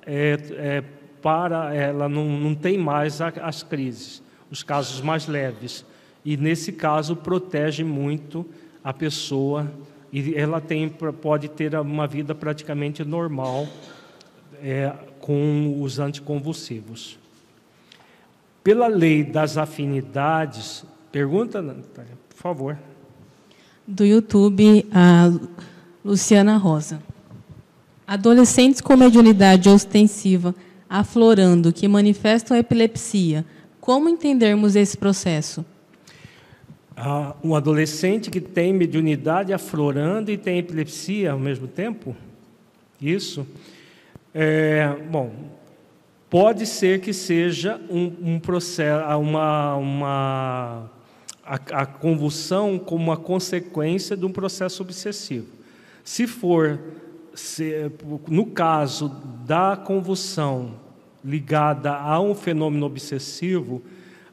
é, 0.07 0.39
é, 0.53 0.83
para 1.21 1.71
ela 1.71 2.09
não, 2.09 2.25
não 2.25 2.55
tem 2.55 2.79
mais 2.79 3.21
as 3.21 3.61
crises, 3.61 4.23
os 4.49 4.63
casos 4.63 5.01
mais 5.01 5.27
leves 5.27 5.85
e 6.23 6.35
nesse 6.37 6.71
caso 6.71 7.15
protege 7.15 7.83
muito 7.83 8.45
a 8.83 8.93
pessoa 8.93 9.69
e 10.11 10.33
ela 10.35 10.59
tem 10.59 10.89
pode 10.89 11.47
ter 11.49 11.75
uma 11.75 12.07
vida 12.07 12.33
praticamente 12.33 13.03
normal 13.03 13.67
é, 14.61 14.93
com 15.19 15.81
os 15.81 15.99
anticonvulsivos. 15.99 17.17
Pela 18.63 18.87
lei 18.87 19.23
das 19.23 19.57
afinidades, 19.57 20.83
pergunta, 21.11 21.61
Natália, 21.61 22.17
por 22.27 22.37
favor. 22.37 22.77
Do 23.87 24.03
YouTube, 24.03 24.85
a 24.91 25.31
Luciana 26.03 26.57
Rosa. 26.57 27.01
Adolescentes 28.05 28.81
com 28.81 28.97
mediunidade 28.97 29.69
ostensiva 29.69 30.53
aflorando 30.89 31.71
que 31.71 31.87
manifestam 31.87 32.57
epilepsia, 32.57 33.45
como 33.79 34.09
entendermos 34.09 34.75
esse 34.75 34.97
processo? 34.97 35.63
Um 37.43 37.55
adolescente 37.55 38.29
que 38.29 38.41
tem 38.41 38.73
mediunidade 38.73 39.53
aflorando 39.53 40.31
e 40.31 40.37
tem 40.37 40.57
epilepsia 40.57 41.31
ao 41.31 41.39
mesmo 41.39 41.67
tempo? 41.67 42.15
Isso. 43.01 43.47
É, 44.33 44.95
bom, 45.09 45.31
pode 46.29 46.65
ser 46.65 46.99
que 46.99 47.13
seja 47.13 47.79
um, 47.89 48.33
um 48.33 48.39
processo, 48.39 49.17
uma, 49.17 49.75
uma 49.75 50.91
a, 51.45 51.55
a, 51.55 51.85
convulsão 51.85 52.77
como 52.77 53.05
uma 53.05 53.17
consequência 53.17 54.15
de 54.17 54.25
um 54.25 54.31
processo 54.31 54.83
obsessivo. 54.83 55.47
Se 56.03 56.27
for, 56.27 56.79
se, 57.33 57.91
no 58.27 58.45
caso 58.47 59.09
da 59.45 59.75
convulsão 59.77 60.73
ligada 61.23 61.93
a 61.93 62.19
um 62.19 62.35
fenômeno 62.35 62.85
obsessivo, 62.85 63.81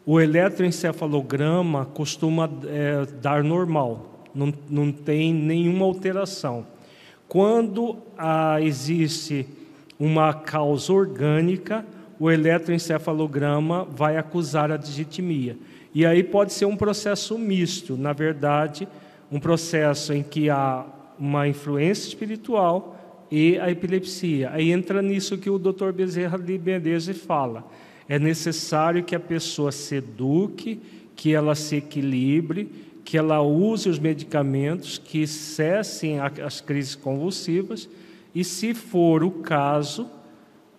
o 0.07 0.21
eletroencefalograma 0.21 1.85
costuma 1.87 2.49
é, 2.69 3.05
dar 3.21 3.42
normal, 3.42 4.25
não, 4.33 4.55
não 4.71 4.92
tem 4.92 5.35
nenhuma 5.35 5.85
alteração. 5.85 6.64
Quando 7.27 7.97
ah, 8.16 8.62
existe 8.62 9.45
uma 9.99 10.33
causa 10.33 10.92
orgânica, 10.92 11.85
o 12.21 12.31
eletroencefalograma 12.31 13.85
vai 13.85 14.16
acusar 14.16 14.71
a 14.71 14.77
digitimia. 14.77 15.59
E 15.92 16.07
aí 16.07 16.23
pode 16.23 16.53
ser 16.53 16.66
um 16.66 16.77
processo 16.77 17.37
misto, 17.37 17.97
na 17.97 18.12
verdade, 18.12 18.87
um 19.33 19.40
processo 19.40 20.12
em 20.12 20.23
que 20.23 20.49
há 20.49 20.87
uma 21.19 21.49
influência 21.49 22.07
espiritual 22.07 23.27
e 23.29 23.59
a 23.59 23.69
epilepsia. 23.73 24.51
Aí 24.53 24.71
entra 24.71 25.03
nisso 25.03 25.37
que 25.37 25.51
o 25.51 25.59
Dr. 25.59 25.90
Bezerra 25.90 26.38
de 26.38 26.57
Menezes 26.59 27.19
fala 27.19 27.64
é 28.09 28.19
necessário 28.19 29.03
que 29.03 29.14
a 29.14 29.21
pessoa 29.21 29.73
se 29.73 29.97
eduque, 29.97 30.81
que 31.14 31.35
ela 31.35 31.55
se 31.55 31.77
equilibre, 31.77 32.71
que 33.05 33.16
ela 33.16 33.40
use 33.40 33.88
os 33.88 33.99
medicamentos 33.99 34.99
que 34.99 35.27
cessem 35.27 36.19
as 36.21 36.61
crises 36.61 36.95
convulsivas 36.95 37.88
e, 38.35 38.42
se 38.45 38.75
for 38.75 39.23
o 39.23 39.31
caso, 39.31 40.11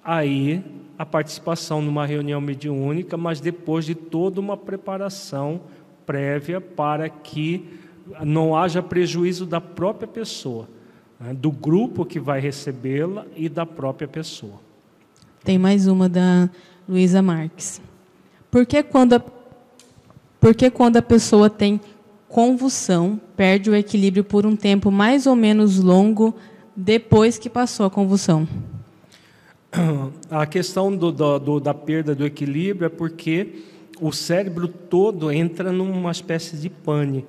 aí 0.04 0.64
a 0.98 1.06
participação 1.06 1.82
numa 1.82 2.06
reunião 2.06 2.42
mediúnica, 2.42 3.16
mas 3.18 3.40
depois 3.40 3.86
de 3.86 3.96
toda 3.96 4.40
uma 4.40 4.58
preparação 4.58 5.62
prévia 6.06 6.60
para 6.60 7.10
que 7.10 7.66
não 8.24 8.56
haja 8.56 8.82
prejuízo 8.82 9.46
da 9.46 9.60
própria 9.60 10.08
pessoa, 10.08 10.68
né, 11.20 11.34
do 11.34 11.52
grupo 11.52 12.06
que 12.06 12.20
vai 12.20 12.40
recebê-la 12.40 13.26
e 13.36 13.50
da 13.50 13.66
própria 13.66 14.08
pessoa. 14.08 14.60
Tem 15.44 15.58
mais 15.58 15.88
uma 15.88 16.10
da 16.10 16.50
Luísa 16.88 17.22
Marques. 17.22 17.82
Por 18.50 18.66
que 18.66 18.82
quando 18.82 19.14
a, 19.14 19.24
porque 20.40 20.70
quando 20.70 20.98
a 20.98 21.02
pessoa 21.02 21.50
tem 21.50 21.82
convulsão, 22.28 23.20
perde 23.36 23.70
o 23.70 23.76
equilíbrio 23.76 24.24
por 24.24 24.46
um 24.46 24.56
tempo 24.56 24.92
mais 24.92 25.26
ou 25.26 25.36
menos 25.36 25.80
longo 25.80 26.36
depois 26.76 27.38
que 27.38 27.50
passou 27.50 27.86
a 27.86 27.90
convulsão? 27.90 28.48
A 30.30 30.46
questão 30.46 30.96
do, 30.96 31.12
do, 31.12 31.60
da 31.60 31.74
perda 31.74 32.16
do 32.16 32.26
equilíbrio 32.26 32.86
é 32.86 32.90
porque 32.90 33.64
o 34.00 34.12
cérebro 34.12 34.68
todo 34.68 35.32
entra 35.32 35.72
numa 35.72 36.12
espécie 36.12 36.56
de 36.58 36.70
pane. 36.70 37.26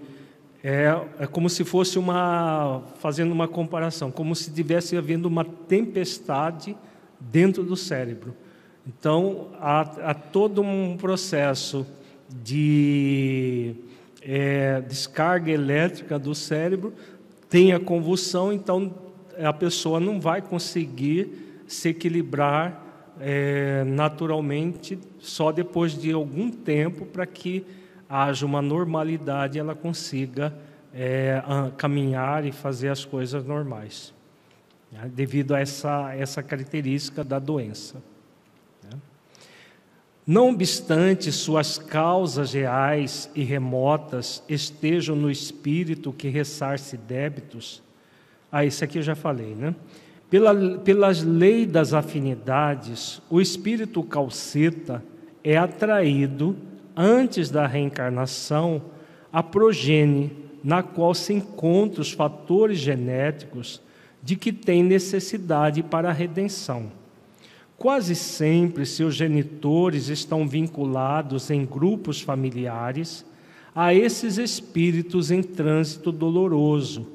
É, 0.62 0.96
é 1.20 1.26
como 1.26 1.48
se 1.48 1.64
fosse 1.64 1.98
uma, 1.98 2.82
fazendo 2.98 3.32
uma 3.32 3.48
comparação, 3.48 4.10
como 4.10 4.34
se 4.34 4.50
tivesse 4.50 4.96
havendo 4.96 5.26
uma 5.26 5.44
tempestade 5.44 6.76
dentro 7.20 7.62
do 7.62 7.76
cérebro. 7.76 8.34
Então, 8.88 9.48
há, 9.60 9.80
há 10.10 10.14
todo 10.14 10.62
um 10.62 10.96
processo 10.96 11.86
de 12.30 13.74
é, 14.22 14.80
descarga 14.80 15.50
elétrica 15.52 16.18
do 16.18 16.34
cérebro, 16.34 16.94
tem 17.50 17.74
a 17.74 17.80
convulsão, 17.80 18.50
então 18.50 18.94
a 19.38 19.52
pessoa 19.52 20.00
não 20.00 20.18
vai 20.18 20.40
conseguir 20.40 21.62
se 21.66 21.90
equilibrar 21.90 22.82
é, 23.20 23.84
naturalmente 23.84 24.98
só 25.18 25.52
depois 25.52 25.92
de 25.92 26.12
algum 26.12 26.50
tempo 26.50 27.04
para 27.04 27.26
que 27.26 27.64
haja 28.08 28.46
uma 28.46 28.62
normalidade 28.62 29.58
ela 29.58 29.74
consiga 29.74 30.54
é, 30.94 31.42
caminhar 31.76 32.46
e 32.46 32.52
fazer 32.52 32.88
as 32.88 33.04
coisas 33.04 33.44
normais, 33.44 34.14
né, 34.90 35.10
devido 35.14 35.54
a 35.54 35.60
essa, 35.60 36.14
essa 36.14 36.42
característica 36.42 37.22
da 37.22 37.38
doença. 37.38 38.02
Não 40.28 40.50
obstante 40.50 41.32
suas 41.32 41.78
causas 41.78 42.52
reais 42.52 43.30
e 43.34 43.42
remotas 43.42 44.42
estejam 44.46 45.16
no 45.16 45.30
espírito 45.30 46.12
que 46.12 46.28
ressarce 46.28 46.98
débitos, 46.98 47.82
ah, 48.52 48.62
isso 48.62 48.84
aqui 48.84 48.98
eu 48.98 49.02
já 49.02 49.14
falei, 49.14 49.54
né? 49.54 49.74
Pela, 50.28 50.78
pelas 50.80 51.22
leis 51.22 51.66
das 51.66 51.94
afinidades, 51.94 53.22
o 53.30 53.40
espírito 53.40 54.02
calceta 54.02 55.02
é 55.42 55.56
atraído, 55.56 56.54
antes 56.94 57.48
da 57.48 57.66
reencarnação, 57.66 58.82
à 59.32 59.42
progenie, 59.42 60.30
na 60.62 60.82
qual 60.82 61.14
se 61.14 61.32
encontram 61.32 62.02
os 62.02 62.12
fatores 62.12 62.78
genéticos 62.78 63.80
de 64.22 64.36
que 64.36 64.52
tem 64.52 64.82
necessidade 64.82 65.82
para 65.82 66.10
a 66.10 66.12
redenção. 66.12 66.97
Quase 67.78 68.16
sempre 68.16 68.84
seus 68.84 69.14
genitores 69.14 70.08
estão 70.08 70.48
vinculados 70.48 71.48
em 71.48 71.64
grupos 71.64 72.20
familiares 72.20 73.24
a 73.72 73.94
esses 73.94 74.36
espíritos 74.36 75.30
em 75.30 75.44
trânsito 75.44 76.10
doloroso, 76.10 77.06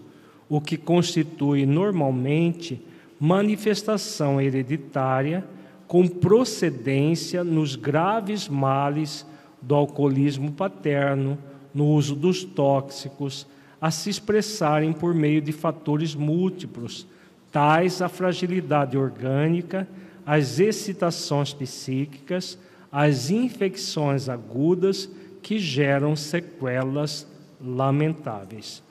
o 0.47 0.61
que 0.61 0.77
constitui 0.77 1.65
normalmente 1.65 2.81
manifestação 3.19 4.39
hereditária 4.39 5.45
com 5.85 6.07
procedência 6.07 7.43
nos 7.43 7.75
graves 7.75 8.47
males 8.47 9.25
do 9.61 9.75
alcoolismo 9.75 10.53
paterno, 10.53 11.37
no 11.73 11.87
uso 11.87 12.15
dos 12.15 12.45
tóxicos, 12.45 13.45
a 13.81 13.91
se 13.91 14.09
expressarem 14.09 14.93
por 14.93 15.13
meio 15.13 15.41
de 15.41 15.51
fatores 15.51 16.15
múltiplos, 16.15 17.05
tais 17.51 18.01
a 18.01 18.07
fragilidade 18.07 18.97
orgânica, 18.97 19.85
as 20.25 20.59
excitações 20.59 21.53
psíquicas, 21.53 22.57
as 22.91 23.29
infecções 23.29 24.29
agudas 24.29 25.09
que 25.41 25.59
geram 25.59 26.15
sequelas 26.15 27.27
lamentáveis. 27.61 28.83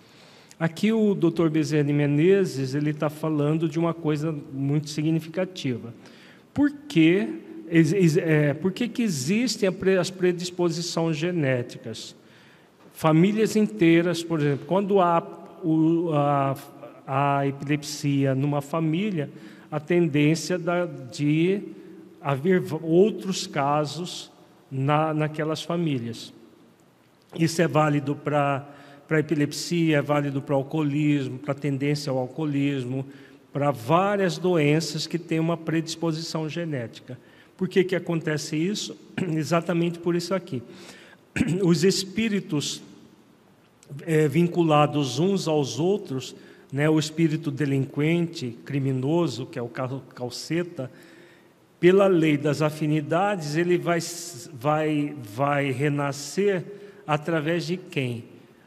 Aqui 0.59 0.93
o 0.93 1.14
Dr. 1.14 1.49
Bezerra 1.49 1.85
de 1.85 1.93
Menezes 1.93 2.74
ele 2.74 2.91
está 2.91 3.11
falando 3.11 3.68
de 3.68 3.78
uma 3.78 3.93
coisa 3.93 4.33
muito 4.53 4.91
significativa. 4.91 5.93
Por 6.55 6.70
que, 6.89 7.41
é, 8.18 8.55
por 8.55 8.70
que, 8.70 8.87
que 8.87 9.03
existem 9.03 9.68
as 9.99 10.11
predisposições 10.11 11.16
genéticas? 11.16 12.14
Famílias 12.93 13.57
inteiras, 13.57 14.22
por 14.22 14.39
exemplo, 14.39 14.66
quando 14.66 15.01
há 15.01 15.26
a, 16.14 16.57
a, 17.07 17.47
epilepsia 17.47 18.35
numa 18.35 18.61
família, 18.61 19.30
a 19.73 19.81
tendência 19.81 20.57
da, 20.57 20.87
de 20.87 21.62
haver 22.20 22.62
outros 22.83 23.47
casos 23.47 24.31
na, 24.70 25.12
naquelas 25.12 25.62
famílias. 25.62 26.33
Isso 27.35 27.61
é 27.61 27.66
válido 27.66 28.14
para 28.14 28.68
para 29.12 29.20
epilepsia, 29.20 29.99
é 29.99 30.01
válido 30.01 30.41
para 30.41 30.55
alcoolismo, 30.55 31.39
para 31.39 31.53
tendência 31.53 32.11
ao 32.11 32.16
alcoolismo, 32.16 33.05
para 33.53 33.70
várias 33.70 34.39
doenças 34.39 35.07
que 35.07 35.18
têm 35.18 35.39
uma 35.39 35.55
predisposição 35.55 36.49
genética. 36.49 37.18
Por 37.55 37.68
que, 37.68 37.85
que 37.85 37.95
acontece 37.95 38.57
isso? 38.57 38.97
Exatamente 39.37 39.99
por 39.99 40.14
isso 40.16 40.35
aqui. 40.35 40.62
Os 41.62 41.85
espíritos 41.85 42.83
é, 44.07 44.27
vinculados 44.29 45.18
uns 45.18 45.47
aos 45.47 45.79
outros, 45.79 46.35
né, 46.73 46.89
o 46.89 46.99
espírito 46.99 47.51
delinquente, 47.51 48.59
criminoso, 48.64 49.47
que 49.47 49.59
é 49.59 49.62
o 49.62 49.68
calceta, 49.68 50.91
pela 51.79 52.07
lei 52.07 52.39
das 52.39 52.62
afinidades, 52.62 53.57
ele 53.57 53.77
vai, 53.77 53.99
vai, 54.55 55.16
vai 55.23 55.70
renascer 55.70 56.64
através 57.07 57.66
de 57.66 57.77
quem? 57.77 58.25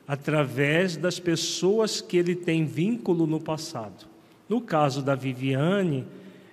através 0.08 0.96
das 0.96 1.20
pessoas 1.20 2.00
que 2.02 2.18
ele 2.18 2.36
tem 2.36 2.66
vínculo 2.66 3.26
no 3.26 3.40
passado. 3.40 4.06
No 4.48 4.62
caso 4.62 5.02
da 5.02 5.16
Viviane, 5.16 6.06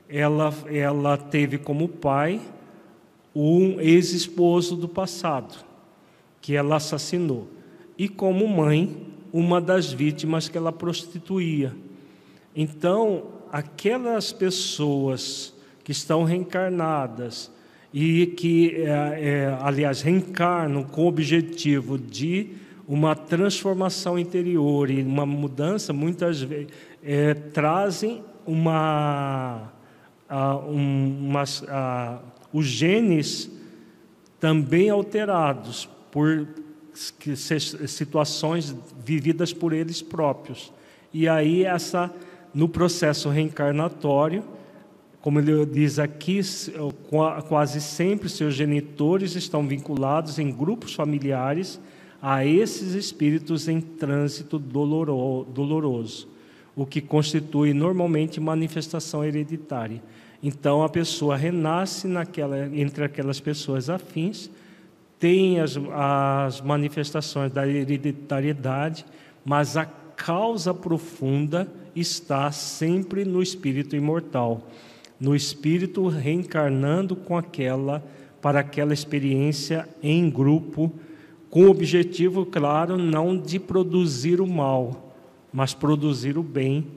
ela, 0.08 0.52
ela 0.66 1.16
teve 1.16 1.58
como 1.58 1.88
pai 1.88 2.40
um 3.34 3.80
ex-esposo 3.80 4.76
do 4.76 4.88
passado, 4.88 5.64
que 6.40 6.56
ela 6.56 6.76
assassinou, 6.76 7.48
e 7.96 8.08
como 8.08 8.46
mãe, 8.48 9.11
uma 9.32 9.60
das 9.60 9.92
vítimas 9.92 10.48
que 10.48 10.58
ela 10.58 10.72
prostituía. 10.72 11.74
Então, 12.54 13.24
aquelas 13.50 14.32
pessoas 14.32 15.54
que 15.82 15.92
estão 15.92 16.24
reencarnadas 16.24 17.50
e 17.92 18.26
que, 18.26 18.74
é, 18.76 18.88
é, 18.88 19.58
aliás, 19.60 20.02
reencarnam 20.02 20.84
com 20.84 21.04
o 21.04 21.06
objetivo 21.06 21.98
de 21.98 22.50
uma 22.86 23.14
transformação 23.14 24.18
interior 24.18 24.90
e 24.90 25.02
uma 25.02 25.24
mudança, 25.24 25.92
muitas 25.92 26.42
vezes, 26.42 26.68
é, 27.02 27.32
trazem 27.32 28.22
uma, 28.46 29.72
uma, 30.68 31.42
os 32.52 32.66
genes 32.66 33.50
também 34.40 34.90
alterados 34.90 35.88
por 36.10 36.46
situações 36.94 38.74
vividas 39.04 39.52
por 39.52 39.72
eles 39.72 40.02
próprios. 40.02 40.72
E 41.12 41.28
aí 41.28 41.64
essa 41.64 42.12
no 42.54 42.68
processo 42.68 43.28
reencarnatório, 43.28 44.44
como 45.20 45.38
ele 45.38 45.64
diz 45.66 45.98
aqui, 45.98 46.40
quase 47.48 47.80
sempre 47.80 48.28
seus 48.28 48.54
genitores 48.54 49.34
estão 49.36 49.66
vinculados 49.66 50.38
em 50.38 50.50
grupos 50.50 50.94
familiares 50.94 51.80
a 52.20 52.44
esses 52.44 52.94
espíritos 52.94 53.68
em 53.68 53.80
trânsito 53.80 54.58
doloroso, 54.58 56.28
o 56.76 56.84
que 56.86 57.00
constitui 57.00 57.72
normalmente 57.72 58.40
manifestação 58.40 59.24
hereditária. 59.24 60.02
Então 60.42 60.82
a 60.82 60.88
pessoa 60.88 61.36
renasce 61.36 62.06
naquela, 62.08 62.66
entre 62.66 63.04
aquelas 63.04 63.38
pessoas 63.38 63.88
afins, 63.88 64.50
tem 65.22 65.60
as, 65.60 65.78
as 65.92 66.60
manifestações 66.60 67.52
da 67.52 67.64
hereditariedade, 67.64 69.06
mas 69.44 69.76
a 69.76 69.84
causa 69.84 70.74
profunda 70.74 71.72
está 71.94 72.50
sempre 72.50 73.24
no 73.24 73.40
espírito 73.40 73.94
imortal, 73.94 74.66
no 75.20 75.36
espírito 75.36 76.08
reencarnando 76.08 77.14
com 77.14 77.38
aquela 77.38 78.02
para 78.40 78.58
aquela 78.58 78.92
experiência 78.92 79.88
em 80.02 80.28
grupo 80.28 80.92
com 81.48 81.66
o 81.66 81.70
objetivo, 81.70 82.44
claro, 82.44 82.98
não 82.98 83.38
de 83.38 83.60
produzir 83.60 84.40
o 84.40 84.46
mal, 84.46 85.14
mas 85.52 85.72
produzir 85.72 86.36
o 86.36 86.42
bem, 86.42 86.88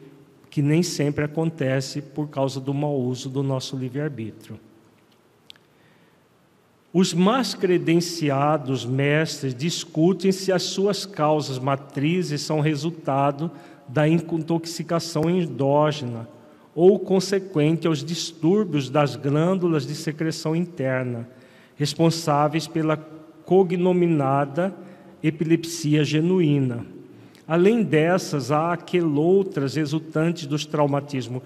que 0.50 0.64
nem 0.64 0.82
sempre 0.82 1.26
acontece 1.26 2.02
por 2.02 2.28
causa 2.30 2.60
do 2.60 2.74
mau 2.74 3.00
uso 3.00 3.30
do 3.30 3.44
nosso 3.44 3.78
livre-arbítrio. 3.78 4.60
Os 6.98 7.14
mais 7.14 7.54
credenciados 7.54 8.86
mestres 8.86 9.54
discutem 9.54 10.32
se 10.32 10.50
as 10.50 10.64
suas 10.64 11.06
causas 11.06 11.60
matrizes 11.60 12.40
são 12.40 12.62
resultado 12.62 13.52
da 13.86 14.08
intoxicação 14.08 15.30
endógena 15.30 16.26
ou 16.74 16.98
consequente 16.98 17.86
aos 17.86 18.02
distúrbios 18.02 18.90
das 18.90 19.18
glândulas 19.18 19.86
de 19.86 19.94
secreção 19.94 20.56
interna, 20.56 21.28
responsáveis 21.76 22.66
pela 22.66 22.96
cognominada 23.44 24.74
epilepsia 25.22 26.02
genuína. 26.02 26.86
Além 27.46 27.84
dessas, 27.84 28.54
há 28.54 28.72
aqueloutras 28.72 29.76
resultantes 29.76 30.48
dos 30.48 30.66
traumatismos 30.66 31.44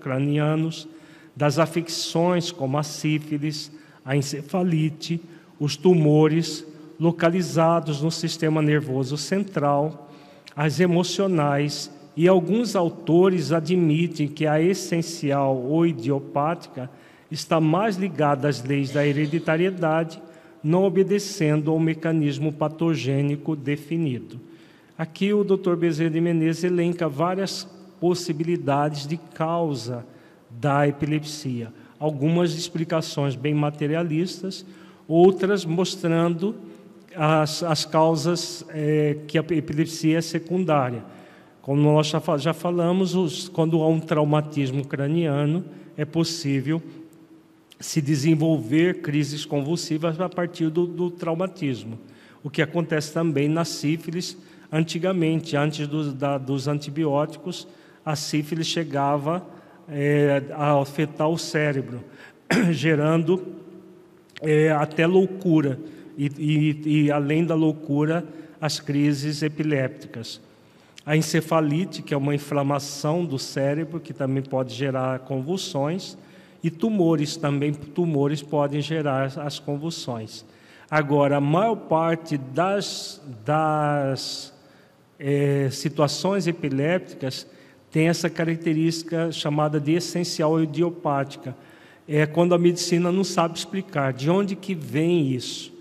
cranianos, 0.00 0.86
das 1.34 1.58
afecções 1.58 2.52
como 2.52 2.76
a 2.76 2.82
sífilis, 2.82 3.72
a 4.04 4.16
encefalite, 4.16 5.20
os 5.58 5.76
tumores 5.76 6.66
localizados 6.98 8.02
no 8.02 8.10
sistema 8.10 8.60
nervoso 8.60 9.16
central, 9.16 10.10
as 10.54 10.78
emocionais, 10.80 11.90
e 12.16 12.28
alguns 12.28 12.76
autores 12.76 13.50
admitem 13.50 14.28
que 14.28 14.46
a 14.46 14.60
essencial 14.60 15.56
ou 15.56 15.84
idiopática 15.84 16.88
está 17.28 17.60
mais 17.60 17.96
ligada 17.96 18.48
às 18.48 18.62
leis 18.62 18.92
da 18.92 19.04
hereditariedade 19.04 20.22
não 20.64 20.84
obedecendo 20.84 21.70
ao 21.70 21.78
mecanismo 21.78 22.50
patogênico 22.50 23.54
definido. 23.54 24.40
Aqui 24.96 25.34
o 25.34 25.44
Dr. 25.44 25.76
Bezerra 25.76 26.10
de 26.10 26.20
Menezes 26.22 26.64
elenca 26.64 27.06
várias 27.06 27.68
possibilidades 28.00 29.06
de 29.06 29.18
causa 29.18 30.06
da 30.48 30.88
epilepsia, 30.88 31.70
algumas 32.04 32.52
explicações 32.52 33.34
bem 33.34 33.54
materialistas, 33.54 34.62
outras 35.08 35.64
mostrando 35.64 36.54
as, 37.16 37.62
as 37.62 37.86
causas 37.86 38.62
é, 38.68 39.16
que 39.26 39.38
a 39.38 39.40
epilepsia 39.40 40.18
é 40.18 40.20
secundária. 40.20 41.02
Como 41.62 41.80
nós 41.80 42.12
já, 42.42 42.52
falamos, 42.52 43.14
os, 43.14 43.48
quando 43.48 43.80
há 43.80 43.88
um 43.88 44.00
traumatismo 44.00 44.84
craniano, 44.86 45.64
é 45.96 46.04
possível 46.04 46.82
se 47.80 48.02
desenvolver 48.02 49.00
crises 49.00 49.46
convulsivas 49.46 50.20
a 50.20 50.28
partir 50.28 50.68
do, 50.68 50.86
do 50.86 51.10
traumatismo. 51.10 51.98
O 52.42 52.50
que 52.50 52.60
acontece 52.60 53.14
também 53.14 53.48
na 53.48 53.64
sífilis, 53.64 54.36
antigamente, 54.70 55.56
antes 55.56 55.88
do, 55.88 56.12
da, 56.12 56.36
dos 56.36 56.68
antibióticos, 56.68 57.66
a 58.04 58.14
sífilis 58.14 58.66
chegava 58.66 59.53
é, 59.88 60.42
a 60.52 60.80
afetar 60.80 61.28
o 61.28 61.38
cérebro, 61.38 62.02
gerando 62.72 63.44
é, 64.40 64.70
até 64.70 65.06
loucura, 65.06 65.78
e, 66.16 66.30
e, 66.38 67.04
e 67.04 67.10
além 67.10 67.44
da 67.44 67.54
loucura, 67.54 68.24
as 68.60 68.80
crises 68.80 69.42
epilépticas. 69.42 70.40
A 71.04 71.16
encefalite, 71.16 72.02
que 72.02 72.14
é 72.14 72.16
uma 72.16 72.34
inflamação 72.34 73.24
do 73.24 73.38
cérebro, 73.38 74.00
que 74.00 74.14
também 74.14 74.42
pode 74.42 74.74
gerar 74.74 75.18
convulsões, 75.20 76.16
e 76.62 76.70
tumores 76.70 77.36
também, 77.36 77.74
tumores 77.74 78.40
podem 78.40 78.80
gerar 78.80 79.32
as 79.38 79.58
convulsões. 79.58 80.46
Agora, 80.90 81.36
a 81.36 81.40
maior 81.40 81.76
parte 81.76 82.38
das, 82.38 83.20
das 83.44 84.54
é, 85.18 85.68
situações 85.70 86.46
epilépticas 86.46 87.46
tem 87.94 88.08
essa 88.08 88.28
característica 88.28 89.30
chamada 89.30 89.78
de 89.78 89.92
essencial 89.92 90.60
idiopática. 90.60 91.56
É 92.08 92.26
quando 92.26 92.52
a 92.52 92.58
medicina 92.58 93.12
não 93.12 93.22
sabe 93.22 93.56
explicar 93.56 94.12
de 94.12 94.28
onde 94.28 94.56
que 94.56 94.74
vem 94.74 95.30
isso. 95.32 95.72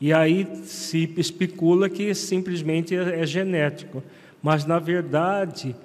E 0.00 0.10
aí 0.10 0.48
se 0.64 1.12
especula 1.18 1.90
que 1.90 2.14
simplesmente 2.14 2.96
é, 2.96 3.20
é 3.20 3.26
genético. 3.26 4.02
Mas, 4.42 4.64
na 4.64 4.78
verdade, 4.78 5.76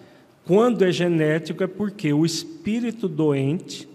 quando 0.45 0.85
é 0.85 0.91
genético 0.91 1.65
é 1.65 1.67
porque 1.67 2.13
o 2.13 2.25
espírito 2.25 3.09
doente, 3.09 3.85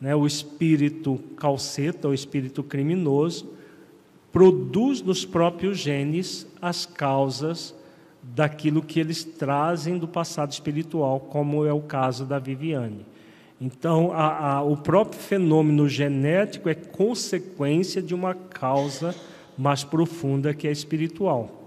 né, 0.00 0.16
o 0.16 0.26
espírito 0.26 1.20
calceta, 1.36 2.08
o 2.08 2.14
espírito 2.14 2.62
criminoso, 2.62 3.52
produz 4.32 5.02
nos 5.02 5.26
próprios 5.26 5.76
genes 5.76 6.46
as 6.62 6.86
causas 6.86 7.74
daquilo 8.32 8.82
que 8.82 8.98
eles 8.98 9.24
trazem 9.24 9.98
do 9.98 10.08
passado 10.08 10.52
espiritual, 10.52 11.20
como 11.20 11.66
é 11.66 11.72
o 11.72 11.80
caso 11.80 12.24
da 12.24 12.38
Viviane. 12.38 13.04
Então, 13.60 14.12
a, 14.12 14.56
a, 14.56 14.62
o 14.62 14.76
próprio 14.76 15.20
fenômeno 15.20 15.88
genético 15.88 16.68
é 16.68 16.74
consequência 16.74 18.02
de 18.02 18.14
uma 18.14 18.34
causa 18.34 19.14
mais 19.56 19.84
profunda 19.84 20.52
que 20.52 20.66
é 20.66 20.72
espiritual. 20.72 21.62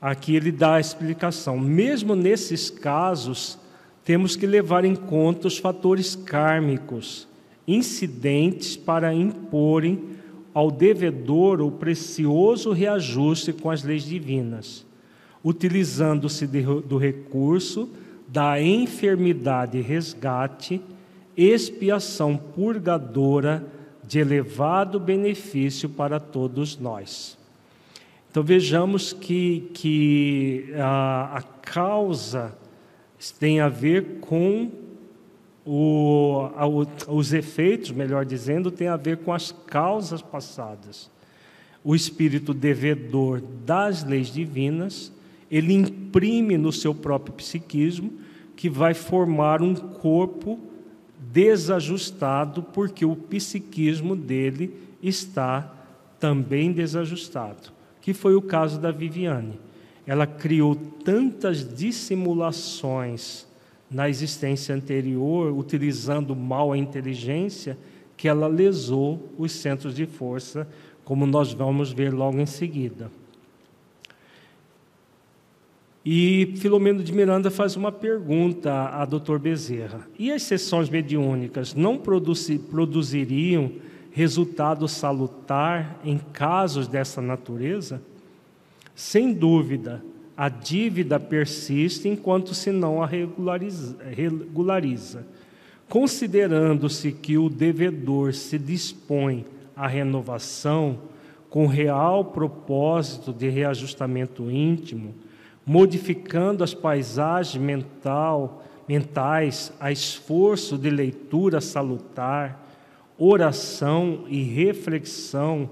Aqui 0.00 0.34
ele 0.34 0.52
dá 0.52 0.74
a 0.74 0.80
explicação. 0.80 1.58
Mesmo 1.58 2.14
nesses 2.14 2.70
casos, 2.70 3.58
temos 4.04 4.36
que 4.36 4.46
levar 4.46 4.84
em 4.84 4.94
conta 4.94 5.48
os 5.48 5.58
fatores 5.58 6.14
kármicos 6.14 7.26
incidentes 7.66 8.76
para 8.76 9.12
imporem 9.12 10.15
ao 10.56 10.70
devedor 10.70 11.60
o 11.60 11.70
precioso 11.70 12.72
reajuste 12.72 13.52
com 13.52 13.70
as 13.70 13.82
leis 13.82 14.04
divinas, 14.04 14.86
utilizando-se 15.44 16.46
do 16.46 16.96
recurso 16.96 17.90
da 18.26 18.58
enfermidade 18.58 19.82
resgate, 19.82 20.80
expiação 21.36 22.38
purgadora 22.38 23.66
de 24.02 24.18
elevado 24.18 24.98
benefício 24.98 25.90
para 25.90 26.18
todos 26.18 26.78
nós. 26.78 27.36
Então 28.30 28.42
vejamos 28.42 29.12
que, 29.12 29.70
que 29.74 30.72
a, 30.78 31.36
a 31.36 31.42
causa 31.42 32.56
tem 33.38 33.60
a 33.60 33.68
ver 33.68 34.20
com 34.22 34.70
o, 35.66 36.48
os 37.08 37.32
efeitos, 37.32 37.90
melhor 37.90 38.24
dizendo, 38.24 38.70
tem 38.70 38.86
a 38.86 38.96
ver 38.96 39.18
com 39.18 39.32
as 39.32 39.50
causas 39.50 40.22
passadas. 40.22 41.10
O 41.82 41.94
espírito 41.94 42.54
devedor 42.54 43.42
das 43.64 44.04
leis 44.04 44.28
divinas, 44.28 45.12
ele 45.50 45.74
imprime 45.74 46.56
no 46.56 46.72
seu 46.72 46.94
próprio 46.94 47.34
psiquismo 47.34 48.12
que 48.54 48.70
vai 48.70 48.94
formar 48.94 49.60
um 49.60 49.74
corpo 49.74 50.58
desajustado, 51.18 52.62
porque 52.62 53.04
o 53.04 53.16
psiquismo 53.16 54.14
dele 54.14 54.72
está 55.02 55.74
também 56.18 56.72
desajustado, 56.72 57.72
que 58.00 58.14
foi 58.14 58.34
o 58.36 58.42
caso 58.42 58.80
da 58.80 58.90
Viviane. 58.90 59.58
Ela 60.06 60.26
criou 60.26 60.76
tantas 60.76 61.76
dissimulações 61.76 63.45
na 63.90 64.08
existência 64.08 64.74
anterior, 64.74 65.52
utilizando 65.56 66.34
mal 66.34 66.72
a 66.72 66.78
inteligência, 66.78 67.78
que 68.16 68.28
ela 68.28 68.46
lesou 68.46 69.32
os 69.38 69.52
centros 69.52 69.94
de 69.94 70.06
força, 70.06 70.66
como 71.04 71.26
nós 71.26 71.52
vamos 71.52 71.92
ver 71.92 72.12
logo 72.12 72.40
em 72.40 72.46
seguida. 72.46 73.10
E 76.08 76.54
Filomeno 76.58 77.02
de 77.02 77.12
Miranda 77.12 77.50
faz 77.50 77.74
uma 77.74 77.90
pergunta 77.90 78.72
a 78.72 79.04
Dr. 79.04 79.38
Bezerra: 79.38 80.06
e 80.16 80.30
as 80.30 80.42
sessões 80.42 80.88
mediúnicas 80.88 81.74
não 81.74 81.98
produziriam 81.98 83.72
resultado 84.12 84.86
salutar 84.86 86.00
em 86.04 86.16
casos 86.16 86.86
dessa 86.86 87.20
natureza? 87.20 88.00
Sem 88.94 89.32
dúvida, 89.34 90.02
a 90.36 90.48
dívida 90.48 91.18
persiste 91.18 92.08
enquanto 92.08 92.54
se 92.54 92.70
não 92.70 93.02
a 93.02 93.06
regulariza. 93.06 93.96
regulariza. 94.14 95.26
Considerando-se 95.88 97.12
que 97.12 97.38
o 97.38 97.48
devedor 97.48 98.34
se 98.34 98.58
dispõe 98.58 99.46
à 99.74 99.86
renovação 99.86 100.98
com 101.48 101.66
real 101.66 102.24
propósito 102.24 103.32
de 103.32 103.48
reajustamento 103.48 104.50
íntimo, 104.50 105.14
modificando 105.64 106.62
as 106.62 106.74
paisagens 106.74 107.62
mental, 107.62 108.64
mentais 108.88 109.72
a 109.80 109.90
esforço 109.90 110.76
de 110.76 110.90
leitura 110.90 111.60
salutar, 111.60 112.64
oração 113.16 114.24
e 114.28 114.42
reflexão, 114.42 115.70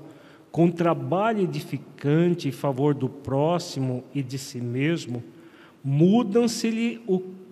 com 0.55 0.71
trabalho 0.71 1.41
edificante 1.41 2.47
em 2.47 2.53
favor 2.53 2.95
do 2.95 3.09
próximo 3.09 4.05
e 4.15 4.23
de 4.23 4.39
si 4.39 4.61
mesmo, 4.61 5.21
mudam-se-lhe 5.83 7.03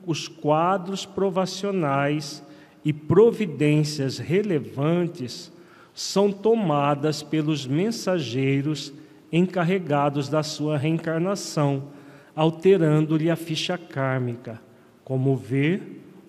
os 0.07 0.28
quadros 0.28 1.05
provacionais 1.05 2.44
e 2.84 2.92
providências 2.92 4.18
relevantes 4.18 5.50
são 5.92 6.30
tomadas 6.30 7.24
pelos 7.24 7.66
mensageiros 7.66 8.92
encarregados 9.32 10.28
da 10.28 10.44
sua 10.44 10.78
reencarnação 10.78 11.88
alterando-lhe 12.36 13.28
a 13.30 13.34
ficha 13.34 13.76
kármica. 13.76 14.62
Como 15.03 15.34
vê, 15.34 15.82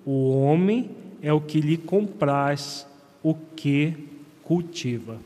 o 0.04 0.32
homem 0.42 0.90
é 1.22 1.32
o 1.32 1.40
que 1.40 1.62
lhe 1.62 1.78
compraz 1.78 2.88
o 3.22 3.36
que 3.36 3.94
cultiva. 4.42 5.20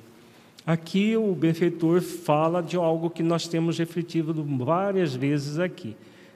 Aqui 0.67 1.15
o 1.15 1.33
benfeitor 1.33 2.01
fala 2.01 2.61
de 2.61 2.75
algo 2.75 3.09
que 3.09 3.23
nós 3.23 3.47
temos 3.47 3.77
refletido 3.79 4.33
várias 4.43 5.15
vezes 5.15 5.59
aqui. 5.59 5.95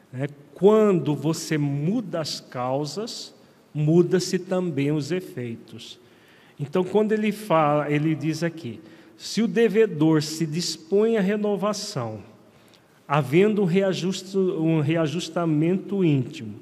Né? 0.09 0.27
Quando 0.53 1.13
você 1.13 1.57
muda 1.57 2.21
as 2.21 2.39
causas, 2.39 3.35
muda-se 3.73 4.39
também 4.39 4.89
os 4.89 5.11
efeitos. 5.11 5.99
Então, 6.57 6.81
quando 6.81 7.11
ele 7.11 7.33
fala, 7.33 7.91
ele 7.91 8.15
diz 8.15 8.41
aqui: 8.41 8.79
se 9.17 9.41
o 9.41 9.49
devedor 9.49 10.23
se 10.23 10.45
dispõe 10.45 11.17
à 11.17 11.21
renovação, 11.21 12.21
havendo 13.05 13.63
um, 13.63 13.65
reajuste, 13.65 14.37
um 14.37 14.79
reajustamento 14.79 16.05
íntimo. 16.05 16.55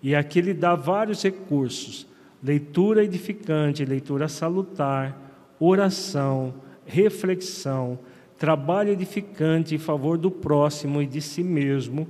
E 0.00 0.14
aqui 0.14 0.38
ele 0.38 0.54
dá 0.54 0.76
vários 0.76 1.24
recursos: 1.24 2.06
leitura 2.40 3.02
edificante, 3.02 3.84
leitura 3.84 4.28
salutar, 4.28 5.18
oração, 5.58 6.54
reflexão, 6.86 7.98
trabalho 8.38 8.92
edificante 8.92 9.74
em 9.74 9.78
favor 9.78 10.16
do 10.16 10.30
próximo 10.30 11.02
e 11.02 11.06
de 11.06 11.20
si 11.20 11.42
mesmo. 11.42 12.06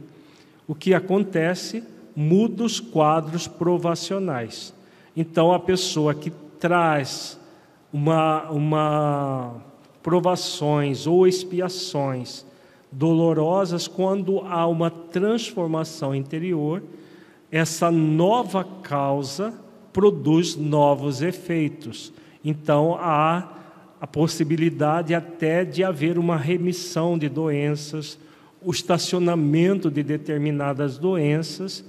O 0.66 0.74
que 0.74 0.94
acontece? 0.94 1.82
Muda 2.14 2.64
os 2.64 2.80
quadros 2.80 3.46
provacionais. 3.46 4.74
Então, 5.16 5.52
a 5.52 5.58
pessoa 5.58 6.14
que 6.14 6.30
traz 6.58 7.38
uma, 7.92 8.50
uma 8.50 9.56
provações 10.02 11.06
ou 11.06 11.26
expiações 11.26 12.46
dolorosas 12.90 13.88
quando 13.88 14.40
há 14.40 14.66
uma 14.66 14.90
transformação 14.90 16.14
interior, 16.14 16.82
essa 17.50 17.90
nova 17.90 18.64
causa 18.64 19.52
produz 19.92 20.56
novos 20.56 21.22
efeitos. 21.22 22.12
Então 22.44 22.96
há 23.00 23.48
a 24.00 24.06
possibilidade 24.06 25.14
até 25.14 25.64
de 25.64 25.82
haver 25.82 26.18
uma 26.18 26.36
remissão 26.36 27.18
de 27.18 27.28
doenças, 27.28 28.18
o 28.60 28.70
estacionamento 28.70 29.90
de 29.90 30.02
determinadas 30.02 30.98
doenças, 30.98 31.84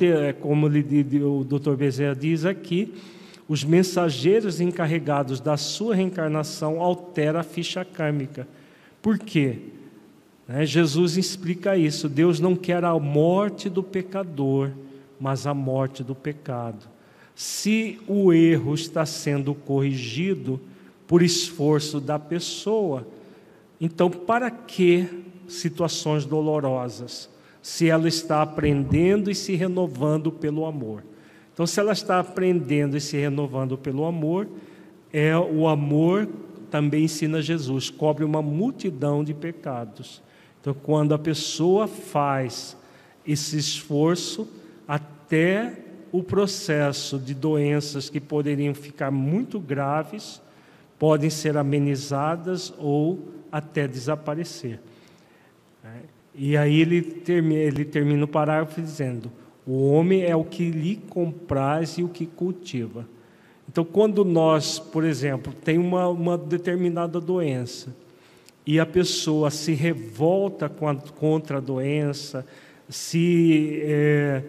é 0.00 0.32
como 0.32 0.66
o 0.66 1.44
Dr. 1.44 1.74
Bezerra 1.74 2.14
diz 2.14 2.44
aqui, 2.44 2.94
os 3.48 3.64
mensageiros 3.64 4.60
encarregados 4.60 5.40
da 5.40 5.56
sua 5.56 5.94
reencarnação 5.94 6.80
alteram 6.80 7.40
a 7.40 7.42
ficha 7.42 7.84
kármica. 7.84 8.46
Por 9.00 9.18
quê? 9.18 9.58
Né? 10.46 10.66
Jesus 10.66 11.16
explica 11.16 11.76
isso. 11.76 12.08
Deus 12.08 12.40
não 12.40 12.54
quer 12.54 12.84
a 12.84 12.98
morte 12.98 13.70
do 13.70 13.82
pecador, 13.82 14.70
mas 15.18 15.46
a 15.46 15.54
morte 15.54 16.02
do 16.04 16.14
pecado. 16.14 16.86
Se 17.34 17.98
o 18.06 18.32
erro 18.32 18.74
está 18.74 19.06
sendo 19.06 19.54
corrigido 19.54 20.60
por 21.08 21.22
esforço 21.22 21.98
da 22.00 22.18
pessoa, 22.18 23.08
então 23.80 24.10
para 24.10 24.50
que 24.50 25.24
situações 25.48 26.26
dolorosas? 26.26 27.30
Se 27.62 27.88
ela 27.88 28.06
está 28.06 28.42
aprendendo 28.42 29.30
e 29.30 29.34
se 29.34 29.56
renovando 29.56 30.30
pelo 30.30 30.66
amor. 30.66 31.02
Então, 31.52 31.66
se 31.66 31.80
ela 31.80 31.92
está 31.92 32.20
aprendendo 32.20 32.96
e 32.96 33.00
se 33.00 33.16
renovando 33.16 33.76
pelo 33.76 34.04
amor, 34.04 34.46
é 35.12 35.36
o 35.36 35.66
amor 35.66 36.28
também 36.70 37.04
ensina 37.04 37.42
Jesus, 37.42 37.90
cobre 37.90 38.22
uma 38.24 38.40
multidão 38.40 39.24
de 39.24 39.34
pecados. 39.34 40.22
Então, 40.60 40.72
quando 40.72 41.14
a 41.14 41.18
pessoa 41.18 41.88
faz 41.88 42.76
esse 43.26 43.56
esforço, 43.58 44.46
até 44.86 45.84
o 46.12 46.22
processo 46.22 47.18
de 47.18 47.34
doenças 47.34 48.08
que 48.08 48.20
poderiam 48.20 48.74
ficar 48.74 49.10
muito 49.10 49.58
graves 49.58 50.40
podem 50.98 51.30
ser 51.30 51.56
amenizadas 51.56 52.72
ou 52.78 53.28
até 53.50 53.86
desaparecer. 53.86 54.80
É, 55.84 55.88
e 56.34 56.56
aí 56.56 56.80
ele 56.80 57.02
termina, 57.02 57.60
ele 57.60 57.84
termina 57.84 58.24
o 58.24 58.28
parágrafo 58.28 58.80
dizendo: 58.80 59.30
o 59.66 59.90
homem 59.90 60.24
é 60.24 60.34
o 60.34 60.44
que 60.44 60.70
lhe 60.70 60.96
compraz 60.96 61.98
e 61.98 62.02
o 62.02 62.08
que 62.08 62.26
cultiva. 62.26 63.06
Então, 63.68 63.84
quando 63.84 64.24
nós, 64.24 64.78
por 64.78 65.04
exemplo, 65.04 65.52
tem 65.52 65.76
uma, 65.76 66.08
uma 66.08 66.38
determinada 66.38 67.20
doença 67.20 67.94
e 68.66 68.80
a 68.80 68.86
pessoa 68.86 69.50
se 69.50 69.74
revolta 69.74 70.68
contra 70.68 71.58
a 71.58 71.60
doença, 71.60 72.46
se, 72.88 73.80
é, 73.82 74.42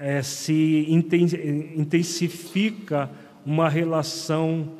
é, 0.00 0.22
se 0.22 0.86
intensifica 1.76 3.10
uma 3.44 3.68
relação 3.68 4.79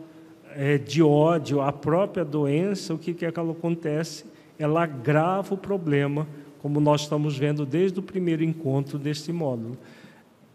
é, 0.54 0.78
de 0.78 1.02
ódio 1.02 1.60
à 1.60 1.72
própria 1.72 2.24
doença, 2.24 2.94
o 2.94 2.98
que, 2.98 3.14
que, 3.14 3.24
é 3.24 3.32
que 3.32 3.40
acontece? 3.40 4.24
Ela 4.58 4.82
agrava 4.82 5.54
o 5.54 5.58
problema 5.58 6.26
como 6.60 6.80
nós 6.80 7.02
estamos 7.02 7.38
vendo 7.38 7.64
desde 7.64 7.98
o 7.98 8.02
primeiro 8.02 8.44
encontro 8.44 8.98
deste 8.98 9.32
módulo. 9.32 9.78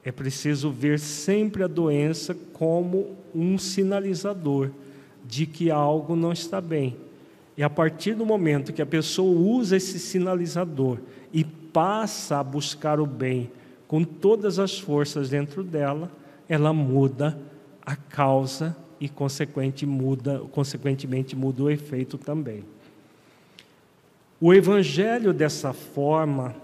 É 0.03 0.11
preciso 0.11 0.69
ver 0.69 0.99
sempre 0.99 1.63
a 1.63 1.67
doença 1.67 2.35
como 2.53 3.15
um 3.33 3.57
sinalizador 3.57 4.69
de 5.25 5.47
que 5.47 5.71
algo 5.71 6.15
não 6.15 6.31
está 6.31 6.61
bem. 6.61 6.95
E 7.57 7.63
a 7.63 7.69
partir 7.69 8.13
do 8.13 8.25
momento 8.25 8.71
que 8.71 8.81
a 8.81 8.85
pessoa 8.85 9.31
usa 9.31 9.77
esse 9.77 9.97
sinalizador 9.97 10.99
e 11.33 11.43
passa 11.43 12.37
a 12.37 12.43
buscar 12.43 12.99
o 12.99 13.05
bem 13.05 13.49
com 13.87 14.03
todas 14.03 14.59
as 14.59 14.77
forças 14.77 15.29
dentro 15.29 15.63
dela, 15.63 16.11
ela 16.47 16.71
muda 16.71 17.37
a 17.83 17.95
causa 17.95 18.75
e 19.05 19.09
consequente 19.09 19.85
muda, 19.85 20.39
consequentemente 20.51 21.35
muda 21.35 21.63
o 21.63 21.69
efeito 21.69 22.17
também. 22.17 22.63
O 24.41 24.53
evangelho, 24.53 25.31
dessa 25.31 25.71
forma, 25.73 26.55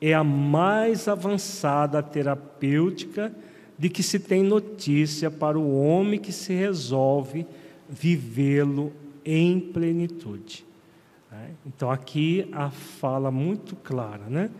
é 0.00 0.12
a 0.14 0.22
mais 0.22 1.08
avançada 1.08 2.02
terapêutica 2.02 3.32
de 3.78 3.88
que 3.88 4.02
se 4.02 4.18
tem 4.18 4.42
notícia 4.42 5.30
para 5.30 5.58
o 5.58 5.80
homem 5.82 6.20
que 6.20 6.32
se 6.32 6.52
resolve 6.52 7.46
vivê-lo 7.88 8.92
em 9.24 9.58
plenitude. 9.58 10.64
Né? 11.30 11.50
Então, 11.66 11.90
aqui 11.90 12.48
a 12.52 12.70
fala 12.70 13.30
muito 13.30 13.74
clara, 13.76 14.24
né? 14.28 14.50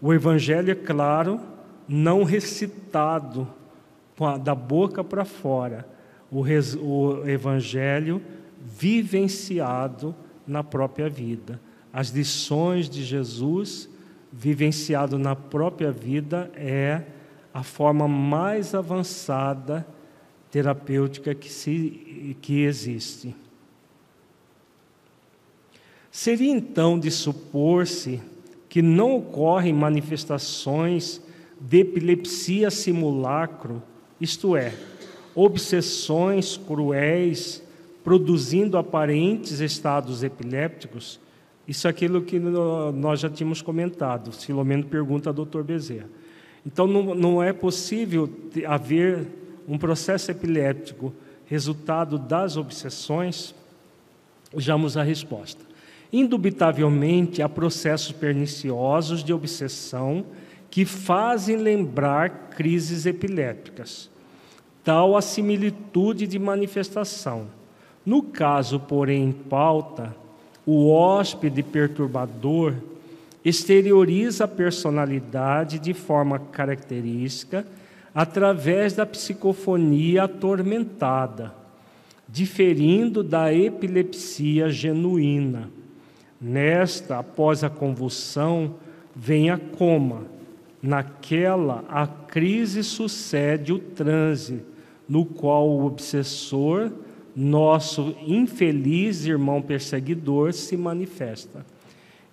O 0.00 0.12
evangelho 0.12 0.70
é 0.70 0.74
claro, 0.74 1.40
não 1.88 2.22
recitado 2.22 3.48
da 4.42 4.54
boca 4.54 5.02
para 5.02 5.24
fora, 5.24 5.86
o, 6.32 6.40
o 6.40 7.28
evangelho 7.28 8.22
vivenciado 8.64 10.14
na 10.46 10.64
própria 10.64 11.08
vida 11.08 11.60
as 11.92 12.08
lições 12.08 12.88
de 12.88 13.04
Jesus 13.04 13.88
vivenciado 14.32 15.18
na 15.18 15.36
própria 15.36 15.92
vida 15.92 16.50
é 16.54 17.02
a 17.52 17.62
forma 17.62 18.08
mais 18.08 18.74
avançada 18.74 19.86
terapêutica 20.50 21.34
que, 21.34 21.52
se, 21.52 22.36
que 22.40 22.62
existe. 22.62 23.36
Seria 26.10 26.50
então 26.50 26.98
de 26.98 27.10
supor-se 27.10 28.20
que 28.70 28.80
não 28.80 29.16
ocorrem 29.16 29.72
manifestações 29.74 31.20
de 31.60 31.80
epilepsia 31.80 32.70
simulacro, 32.70 33.82
isto 34.18 34.56
é, 34.56 34.72
obsessões 35.34 36.56
cruéis 36.56 37.62
produzindo 38.04 38.76
aparentes 38.76 39.60
estados 39.60 40.22
epilépticos, 40.22 41.20
isso 41.66 41.86
é 41.86 41.90
aquilo 41.90 42.22
que 42.22 42.38
nós 42.38 43.20
já 43.20 43.30
tínhamos 43.30 43.62
comentado. 43.62 44.32
Filomeno 44.32 44.84
pergunta 44.84 45.30
ao 45.30 45.34
doutor 45.34 45.62
Bezerra. 45.62 46.08
Então, 46.66 46.86
não, 46.86 47.14
não 47.14 47.42
é 47.42 47.52
possível 47.52 48.28
haver 48.66 49.26
um 49.68 49.78
processo 49.78 50.30
epiléptico 50.30 51.12
resultado 51.46 52.18
das 52.18 52.56
obsessões? 52.56 53.54
Vejamos 54.52 54.96
a 54.96 55.02
resposta. 55.02 55.64
Indubitavelmente, 56.12 57.40
há 57.40 57.48
processos 57.48 58.12
perniciosos 58.12 59.24
de 59.24 59.32
obsessão 59.32 60.26
que 60.70 60.84
fazem 60.84 61.56
lembrar 61.56 62.50
crises 62.50 63.06
epilépticas. 63.06 64.10
Tal 64.84 65.16
a 65.16 65.22
similitude 65.22 66.26
de 66.26 66.38
manifestação. 66.38 67.46
No 68.04 68.22
caso, 68.22 68.80
porém, 68.80 69.24
em 69.24 69.32
pauta, 69.32 70.14
o 70.66 70.90
hóspede 70.90 71.62
perturbador 71.62 72.74
exterioriza 73.44 74.44
a 74.44 74.48
personalidade 74.48 75.78
de 75.78 75.94
forma 75.94 76.38
característica 76.38 77.66
através 78.14 78.92
da 78.92 79.06
psicofonia 79.06 80.24
atormentada, 80.24 81.54
diferindo 82.28 83.22
da 83.22 83.52
epilepsia 83.52 84.68
genuína. 84.68 85.70
Nesta, 86.40 87.18
após 87.18 87.64
a 87.64 87.70
convulsão, 87.70 88.74
vem 89.14 89.50
a 89.50 89.58
coma. 89.58 90.24
Naquela, 90.82 91.84
a 91.88 92.06
crise 92.06 92.82
sucede 92.82 93.72
o 93.72 93.78
transe, 93.78 94.60
no 95.12 95.26
qual 95.26 95.68
o 95.68 95.84
obsessor 95.84 96.90
nosso 97.36 98.16
infeliz 98.26 99.26
irmão 99.26 99.60
perseguidor 99.60 100.54
se 100.54 100.74
manifesta. 100.74 101.66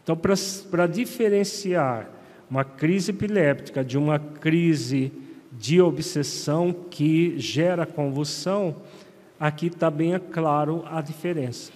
Então, 0.02 0.16
para 0.16 0.88
diferenciar 0.88 2.10
uma 2.50 2.64
crise 2.64 3.12
epiléptica 3.12 3.84
de 3.84 3.98
uma 3.98 4.18
crise 4.18 5.12
de 5.52 5.82
obsessão 5.82 6.74
que 6.90 7.38
gera 7.38 7.86
convulsão, 7.86 8.78
aqui 9.38 9.68
está 9.68 9.92
bem 9.92 10.18
claro 10.18 10.86
a 10.90 11.02
diferença. 11.02 11.74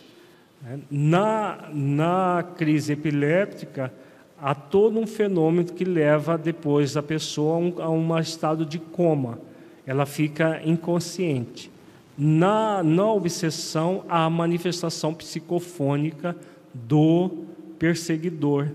Na, 0.90 1.68
na 1.74 2.46
crise 2.56 2.94
epiléptica, 2.94 3.94
há 4.42 4.56
todo 4.56 4.98
um 4.98 5.06
fenômeno 5.06 5.66
que 5.66 5.84
leva 5.84 6.38
depois 6.38 6.96
a 6.96 7.04
pessoa 7.04 7.56
a 7.56 7.58
um, 7.58 7.82
a 7.82 7.90
um 7.90 8.20
estado 8.20 8.66
de 8.66 8.80
coma, 8.80 9.38
ela 9.86 10.06
fica 10.06 10.62
inconsciente. 10.64 11.72
Na, 12.18 12.84
na 12.84 13.12
obsessão 13.12 14.04
a 14.08 14.30
manifestação 14.30 15.14
psicofônica 15.14 16.36
do 16.74 17.46
perseguidor, 17.80 18.70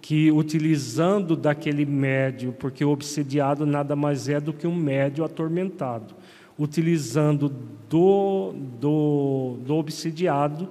que 0.00 0.30
utilizando 0.30 1.34
daquele 1.34 1.86
médio, 1.86 2.52
porque 2.52 2.84
o 2.84 2.90
obsediado 2.90 3.64
nada 3.64 3.96
mais 3.96 4.28
é 4.28 4.38
do 4.38 4.52
que 4.52 4.66
um 4.66 4.74
médio 4.74 5.24
atormentado, 5.24 6.14
utilizando 6.58 7.50
do, 7.88 8.52
do, 8.78 9.56
do 9.66 9.74
obsidiado, 9.74 10.68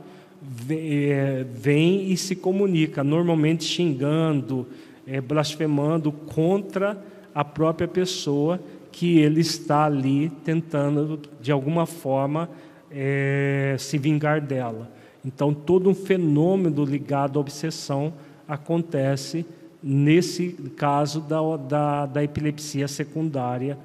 é, 0.70 1.46
vem 1.52 2.12
e 2.12 2.18
se 2.18 2.36
comunica, 2.36 3.04
normalmente 3.04 3.64
xingando, 3.64 4.68
é, 5.08 5.20
blasfemando 5.20 6.12
contra 6.12 7.04
a 7.34 7.44
própria 7.44 7.88
pessoa 7.88 8.60
que 8.94 9.18
ele 9.18 9.42
está 9.42 9.86
ali 9.86 10.30
tentando, 10.46 11.20
de 11.42 11.52
alguma 11.52 11.88
forma, 11.88 12.48
é, 12.92 13.76
se 13.80 13.98
vingar 13.98 14.40
dela. 14.40 14.90
Então, 15.26 15.52
todo 15.52 15.90
um 15.90 15.96
fenômeno 15.96 16.86
ligado 16.86 17.40
à 17.40 17.42
obsessão 17.42 18.14
acontece 18.48 19.44
nesse 19.82 20.50
caso 20.78 21.22
da, 21.22 21.40
da, 21.58 22.06
da 22.06 22.24
epilepsia 22.24 22.88
secundária 22.88 23.80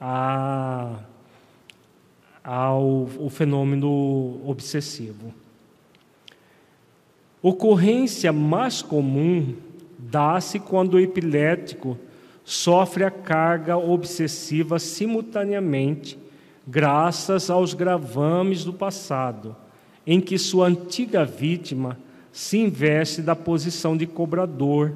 a, 0.00 0.94
ao, 2.42 3.06
ao 3.20 3.28
fenômeno 3.28 4.40
obsessivo. 4.48 5.34
Ocorrência 7.42 8.32
mais 8.32 8.80
comum 8.80 9.54
dá-se 9.98 10.58
quando 10.58 10.94
o 10.94 11.00
epilético 11.00 11.98
sofre 12.44 13.04
a 13.04 13.10
carga 13.10 13.76
obsessiva 13.76 14.78
simultaneamente, 14.78 16.18
graças 16.66 17.48
aos 17.50 17.72
gravames 17.72 18.64
do 18.64 18.72
passado, 18.72 19.56
em 20.06 20.20
que 20.20 20.38
sua 20.38 20.66
antiga 20.66 21.24
vítima 21.24 21.98
se 22.30 22.58
investe 22.58 23.22
da 23.22 23.34
posição 23.34 23.96
de 23.96 24.06
cobrador, 24.06 24.92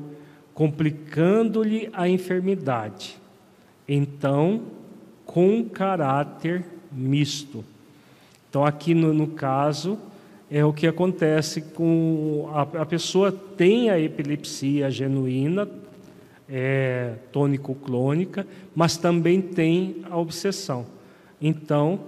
complicando-lhe 0.52 1.88
a 1.92 2.08
enfermidade. 2.08 3.16
Então, 3.88 4.62
com 5.24 5.64
caráter 5.64 6.64
misto. 6.90 7.64
Então, 8.48 8.64
aqui 8.64 8.92
no, 8.92 9.14
no 9.14 9.28
caso, 9.28 9.98
é 10.50 10.64
o 10.64 10.72
que 10.72 10.86
acontece 10.86 11.60
com 11.60 12.50
a, 12.52 12.62
a 12.82 12.86
pessoa 12.86 13.30
tem 13.30 13.90
a 13.90 14.00
epilepsia 14.00 14.90
genuína, 14.90 15.68
é, 16.48 17.14
tônico-clônica, 17.30 18.46
mas 18.74 18.96
também 18.96 19.40
tem 19.40 19.96
a 20.10 20.16
obsessão. 20.16 20.86
Então, 21.40 22.00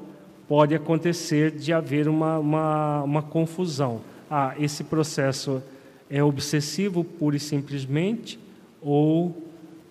pode 0.49 0.75
acontecer 0.75 1.53
de 1.53 1.73
haver 1.73 2.09
uma, 2.09 2.39
uma, 2.39 3.03
uma 3.03 3.23
confusão. 3.23 4.01
Ah, 4.31 4.55
esse 4.59 4.83
processo 4.85 5.63
é 6.09 6.23
obsessivo 6.23 7.05
pura 7.05 7.37
e 7.37 7.41
simplesmente, 7.41 8.39
ou 8.83 9.37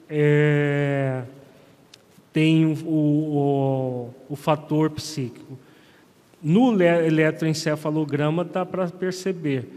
é, 0.09 1.23
tem 2.33 2.65
o, 2.65 2.73
o, 2.85 4.13
o 4.29 4.35
fator 4.35 4.89
psíquico. 4.89 5.57
No 6.41 6.81
eletroencefalograma 6.81 8.43
dá 8.43 8.65
para 8.65 8.87
perceber. 8.87 9.67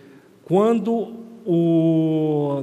Quando 0.45 1.13
o, 1.45 2.63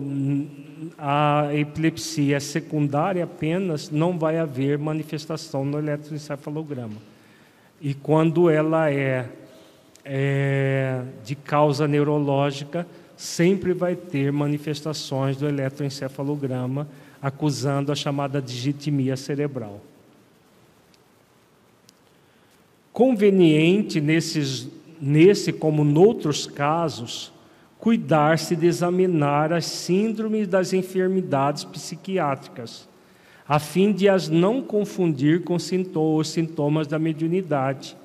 a 0.97 1.49
epilepsia 1.53 2.37
é 2.37 2.39
secundária 2.39 3.23
apenas, 3.23 3.89
não 3.89 4.17
vai 4.17 4.37
haver 4.37 4.77
manifestação 4.77 5.65
no 5.65 5.77
eletroencefalograma. 5.77 6.97
E 7.81 7.93
quando 7.93 8.49
ela 8.49 8.91
é, 8.91 9.29
é 10.03 11.03
de 11.23 11.35
causa 11.35 11.87
neurológica, 11.87 12.87
sempre 13.15 13.73
vai 13.73 13.95
ter 13.95 14.31
manifestações 14.31 15.37
do 15.37 15.47
eletroencefalograma 15.47 16.87
acusando 17.21 17.91
a 17.91 17.95
chamada 17.95 18.41
digitimia 18.41 19.17
cerebral. 19.17 19.81
Conveniente 22.93 24.01
nesses, 24.01 24.67
nesse 25.01 25.53
como 25.53 25.83
noutros 25.83 26.45
casos, 26.45 27.31
cuidar-se 27.79 28.57
de 28.57 28.67
examinar 28.67 29.53
as 29.53 29.65
síndromes 29.65 30.47
das 30.47 30.73
enfermidades 30.73 31.63
psiquiátricas, 31.63 32.87
a 33.47 33.57
fim 33.57 33.91
de 33.93 34.07
as 34.07 34.27
não 34.27 34.61
confundir 34.61 35.43
com 35.43 35.55
os 35.55 36.27
sintomas 36.29 36.85
da 36.85 36.99
mediunidade, 36.99 37.95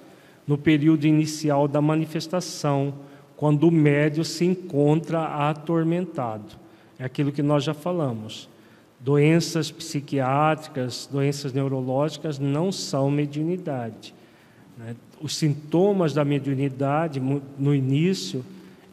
no 0.47 0.57
período 0.57 1.07
inicial 1.07 1.67
da 1.67 1.81
manifestação, 1.81 2.95
quando 3.37 3.69
o 3.69 3.71
médio 3.71 4.25
se 4.25 4.45
encontra 4.45 5.49
atormentado. 5.49 6.57
É 6.99 7.05
aquilo 7.05 7.33
que 7.33 7.43
nós 7.43 7.65
já 7.65 7.75
falamos. 7.75 8.49
Doenças 9.01 9.71
psiquiátricas, 9.71 11.09
doenças 11.11 11.53
neurológicas 11.53 12.39
não 12.39 12.71
são 12.71 13.11
mediunidade. 13.11 14.15
Né? 14.79 14.95
Os 15.21 15.37
sintomas 15.37 16.15
da 16.15 16.25
mediunidade, 16.25 17.21
no 17.59 17.75
início, 17.75 18.45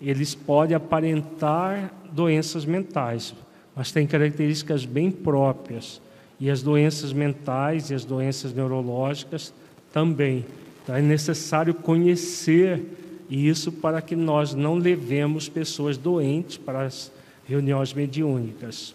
eles 0.01 0.33
podem 0.33 0.75
aparentar 0.75 1.93
doenças 2.11 2.65
mentais, 2.65 3.33
mas 3.75 3.91
têm 3.91 4.07
características 4.07 4.85
bem 4.85 5.11
próprias. 5.11 6.01
E 6.39 6.49
as 6.49 6.63
doenças 6.63 7.13
mentais 7.13 7.91
e 7.91 7.93
as 7.93 8.03
doenças 8.03 8.51
neurológicas 8.53 9.53
também. 9.93 10.43
Então 10.83 10.95
é 10.95 11.01
necessário 11.01 11.73
conhecer 11.73 12.83
isso 13.29 13.71
para 13.71 14.01
que 14.01 14.15
nós 14.15 14.53
não 14.53 14.75
levemos 14.75 15.47
pessoas 15.47 15.97
doentes 15.97 16.57
para 16.57 16.81
as 16.81 17.11
reuniões 17.47 17.93
mediúnicas. 17.93 18.93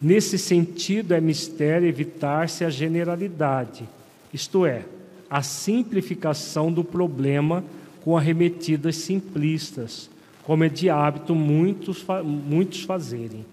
Nesse 0.00 0.38
sentido, 0.38 1.12
é 1.12 1.20
mistério 1.20 1.88
evitar-se 1.88 2.64
a 2.64 2.70
generalidade, 2.70 3.88
isto 4.32 4.66
é, 4.66 4.84
a 5.28 5.42
simplificação 5.42 6.70
do 6.70 6.84
problema 6.84 7.64
com 8.04 8.18
arremetidas 8.18 8.96
simplistas, 8.96 10.10
como 10.42 10.62
é 10.62 10.68
de 10.68 10.90
hábito 10.90 11.34
muitos, 11.34 12.04
muitos 12.22 12.82
fazerem. 12.82 13.46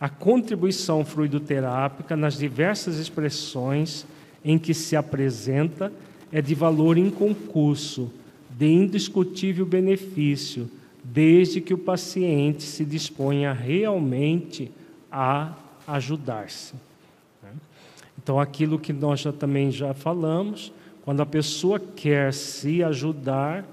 A 0.00 0.08
contribuição 0.08 1.04
fluidoterápica 1.04 2.16
nas 2.16 2.38
diversas 2.38 2.96
expressões 2.96 4.06
em 4.42 4.58
que 4.58 4.72
se 4.72 4.96
apresenta 4.96 5.92
é 6.32 6.40
de 6.40 6.54
valor 6.54 6.96
inconcurso, 6.96 8.10
de 8.50 8.66
indiscutível 8.66 9.66
benefício, 9.66 10.70
desde 11.04 11.60
que 11.60 11.74
o 11.74 11.78
paciente 11.78 12.62
se 12.62 12.86
disponha 12.86 13.52
realmente 13.52 14.70
a 15.10 15.52
ajudar-se. 15.86 16.72
Né? 17.42 17.50
Então, 18.20 18.40
aquilo 18.40 18.78
que 18.78 18.92
nós 18.92 19.20
já, 19.20 19.32
também 19.32 19.70
já 19.70 19.92
falamos, 19.92 20.72
quando 21.04 21.20
a 21.20 21.26
pessoa 21.26 21.78
quer 21.78 22.32
se 22.32 22.82
ajudar, 22.82 23.66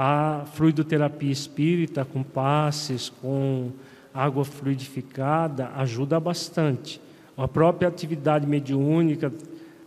a 0.00 0.44
fluidoterapia 0.54 1.32
espírita 1.32 2.04
com 2.04 2.22
passes, 2.22 3.08
com 3.20 3.72
água 4.14 4.44
fluidificada, 4.44 5.72
ajuda 5.74 6.20
bastante. 6.20 7.00
A 7.36 7.48
própria 7.48 7.88
atividade 7.88 8.46
mediúnica, 8.46 9.32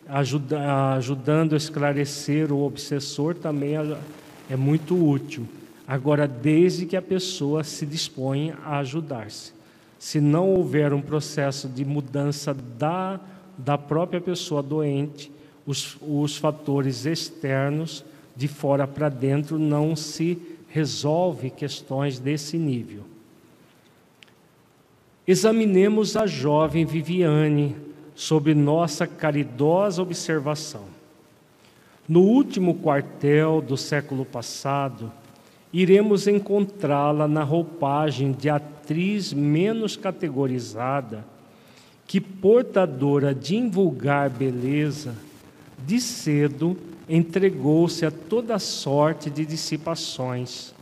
ajuda, 0.10 0.96
ajudando 0.96 1.54
a 1.54 1.58
esclarecer 1.58 2.52
o 2.52 2.62
obsessor, 2.62 3.36
também 3.36 3.78
é, 3.78 3.98
é 4.50 4.58
muito 4.58 5.02
útil. 5.02 5.48
Agora, 5.88 6.28
desde 6.28 6.86
que 6.86 6.98
a 6.98 7.02
pessoa 7.02 7.64
se 7.64 7.86
disponha 7.86 8.58
a 8.66 8.80
ajudar-se. 8.80 9.54
Se 9.98 10.20
não 10.20 10.50
houver 10.50 10.92
um 10.92 11.02
processo 11.02 11.70
de 11.70 11.86
mudança 11.86 12.54
da, 12.54 13.18
da 13.58 13.78
própria 13.78 14.20
pessoa 14.20 14.62
doente, 14.62 15.32
os, 15.66 15.96
os 16.02 16.36
fatores 16.36 17.06
externos 17.06 18.04
de 18.42 18.48
fora 18.48 18.88
para 18.88 19.08
dentro 19.08 19.60
não 19.60 19.96
se 19.96 20.36
resolve 20.68 21.52
questões 21.52 22.18
desse 22.18 22.58
nível. 22.58 23.04
Examinemos 25.28 26.18
a 26.18 26.26
jovem 26.26 26.84
Viviane 26.84 27.76
sob 28.16 28.56
nossa 28.56 29.06
caridosa 29.06 30.02
observação. 30.02 30.86
No 32.10 32.22
último 32.22 32.80
quartel 32.80 33.62
do 33.62 33.78
século 33.78 34.26
passado, 34.26 35.12
iremos 35.72 36.28
encontrá-la 36.28 37.28
na 37.28 37.44
roupagem 37.44 38.32
de 38.32 38.50
atriz 38.50 39.32
menos 39.32 39.96
categorizada, 39.96 41.24
que 42.08 42.20
portadora 42.20 43.36
de 43.36 43.56
invulgar 43.56 44.32
beleza, 44.32 45.14
de 45.86 46.02
cedo 46.02 46.76
entregou-se 47.12 48.06
a 48.06 48.10
toda 48.10 48.58
sorte 48.58 49.30
de 49.30 49.46
dissipações, 49.46 50.74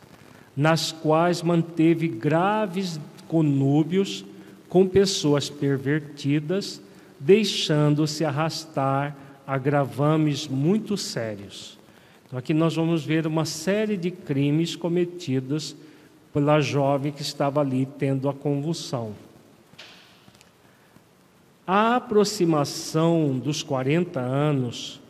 nas 0.56 0.92
quais 0.92 1.42
manteve 1.42 2.08
graves 2.08 3.00
conúbios 3.28 4.24
com 4.70 4.88
pessoas 4.88 5.50
pervertidas, 5.50 6.80
deixando-se 7.20 8.24
arrastar 8.24 9.18
a 9.48 9.58
gravames 9.58 10.48
muito 10.48 10.96
sérios. 10.96 11.80
Então, 12.28 12.38
aqui 12.38 12.54
nós 12.54 12.76
vamos 12.76 13.04
ver 13.04 13.26
uma 13.26 13.46
série 13.46 13.98
de 13.98 14.12
crimes 14.12 14.76
cometidos 14.76 15.76
pela 16.32 16.62
jovem 16.62 17.12
que 17.12 17.24
estava 17.24 17.60
ali 17.60 17.88
tendo 17.98 18.30
a 18.30 18.34
convulsão. 18.36 19.16
A 21.66 21.96
aproximação 21.96 23.40
dos 23.40 23.64
40 23.64 24.20
anos 24.20 25.02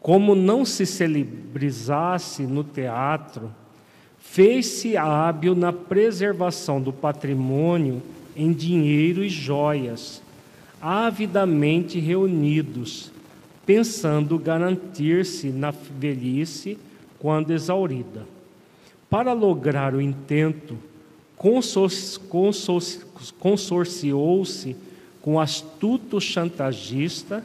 como 0.00 0.34
não 0.34 0.64
se 0.64 0.86
celebrizasse 0.86 2.42
no 2.44 2.62
teatro, 2.62 3.50
fez-se 4.18 4.96
hábil 4.96 5.54
na 5.54 5.72
preservação 5.72 6.80
do 6.80 6.92
patrimônio 6.92 8.02
em 8.36 8.52
dinheiro 8.52 9.24
e 9.24 9.28
joias, 9.28 10.22
avidamente 10.80 11.98
reunidos, 11.98 13.10
pensando 13.66 14.38
garantir-se 14.38 15.48
na 15.48 15.72
velhice 15.72 16.78
quando 17.18 17.50
exaurida. 17.50 18.24
Para 19.10 19.32
lograr 19.32 19.94
o 19.94 20.00
intento, 20.00 20.78
consorciou-se 23.38 24.76
com 25.20 25.40
astuto 25.40 26.20
chantagista 26.20 27.44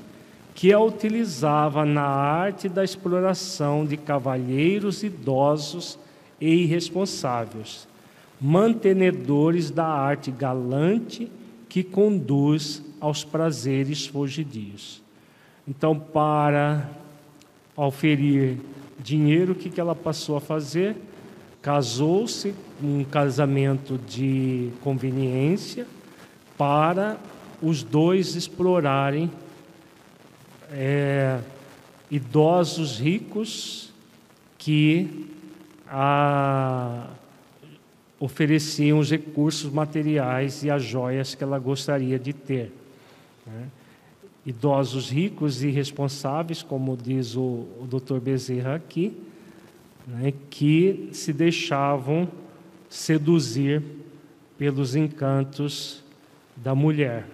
que 0.53 0.71
a 0.71 0.79
utilizava 0.79 1.85
na 1.85 2.03
arte 2.03 2.69
da 2.69 2.83
exploração 2.83 3.85
de 3.85 3.97
cavalheiros 3.97 5.03
idosos 5.03 5.97
e 6.39 6.63
irresponsáveis, 6.63 7.87
mantenedores 8.39 9.71
da 9.71 9.85
arte 9.85 10.29
galante 10.29 11.31
que 11.67 11.83
conduz 11.83 12.83
aos 12.99 13.23
prazeres 13.23 14.05
fugidios. 14.05 15.01
Então, 15.67 15.97
para 15.97 16.89
oferir 17.75 18.57
dinheiro, 18.99 19.53
o 19.53 19.55
que 19.55 19.79
ela 19.79 19.95
passou 19.95 20.37
a 20.37 20.41
fazer? 20.41 20.95
Casou-se, 21.61 22.53
um 22.81 23.03
casamento 23.05 23.97
de 23.97 24.69
conveniência, 24.81 25.87
para 26.57 27.17
os 27.61 27.81
dois 27.81 28.35
explorarem 28.35 29.31
é, 30.73 31.39
idosos 32.09 32.99
ricos 32.99 33.93
que 34.57 35.29
a, 35.87 37.07
ofereciam 38.19 38.99
os 38.99 39.11
recursos 39.11 39.71
materiais 39.71 40.63
e 40.63 40.69
as 40.69 40.83
joias 40.83 41.35
que 41.35 41.43
ela 41.43 41.59
gostaria 41.59 42.17
de 42.19 42.33
ter. 42.33 42.71
Né? 43.45 43.67
idosos 44.45 45.09
ricos 45.09 45.63
e 45.63 45.69
responsáveis, 45.69 46.61
como 46.61 46.97
diz 46.97 47.35
o, 47.35 47.65
o 47.79 47.87
Dr. 47.89 48.19
Bezerra 48.19 48.75
aqui, 48.75 49.15
né, 50.05 50.33
que 50.49 51.09
se 51.13 51.31
deixavam 51.31 52.27
seduzir 52.89 53.81
pelos 54.57 54.95
encantos 54.95 56.03
da 56.55 56.75
mulher. 56.75 57.25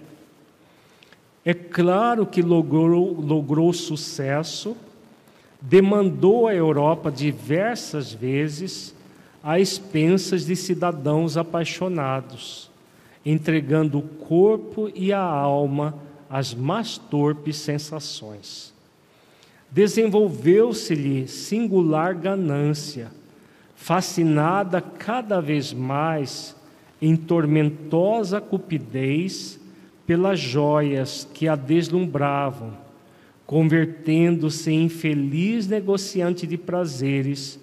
É 1.45 1.53
claro 1.53 2.25
que 2.25 2.41
logrou, 2.41 3.19
logrou 3.19 3.71
sucesso, 3.71 4.75
demandou 5.61 6.47
a 6.47 6.53
Europa 6.53 7.11
diversas 7.11 8.11
vezes 8.13 8.93
a 9.43 9.59
expensas 9.59 10.45
de 10.45 10.55
cidadãos 10.55 11.37
apaixonados, 11.37 12.69
entregando 13.25 13.99
o 13.99 14.01
corpo 14.01 14.91
e 14.93 15.13
a 15.13 15.21
alma 15.21 15.95
às 16.29 16.53
mais 16.53 16.97
torpes 16.97 17.57
sensações. 17.57 18.73
Desenvolveu-se-lhe 19.71 21.27
singular 21.27 22.13
ganância, 22.15 23.11
fascinada 23.75 24.81
cada 24.81 25.39
vez 25.39 25.71
mais 25.71 26.55
em 27.01 27.15
tormentosa 27.15 28.41
cupidez 28.41 29.58
pelas 30.09 30.39
joias 30.39 31.27
que 31.35 31.47
a 31.47 31.55
deslumbravam, 31.55 32.75
convertendo-se 33.45 34.71
em 34.71 34.89
feliz 34.89 35.67
negociante 35.67 36.47
de 36.47 36.57
prazeres 36.57 37.59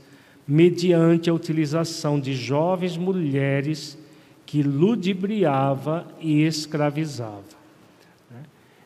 mediante 0.46 1.28
a 1.28 1.34
utilização 1.34 2.20
de 2.20 2.36
jovens 2.36 2.96
mulheres 2.96 3.98
que 4.46 4.62
ludibriava 4.62 6.06
e 6.20 6.44
escravizava. 6.44 7.42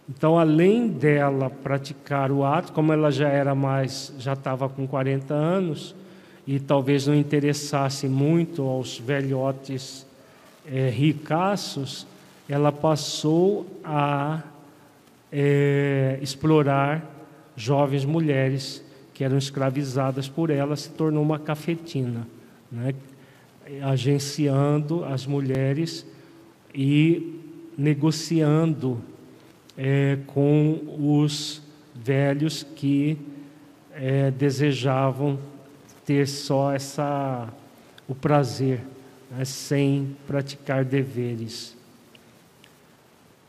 Então, 0.08 0.38
além 0.38 0.88
dela 0.88 1.50
praticar 1.50 2.32
o 2.32 2.42
ato, 2.42 2.72
como 2.72 2.94
ela 2.94 3.10
já 3.10 3.28
era 3.28 3.54
mais, 3.54 4.10
já 4.18 4.32
estava 4.32 4.70
com 4.70 4.86
40 4.86 5.34
anos 5.34 5.94
e 6.46 6.58
talvez 6.58 7.06
não 7.06 7.14
interessasse 7.14 8.08
muito 8.08 8.62
aos 8.62 8.98
velhotes 8.98 10.06
é, 10.64 10.88
ricaços, 10.88 12.06
ela 12.50 12.72
passou 12.72 13.64
a 13.84 14.42
é, 15.30 16.18
explorar 16.20 17.08
jovens 17.54 18.04
mulheres 18.04 18.84
que 19.14 19.22
eram 19.22 19.38
escravizadas 19.38 20.28
por 20.28 20.50
ela, 20.50 20.74
se 20.74 20.90
tornou 20.90 21.22
uma 21.22 21.38
cafetina, 21.38 22.26
né? 22.72 22.92
agenciando 23.82 25.04
as 25.04 25.26
mulheres 25.26 26.04
e 26.74 27.38
negociando 27.78 29.00
é, 29.78 30.18
com 30.26 30.80
os 30.98 31.62
velhos 31.94 32.64
que 32.64 33.16
é, 33.94 34.32
desejavam 34.32 35.38
ter 36.04 36.26
só 36.26 36.72
essa 36.72 37.48
o 38.08 38.14
prazer, 38.14 38.80
né, 39.30 39.44
sem 39.44 40.16
praticar 40.26 40.84
deveres. 40.84 41.78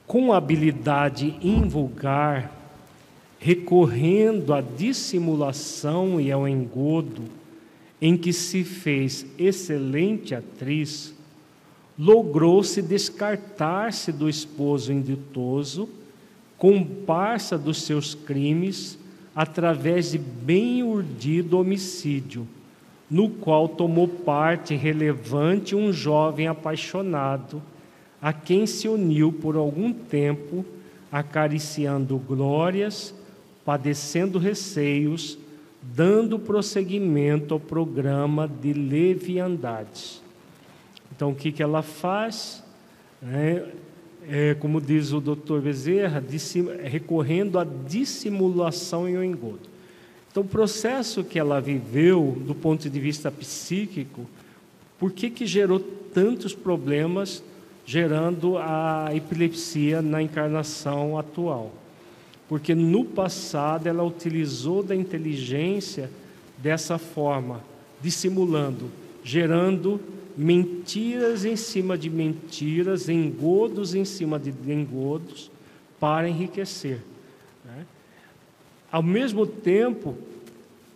Com 0.06 0.34
habilidade 0.34 1.36
invulgar, 1.41 2.52
recorrendo 3.39 4.54
à 4.54 4.62
dissimulação 4.62 6.20
e 6.20 6.32
ao 6.32 6.47
engodo, 6.47 7.24
em 8.02 8.18
que 8.18 8.34
se 8.34 8.64
fez 8.64 9.26
excelente 9.38 10.34
atriz, 10.36 11.14
logrou-se 11.97 12.82
descartar-se 12.82 14.12
do 14.12 14.28
esposo 14.28 14.91
inditoso, 14.91 15.88
comparsa 16.58 17.58
dos 17.58 17.84
seus 17.84 18.16
crimes, 18.16 18.97
através 19.36 20.12
de 20.12 20.18
bem 20.18 20.84
urdido 20.84 21.58
homicídio, 21.60 22.47
no 23.10 23.30
qual 23.30 23.68
tomou 23.68 24.08
parte 24.08 24.76
relevante 24.76 25.76
um 25.76 25.91
jovem 25.91 26.47
apaixonado, 26.47 27.62
a 28.22 28.32
quem 28.32 28.67
se 28.67 28.88
uniu 28.88 29.32
por 29.32 29.55
algum 29.55 29.91
tempo, 29.91 30.63
acariciando 31.11 32.17
glórias 32.17 33.13
padecendo 33.65 34.39
receios, 34.39 35.38
dando 35.82 36.39
prosseguimento 36.39 37.53
ao 37.53 37.59
programa 37.59 38.47
de 38.47 38.74
leviandades. 38.74 40.22
Então, 41.15 41.32
o 41.32 41.36
que, 41.36 41.51
que 41.51 41.61
ela 41.61 41.82
faz? 41.82 42.63
É, 43.24 43.65
é, 44.28 44.53
como 44.55 44.82
diz 44.82 45.11
o 45.11 45.19
doutor 45.19 45.61
Bezerra, 45.61 46.24
recorrendo 46.84 47.59
à 47.59 47.63
dissimulação 47.63 49.09
e 49.09 49.15
ao 49.15 49.24
engodo. 49.24 49.69
Então, 50.32 50.43
o 50.43 50.47
processo 50.47 51.24
que 51.24 51.38
ela 51.38 51.59
viveu, 51.59 52.38
do 52.45 52.55
ponto 52.55 52.89
de 52.89 52.99
vista 52.99 53.30
psíquico, 53.30 54.26
por 54.97 55.11
que, 55.11 55.30
que 55.30 55.45
gerou 55.45 55.80
tantos 55.80 56.53
problemas, 56.53 57.43
gerando 57.86 58.57
a 58.57 59.09
epilepsia 59.13 60.01
na 60.01 60.21
encarnação 60.21 61.17
atual? 61.17 61.71
porque 62.51 62.75
no 62.75 63.05
passado 63.05 63.88
ela 63.88 64.03
utilizou 64.03 64.84
da 64.84 64.93
inteligência 64.93 66.11
dessa 66.57 66.97
forma, 66.97 67.63
dissimulando, 68.01 68.91
gerando 69.23 70.01
mentiras 70.36 71.45
em 71.45 71.55
cima 71.55 71.97
de 71.97 72.09
mentiras, 72.09 73.07
engodos 73.07 73.95
em 73.95 74.03
cima 74.03 74.38
de 74.38 74.51
engodos, 74.69 75.49
para 75.97 76.27
enriquecer. 76.27 76.99
Né? 77.63 77.86
Ao 78.91 79.01
mesmo 79.01 79.47
tempo, 79.47 80.17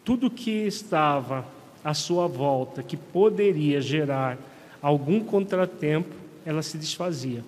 tudo 0.03 0.29
que 0.29 0.67
estava 0.67 1.45
à 1.81 1.93
sua 1.93 2.27
volta, 2.27 2.83
que 2.83 2.97
poderia 2.97 3.79
gerar 3.79 4.37
algum 4.81 5.21
contratempo, 5.21 6.13
ela 6.45 6.61
se 6.61 6.77
desfazia. 6.77 7.43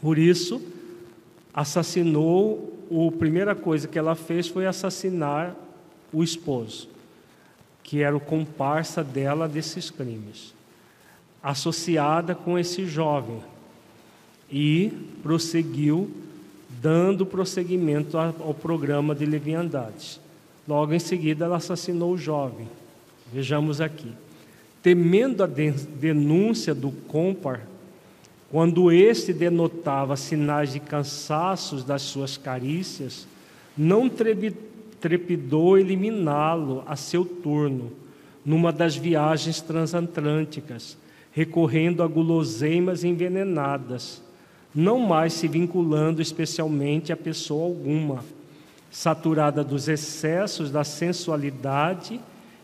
Por 0.00 0.18
isso, 0.18 0.60
assassinou 1.52 2.72
a 2.90 3.12
primeira 3.18 3.54
coisa 3.54 3.88
que 3.88 3.98
ela 3.98 4.14
fez 4.14 4.48
foi 4.48 4.66
assassinar 4.66 5.54
o 6.12 6.22
esposo, 6.22 6.88
que 7.82 8.02
era 8.02 8.16
o 8.16 8.20
comparsa 8.20 9.02
dela 9.02 9.48
desses 9.48 9.90
crimes, 9.90 10.54
associada 11.42 12.34
com 12.34 12.58
esse 12.58 12.84
jovem, 12.86 13.42
e 14.50 14.92
prosseguiu 15.22 16.10
dando 16.82 17.24
prosseguimento 17.24 18.18
ao 18.18 18.52
programa 18.52 19.14
de 19.14 19.24
leviandades. 19.24 20.20
Logo 20.66 20.92
em 20.92 20.98
seguida, 20.98 21.44
ela 21.44 21.56
assassinou 21.56 22.12
o 22.12 22.18
jovem. 22.18 22.68
Vejamos 23.32 23.80
aqui. 23.80 24.12
Temendo 24.82 25.42
a 25.42 25.46
denúncia 25.46 26.74
do 26.74 26.90
compar 26.90 27.66
quando 28.52 28.92
este 28.92 29.32
denotava 29.32 30.14
sinais 30.14 30.74
de 30.74 30.78
cansaços 30.78 31.82
das 31.82 32.02
suas 32.02 32.36
carícias, 32.36 33.26
não 33.74 34.10
trepidou 35.00 35.78
eliminá-lo 35.78 36.84
a 36.86 36.94
seu 36.94 37.24
turno, 37.24 37.90
numa 38.44 38.70
das 38.70 38.94
viagens 38.94 39.62
transatlânticas, 39.62 40.98
recorrendo 41.32 42.02
a 42.02 42.06
guloseimas 42.06 43.04
envenenadas, 43.04 44.22
não 44.74 44.98
mais 44.98 45.32
se 45.32 45.48
vinculando 45.48 46.20
especialmente 46.20 47.10
a 47.10 47.16
pessoa 47.16 47.64
alguma, 47.64 48.22
saturada 48.90 49.64
dos 49.64 49.88
excessos 49.88 50.70
da 50.70 50.84
sensualidade 50.84 52.20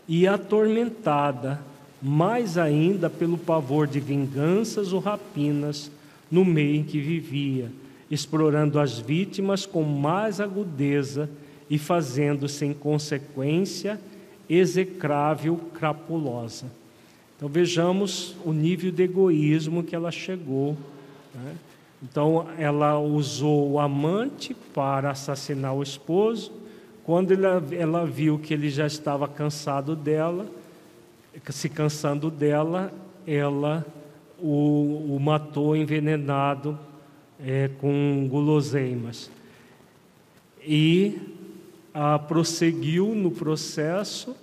e 0.07 0.27
atormentada 0.27 1.59
mais 2.01 2.57
ainda 2.57 3.09
pelo 3.09 3.37
pavor 3.37 3.87
de 3.87 3.99
vinganças 3.99 4.93
ou 4.93 4.99
rapinas 4.99 5.91
no 6.31 6.45
meio 6.45 6.75
em 6.75 6.83
que 6.83 6.99
vivia, 6.99 7.71
explorando 8.09 8.79
as 8.79 8.99
vítimas 8.99 9.65
com 9.65 9.83
mais 9.83 10.39
agudeza 10.39 11.29
e 11.69 11.77
fazendo-se 11.77 12.65
em 12.65 12.73
consequência 12.73 13.99
execrável 14.49 15.57
crapulosa. 15.73 16.65
Então 17.37 17.47
vejamos 17.47 18.35
o 18.43 18.51
nível 18.51 18.91
de 18.91 19.03
egoísmo 19.03 19.83
que 19.83 19.95
ela 19.95 20.11
chegou. 20.11 20.75
Né? 21.33 21.55
Então 22.01 22.47
ela 22.57 22.99
usou 22.99 23.71
o 23.71 23.79
amante 23.79 24.55
para 24.73 25.11
assassinar 25.11 25.73
o 25.73 25.83
esposo. 25.83 26.51
Quando 27.03 27.31
ela, 27.31 27.63
ela 27.71 28.05
viu 28.05 28.39
que 28.39 28.53
ele 28.53 28.69
já 28.69 28.87
estava 28.87 29.27
cansado 29.27 29.95
dela, 29.95 30.45
se 31.47 31.69
cansando 31.69 32.29
dela, 32.29 32.91
ela 33.25 33.85
o, 34.37 35.15
o 35.15 35.19
matou 35.19 35.75
envenenado 35.75 36.77
é, 37.43 37.69
com 37.79 38.27
guloseimas. 38.29 39.31
E 40.61 41.17
a, 41.93 42.19
prosseguiu 42.19 43.15
no 43.15 43.31
processo, 43.31 44.35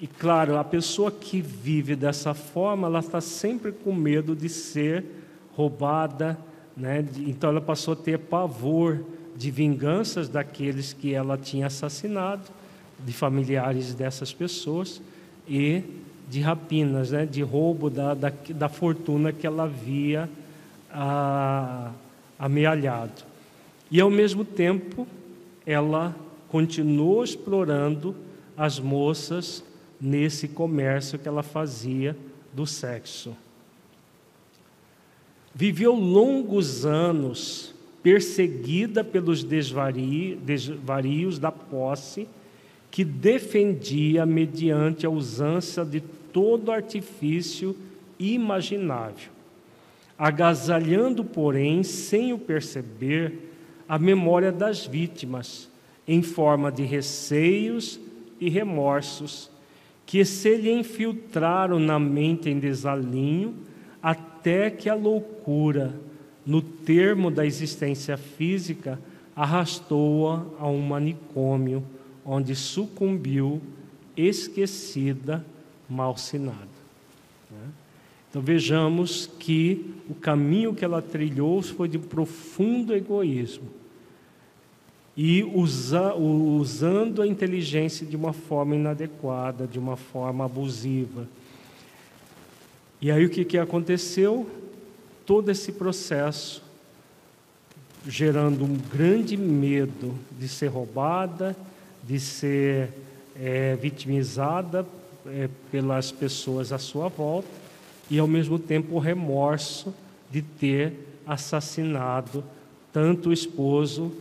e 0.00 0.06
claro, 0.06 0.56
a 0.56 0.64
pessoa 0.64 1.10
que 1.10 1.40
vive 1.40 1.96
dessa 1.96 2.34
forma, 2.34 2.86
ela 2.86 3.00
está 3.00 3.20
sempre 3.20 3.72
com 3.72 3.92
medo 3.92 4.34
de 4.34 4.48
ser 4.48 5.04
roubada, 5.54 6.38
né? 6.76 7.04
então 7.26 7.50
ela 7.50 7.60
passou 7.60 7.94
a 7.94 7.96
ter 7.96 8.18
pavor 8.18 9.04
de 9.36 9.50
vinganças 9.50 10.28
daqueles 10.28 10.92
que 10.92 11.12
ela 11.12 11.36
tinha 11.36 11.66
assassinado, 11.66 12.42
de 13.04 13.12
familiares 13.12 13.94
dessas 13.94 14.32
pessoas, 14.32 15.00
e 15.48 15.82
de 16.28 16.40
rapinas, 16.40 17.10
né, 17.10 17.24
de 17.24 17.42
roubo 17.42 17.88
da, 17.88 18.14
da, 18.14 18.32
da 18.50 18.68
fortuna 18.68 19.32
que 19.32 19.46
ela 19.46 19.64
havia 19.64 20.28
ah, 20.90 21.90
amealhado. 22.38 23.24
E, 23.90 24.00
ao 24.00 24.10
mesmo 24.10 24.44
tempo, 24.44 25.06
ela 25.66 26.14
continuou 26.48 27.24
explorando 27.24 28.14
as 28.56 28.78
moças 28.78 29.64
nesse 30.00 30.48
comércio 30.48 31.18
que 31.18 31.26
ela 31.26 31.42
fazia 31.42 32.16
do 32.52 32.66
sexo. 32.66 33.34
Viveu 35.54 35.94
longos 35.94 36.84
anos 36.84 37.74
perseguida 38.02 39.02
pelos 39.02 39.42
desvarios 39.42 41.38
da 41.38 41.50
posse, 41.50 42.28
que 42.90 43.04
defendia 43.04 44.24
mediante 44.24 45.04
a 45.04 45.10
usança 45.10 45.84
de 45.84 46.02
todo 46.38 46.70
artifício 46.70 47.74
imaginável, 48.16 49.32
agasalhando, 50.16 51.24
porém, 51.24 51.82
sem 51.82 52.32
o 52.32 52.38
perceber, 52.38 53.50
a 53.88 53.98
memória 53.98 54.52
das 54.52 54.86
vítimas, 54.86 55.68
em 56.06 56.22
forma 56.22 56.70
de 56.70 56.84
receios 56.84 57.98
e 58.40 58.48
remorsos, 58.48 59.50
que 60.06 60.24
se 60.24 60.54
lhe 60.54 60.70
infiltraram 60.70 61.80
na 61.80 61.98
mente 61.98 62.48
em 62.48 62.60
desalinho, 62.60 63.56
até 64.00 64.70
que 64.70 64.88
a 64.88 64.94
loucura, 64.94 65.92
no 66.46 66.62
termo 66.62 67.32
da 67.32 67.44
existência 67.44 68.16
física, 68.16 68.96
arrastou-a 69.34 70.44
a 70.60 70.68
um 70.68 70.82
manicômio, 70.82 71.82
onde 72.24 72.54
sucumbiu, 72.54 73.60
esquecida, 74.16 75.44
malsinada. 75.88 76.68
Né? 77.50 77.68
Então 78.30 78.42
vejamos 78.42 79.28
que 79.38 79.94
o 80.08 80.14
caminho 80.14 80.74
que 80.74 80.84
ela 80.84 81.00
trilhou 81.00 81.62
foi 81.62 81.88
de 81.88 81.98
profundo 81.98 82.94
egoísmo 82.94 83.68
e 85.16 85.42
usa, 85.42 86.14
usando 86.14 87.22
a 87.22 87.26
inteligência 87.26 88.06
de 88.06 88.14
uma 88.14 88.32
forma 88.32 88.76
inadequada, 88.76 89.66
de 89.66 89.78
uma 89.78 89.96
forma 89.96 90.44
abusiva. 90.44 91.26
E 93.00 93.10
aí 93.10 93.24
o 93.24 93.30
que, 93.30 93.44
que 93.44 93.58
aconteceu? 93.58 94.48
Todo 95.24 95.50
esse 95.50 95.72
processo 95.72 96.62
gerando 98.06 98.64
um 98.64 98.76
grande 98.76 99.36
medo 99.36 100.14
de 100.38 100.48
ser 100.48 100.68
roubada, 100.68 101.56
de 102.04 102.20
ser 102.20 102.90
é, 103.34 103.74
vitimizada 103.76 104.86
é, 105.30 105.48
pelas 105.70 106.10
pessoas 106.10 106.72
à 106.72 106.78
sua 106.78 107.08
volta, 107.08 107.48
e 108.10 108.18
ao 108.18 108.26
mesmo 108.26 108.58
tempo 108.58 108.96
o 108.96 108.98
remorso 108.98 109.94
de 110.30 110.42
ter 110.42 110.94
assassinado 111.26 112.42
tanto 112.92 113.28
o 113.28 113.32
esposo 113.32 114.12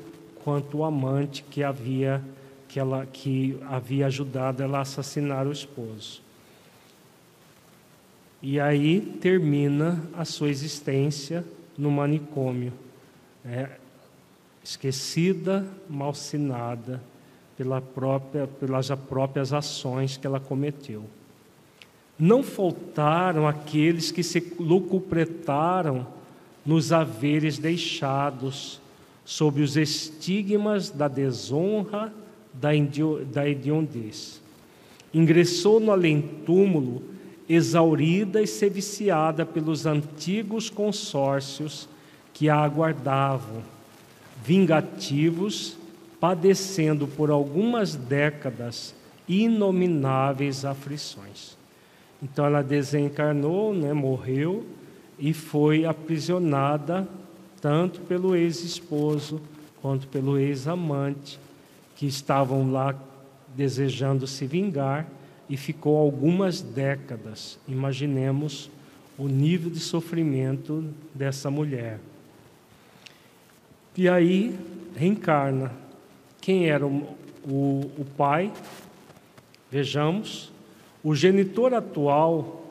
quanto 0.43 0.79
o 0.79 0.83
amante 0.83 1.43
que 1.43 1.63
havia 1.63 2.21
que 2.67 2.79
ela 2.79 3.05
que 3.05 3.57
havia 3.69 4.07
ajudado 4.07 4.61
ela 4.61 4.79
a 4.79 4.81
assassinar 4.81 5.47
o 5.47 5.51
esposo. 5.51 6.21
E 8.41 8.59
aí 8.59 9.01
termina 9.21 10.01
a 10.13 10.25
sua 10.25 10.49
existência 10.49 11.45
no 11.77 11.89
manicômio, 11.89 12.73
né? 13.43 13.69
esquecida, 14.63 15.65
malsinada 15.89 17.01
pela 17.57 17.81
própria, 17.81 18.45
pelas 18.45 18.89
próprias 19.09 19.51
ações 19.51 20.15
que 20.15 20.27
ela 20.27 20.39
cometeu. 20.39 21.03
Não 22.19 22.43
faltaram 22.43 23.47
aqueles 23.47 24.11
que 24.11 24.23
se 24.23 24.53
lucupretaram 24.59 26.07
nos 26.65 26.91
haveres 26.91 27.57
deixados 27.57 28.79
sob 29.25 29.61
os 29.61 29.75
estigmas 29.75 30.89
da 30.89 31.07
desonra, 31.07 32.13
da, 32.53 32.69
da 33.31 33.47
hediondez. 33.47 34.41
Ingressou 35.13 35.79
no 35.79 35.91
além-túmulo, 35.91 37.03
exaurida 37.49 38.41
e 38.41 38.47
seviciada 38.47 39.45
pelos 39.45 39.85
antigos 39.85 40.69
consórcios 40.69 41.87
que 42.33 42.49
a 42.49 42.57
aguardavam, 42.57 43.63
vingativos, 44.43 45.77
padecendo 46.19 47.07
por 47.07 47.29
algumas 47.29 47.95
décadas 47.95 48.95
inomináveis 49.27 50.65
aflições. 50.65 51.57
Então 52.21 52.45
ela 52.45 52.63
desencarnou, 52.63 53.73
né, 53.73 53.93
morreu 53.93 54.65
e 55.19 55.33
foi 55.33 55.85
aprisionada 55.85 57.07
tanto 57.61 58.01
pelo 58.01 58.35
ex-esposo 58.35 59.41
quanto 59.81 60.07
pelo 60.07 60.37
ex-amante, 60.37 61.39
que 61.95 62.05
estavam 62.05 62.71
lá 62.71 62.95
desejando 63.55 64.27
se 64.27 64.45
vingar 64.45 65.07
e 65.49 65.57
ficou 65.57 65.97
algumas 65.97 66.61
décadas. 66.61 67.57
Imaginemos 67.67 68.69
o 69.17 69.27
nível 69.27 69.71
de 69.71 69.79
sofrimento 69.79 70.83
dessa 71.13 71.49
mulher. 71.49 71.99
E 73.95 74.07
aí 74.07 74.57
reencarna. 74.95 75.86
Quem 76.47 76.69
era 76.69 76.87
o, 76.87 77.05
o, 77.45 77.91
o 77.97 78.05
pai? 78.15 78.53
Vejamos. 79.69 80.49
O 81.03 81.13
genitor 81.13 81.73
atual 81.73 82.65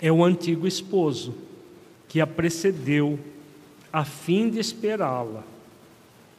é 0.00 0.10
o 0.10 0.24
antigo 0.24 0.66
esposo 0.66 1.34
que 2.08 2.22
a 2.22 2.26
precedeu 2.26 3.18
a 3.92 4.02
fim 4.02 4.48
de 4.48 4.58
esperá-la, 4.58 5.44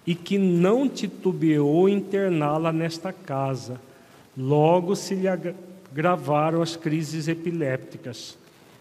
e 0.04 0.16
que 0.16 0.40
não 0.40 0.90
titubeou 0.90 1.88
interná-la 1.88 2.74
nesta 2.74 3.14
casa. 3.14 3.80
Logo 4.36 4.96
se 4.96 5.14
lhe 5.14 5.28
agravaram 5.28 6.64
as 6.64 6.76
crises 6.76 7.28
epilépticas, 7.28 8.36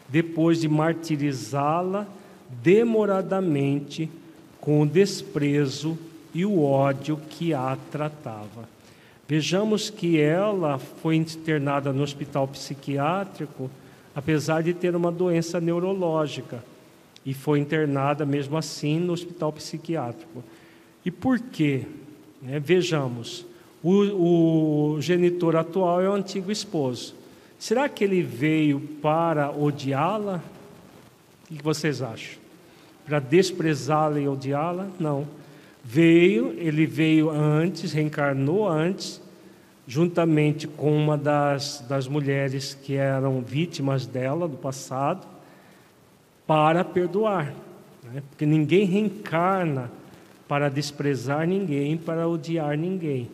depois 0.08 0.62
de 0.62 0.68
martirizá-la 0.68 2.06
demoradamente 2.48 4.08
com 4.62 4.86
desprezo 4.86 5.98
e 6.36 6.44
o 6.44 6.62
ódio 6.62 7.18
que 7.30 7.54
a 7.54 7.78
tratava. 7.90 8.68
Vejamos 9.26 9.88
que 9.88 10.20
ela 10.20 10.78
foi 10.78 11.16
internada 11.16 11.94
no 11.94 12.02
hospital 12.02 12.46
psiquiátrico, 12.46 13.70
apesar 14.14 14.62
de 14.62 14.74
ter 14.74 14.94
uma 14.94 15.10
doença 15.10 15.58
neurológica 15.62 16.62
e 17.24 17.32
foi 17.32 17.58
internada 17.58 18.26
mesmo 18.26 18.54
assim 18.58 19.00
no 19.00 19.14
hospital 19.14 19.50
psiquiátrico. 19.50 20.44
E 21.06 21.10
por 21.10 21.40
quê? 21.40 21.86
É, 22.46 22.60
vejamos, 22.60 23.46
o, 23.82 24.92
o 24.92 25.00
genitor 25.00 25.56
atual 25.56 26.02
é 26.02 26.08
o 26.10 26.12
antigo 26.12 26.52
esposo. 26.52 27.14
Será 27.58 27.88
que 27.88 28.04
ele 28.04 28.22
veio 28.22 28.78
para 29.00 29.50
odiá-la? 29.50 30.42
O 31.50 31.54
que 31.54 31.62
vocês 31.62 32.02
acham? 32.02 32.38
Para 33.06 33.20
desprezá-la 33.20 34.20
e 34.20 34.28
odiá-la? 34.28 34.86
Não. 35.00 35.26
Veio, 35.88 36.52
ele 36.58 36.84
veio 36.84 37.30
antes, 37.30 37.92
reencarnou 37.92 38.68
antes, 38.68 39.22
juntamente 39.86 40.66
com 40.66 40.92
uma 40.92 41.16
das, 41.16 41.84
das 41.88 42.08
mulheres 42.08 42.74
que 42.74 42.96
eram 42.96 43.40
vítimas 43.40 44.04
dela 44.04 44.48
do 44.48 44.56
passado, 44.56 45.24
para 46.44 46.82
perdoar. 46.82 47.54
Né? 48.02 48.20
Porque 48.28 48.44
ninguém 48.44 48.84
reencarna 48.84 49.88
para 50.48 50.68
desprezar 50.68 51.46
ninguém, 51.46 51.96
para 51.96 52.26
odiar 52.26 52.76
ninguém. 52.76 53.30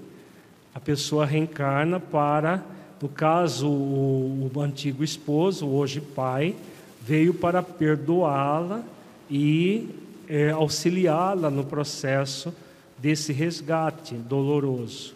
A 0.74 0.80
pessoa 0.80 1.24
reencarna 1.24 1.98
para, 1.98 2.62
no 3.00 3.08
caso, 3.08 3.66
o, 3.66 4.50
o 4.54 4.60
antigo 4.60 5.02
esposo, 5.02 5.66
hoje 5.66 6.02
pai, 6.02 6.54
veio 7.00 7.32
para 7.32 7.62
perdoá-la 7.62 8.82
e 9.30 10.01
é, 10.32 10.50
auxiliá-la 10.50 11.50
no 11.50 11.64
processo 11.64 12.54
desse 12.96 13.32
resgate 13.32 14.14
doloroso. 14.14 15.14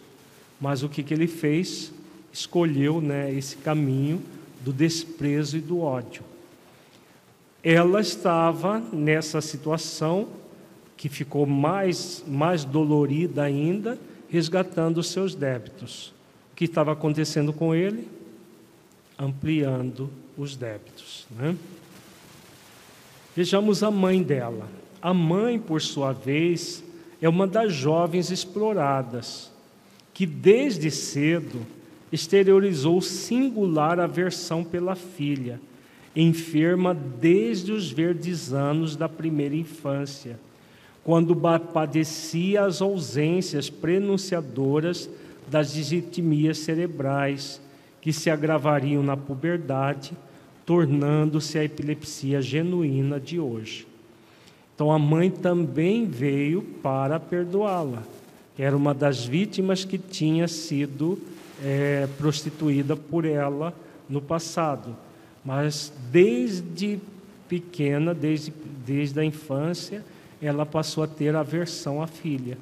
Mas 0.59 0.83
o 0.83 0.89
que, 0.89 1.01
que 1.01 1.13
ele 1.13 1.27
fez? 1.27 1.91
Escolheu 2.31 3.01
né, 3.01 3.33
esse 3.33 3.57
caminho 3.57 4.21
do 4.61 4.71
desprezo 4.71 5.57
e 5.57 5.61
do 5.61 5.79
ódio 5.79 6.23
ela 7.63 7.99
estava 7.99 8.79
nessa 8.93 9.41
situação 9.41 10.29
que 10.95 11.09
ficou 11.09 11.45
mais, 11.45 12.23
mais 12.25 12.63
dolorida 12.63 13.43
ainda, 13.43 13.99
resgatando 14.29 14.99
os 14.99 15.09
seus 15.09 15.35
débitos. 15.35 16.13
O 16.53 16.55
que 16.55 16.63
estava 16.63 16.93
acontecendo 16.93 17.51
com 17.51 17.75
ele? 17.75 18.07
Ampliando 19.19 20.09
os 20.37 20.55
débitos. 20.55 21.27
Né? 21.31 21.57
Vejamos 23.35 23.83
a 23.83 23.91
mãe 23.91 24.23
dela. 24.23 24.69
A 25.07 25.13
mãe, 25.13 25.57
por 25.57 25.81
sua 25.81 26.11
vez, 26.11 26.83
é 27.21 27.29
uma 27.29 27.47
das 27.47 27.71
jovens 27.71 28.29
exploradas, 28.29 29.49
que 30.13 30.25
desde 30.25 30.91
cedo 30.91 31.65
exteriorizou 32.11 32.99
singular 32.99 34.01
aversão 34.01 34.65
pela 34.65 34.95
filha, 34.95 35.61
enferma 36.13 36.93
desde 36.93 37.71
os 37.71 37.89
verdes 37.89 38.51
anos 38.51 38.97
da 38.97 39.07
primeira 39.07 39.55
infância, 39.55 40.37
quando 41.05 41.33
padecia 41.73 42.65
as 42.65 42.81
ausências 42.81 43.69
prenunciadoras 43.69 45.09
das 45.47 45.71
disitmias 45.71 46.57
cerebrais, 46.57 47.61
que 48.01 48.11
se 48.11 48.29
agravariam 48.29 49.01
na 49.01 49.15
puberdade, 49.15 50.11
tornando-se 50.65 51.57
a 51.57 51.63
epilepsia 51.63 52.41
genuína 52.41 53.21
de 53.21 53.39
hoje. 53.39 53.86
Então 54.77 54.91
a 54.91 54.99
mãe 54.99 55.31
também 55.31 56.05
veio 56.05 56.61
para 56.61 57.19
perdoá-la. 57.19 58.03
Era 58.59 58.77
uma 58.77 58.93
das 58.93 59.25
vítimas 59.25 59.83
que 59.83 59.97
tinha 59.97 60.47
sido 60.47 61.17
é, 61.65 62.07
prostituída 62.15 62.95
por 62.95 63.25
ela 63.25 63.73
no 64.07 64.21
passado. 64.21 64.95
Mas 65.43 65.91
desde 66.11 66.99
pequena, 67.49 68.13
desde, 68.13 68.53
desde 68.85 69.19
a 69.19 69.25
infância, 69.25 70.05
ela 70.39 70.63
passou 70.63 71.03
a 71.03 71.07
ter 71.07 71.35
aversão 71.35 71.99
à 71.99 72.05
filha, 72.05 72.55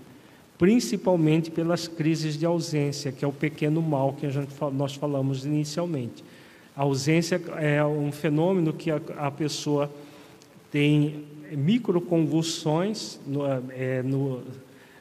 principalmente 0.58 1.52
pelas 1.52 1.86
crises 1.86 2.40
de 2.40 2.46
ausência, 2.46 3.12
que 3.12 3.26
é 3.26 3.28
o 3.28 3.34
pequeno 3.34 3.82
mal 3.82 4.14
que 4.14 4.30
gente, 4.30 4.54
nós 4.72 4.96
falamos 4.96 5.46
inicialmente. 5.46 6.24
A 6.74 6.84
ausência 6.84 7.42
é 7.58 7.84
um 7.84 8.10
fenômeno 8.10 8.72
que 8.72 8.90
a, 8.90 9.02
a 9.18 9.30
pessoa 9.30 9.92
tem 10.72 11.35
microconvulsões 11.52 13.20
no, 13.26 13.46
é, 13.72 14.02
no, 14.04 14.42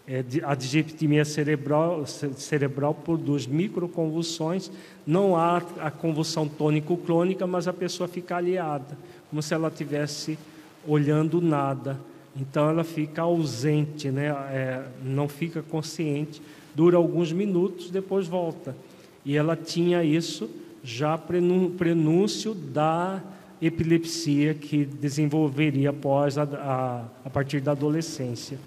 é, 0.07 0.23
a 0.43 0.55
digitimia 0.55 1.25
cerebral, 1.25 2.05
cerebral 2.07 2.95
produz 2.95 3.47
microconvulsões, 3.47 4.71
não 5.07 5.37
há 5.37 5.63
a 5.81 5.91
convulsão 5.91 6.47
tônico-clônica, 6.47 7.47
mas 7.47 7.67
a 7.67 7.73
pessoa 7.73 8.07
fica 8.07 8.37
aliada, 8.37 8.99
como 9.31 9.43
se 9.43 9.55
ela 9.55 9.69
estivesse 9.69 10.39
olhando 10.87 11.41
nada. 11.41 11.99
Então 12.37 12.69
ela 12.69 12.85
fica 12.85 13.23
ausente, 13.23 14.11
né? 14.11 14.29
É, 14.51 14.85
não 15.03 15.29
fica 15.29 15.63
consciente, 15.63 16.43
dura 16.75 16.97
alguns 16.97 17.33
minutos, 17.33 17.91
depois 17.91 18.27
volta. 18.27 18.77
E 19.25 19.37
ela 19.37 19.57
tinha 19.57 20.05
isso 20.05 20.51
já 20.83 21.17
prenúncio 21.17 22.55
da 22.55 23.23
epilepsia 23.67 24.55
que 24.55 24.85
desenvolveria 24.85 25.91
após 25.91 26.37
a, 26.37 26.43
a, 26.43 27.05
a 27.25 27.31
partir 27.31 27.61
da 27.61 27.73
adolescência. 27.73 28.59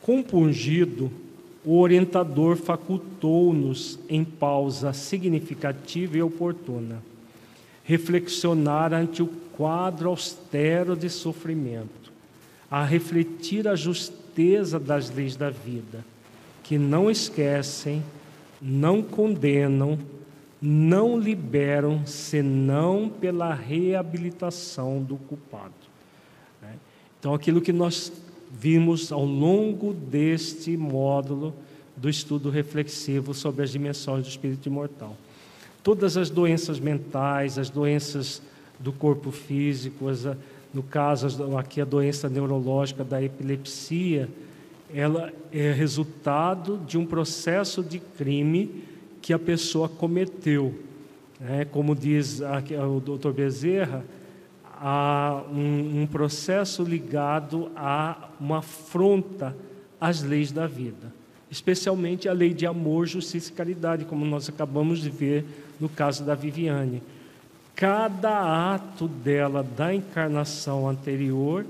Compungido, 0.00 1.10
o 1.64 1.80
orientador 1.80 2.56
facultou-nos, 2.56 3.98
em 4.08 4.24
pausa 4.24 4.92
significativa 4.92 6.16
e 6.16 6.22
oportuna, 6.22 7.02
reflexionar 7.82 8.94
ante 8.94 9.22
o 9.22 9.26
quadro 9.56 10.08
austero 10.08 10.94
de 10.94 11.10
sofrimento, 11.10 12.12
a 12.70 12.84
refletir 12.84 13.66
a 13.66 13.74
justeza 13.74 14.78
das 14.78 15.10
leis 15.10 15.34
da 15.34 15.50
vida, 15.50 16.04
que 16.62 16.78
não 16.78 17.10
esquecem, 17.10 18.02
não 18.60 19.02
condenam, 19.02 19.98
não 20.66 21.16
liberam, 21.16 22.04
senão 22.04 23.08
pela 23.08 23.54
reabilitação 23.54 25.00
do 25.00 25.16
culpado. 25.16 25.72
Né? 26.60 26.74
Então, 27.20 27.32
aquilo 27.34 27.60
que 27.60 27.72
nós 27.72 28.12
vimos 28.50 29.12
ao 29.12 29.24
longo 29.24 29.94
deste 29.94 30.76
módulo 30.76 31.54
do 31.96 32.10
estudo 32.10 32.50
reflexivo 32.50 33.32
sobre 33.32 33.62
as 33.62 33.70
dimensões 33.70 34.24
do 34.24 34.28
espírito 34.28 34.66
imortal. 34.66 35.16
Todas 35.84 36.16
as 36.16 36.30
doenças 36.30 36.80
mentais, 36.80 37.58
as 37.58 37.70
doenças 37.70 38.42
do 38.80 38.92
corpo 38.92 39.30
físico, 39.30 40.08
as, 40.08 40.24
no 40.74 40.82
caso 40.82 41.56
aqui 41.56 41.80
a 41.80 41.84
doença 41.84 42.28
neurológica 42.28 43.04
da 43.04 43.22
epilepsia, 43.22 44.28
ela 44.92 45.32
é 45.52 45.70
resultado 45.70 46.80
de 46.84 46.98
um 46.98 47.06
processo 47.06 47.84
de 47.84 48.00
crime 48.00 48.95
que 49.26 49.32
a 49.32 49.38
pessoa 49.40 49.88
cometeu. 49.88 50.72
É, 51.40 51.64
como 51.64 51.96
diz 51.96 52.40
aqui, 52.42 52.76
o 52.76 53.00
doutor 53.00 53.32
Bezerra, 53.32 54.04
a 54.80 55.42
um, 55.50 56.02
um 56.02 56.06
processo 56.06 56.84
ligado 56.84 57.68
a 57.74 58.28
uma 58.38 58.58
afronta 58.58 59.56
às 60.00 60.22
leis 60.22 60.52
da 60.52 60.68
vida, 60.68 61.12
especialmente 61.50 62.28
a 62.28 62.32
lei 62.32 62.54
de 62.54 62.66
amor, 62.66 63.08
justiça 63.08 63.50
e 63.50 63.54
caridade, 63.54 64.04
como 64.04 64.24
nós 64.24 64.48
acabamos 64.48 65.00
de 65.00 65.10
ver 65.10 65.44
no 65.80 65.88
caso 65.88 66.22
da 66.22 66.36
Viviane. 66.36 67.02
Cada 67.74 68.74
ato 68.74 69.08
dela 69.08 69.64
da 69.64 69.92
encarnação 69.92 70.88
anterior 70.88 71.66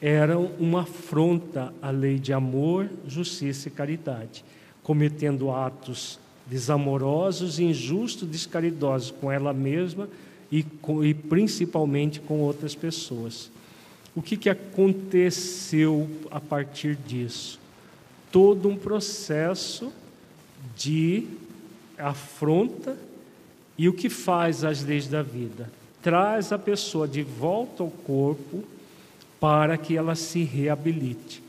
era 0.00 0.38
uma 0.38 0.82
afronta 0.82 1.74
à 1.82 1.90
lei 1.90 2.20
de 2.20 2.32
amor, 2.32 2.88
justiça 3.08 3.66
e 3.66 3.72
caridade, 3.72 4.44
cometendo 4.84 5.50
atos 5.50 6.22
desamorosos, 6.46 7.58
injustos, 7.58 8.28
descaridosos 8.28 9.10
com 9.10 9.30
ela 9.30 9.52
mesma 9.52 10.08
e, 10.50 10.62
com, 10.62 11.04
e 11.04 11.14
principalmente 11.14 12.20
com 12.20 12.40
outras 12.40 12.74
pessoas. 12.74 13.50
O 14.14 14.22
que, 14.22 14.36
que 14.36 14.48
aconteceu 14.48 16.08
a 16.30 16.40
partir 16.40 16.96
disso? 16.96 17.58
Todo 18.30 18.68
um 18.68 18.76
processo 18.76 19.92
de 20.76 21.26
afronta 21.98 22.96
e 23.76 23.88
o 23.88 23.92
que 23.92 24.08
faz 24.08 24.62
as 24.64 24.84
leis 24.84 25.08
da 25.08 25.22
vida? 25.22 25.70
Traz 26.02 26.52
a 26.52 26.58
pessoa 26.58 27.08
de 27.08 27.22
volta 27.22 27.82
ao 27.82 27.90
corpo 27.90 28.62
para 29.40 29.76
que 29.76 29.96
ela 29.96 30.14
se 30.14 30.42
reabilite. 30.44 31.42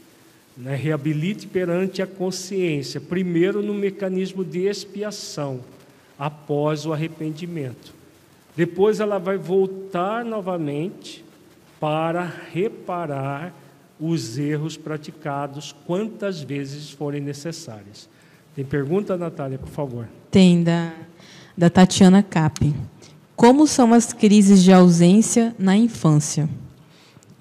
Né? 0.57 0.75
Reabilite 0.75 1.47
perante 1.47 2.01
a 2.01 2.07
consciência, 2.07 3.01
primeiro 3.01 3.61
no 3.61 3.73
mecanismo 3.73 4.43
de 4.43 4.67
expiação, 4.67 5.59
após 6.17 6.85
o 6.85 6.93
arrependimento. 6.93 7.93
Depois 8.55 8.99
ela 8.99 9.19
vai 9.19 9.37
voltar 9.37 10.23
novamente 10.23 11.23
para 11.79 12.23
reparar 12.51 13.53
os 13.99 14.37
erros 14.37 14.77
praticados 14.77 15.75
quantas 15.85 16.41
vezes 16.41 16.89
forem 16.91 17.21
necessárias. 17.21 18.09
Tem 18.55 18.63
pergunta, 18.63 19.17
Natália, 19.17 19.57
por 19.57 19.69
favor? 19.69 20.07
Tem, 20.31 20.63
da, 20.63 20.93
da 21.57 21.69
Tatiana 21.69 22.23
Cap. 22.23 22.73
Como 23.35 23.67
são 23.67 23.93
as 23.93 24.13
crises 24.13 24.63
de 24.63 24.71
ausência 24.71 25.53
na 25.59 25.75
infância? 25.75 26.49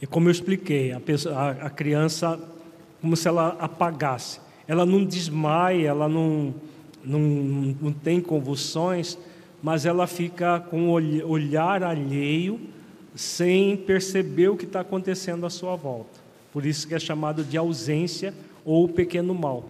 E 0.02 0.06
como 0.06 0.28
eu 0.28 0.32
expliquei, 0.32 0.92
a, 0.92 0.98
pessoa, 0.98 1.34
a, 1.36 1.50
a 1.66 1.70
criança, 1.70 2.38
como 3.04 3.18
se 3.18 3.28
ela 3.28 3.54
apagasse. 3.60 4.40
Ela 4.66 4.86
não 4.86 5.04
desmaia, 5.04 5.88
ela 5.88 6.08
não, 6.08 6.54
não, 7.04 7.20
não 7.20 7.92
tem 7.92 8.18
convulsões, 8.18 9.18
mas 9.62 9.84
ela 9.84 10.06
fica 10.06 10.58
com 10.58 10.88
o 10.88 11.28
olhar 11.28 11.82
alheio, 11.82 12.58
sem 13.14 13.76
perceber 13.76 14.48
o 14.48 14.56
que 14.56 14.64
está 14.64 14.80
acontecendo 14.80 15.44
à 15.44 15.50
sua 15.50 15.76
volta. 15.76 16.18
Por 16.50 16.64
isso 16.64 16.88
que 16.88 16.94
é 16.94 16.98
chamado 16.98 17.44
de 17.44 17.58
ausência 17.58 18.32
ou 18.64 18.88
pequeno 18.88 19.34
mal. 19.34 19.68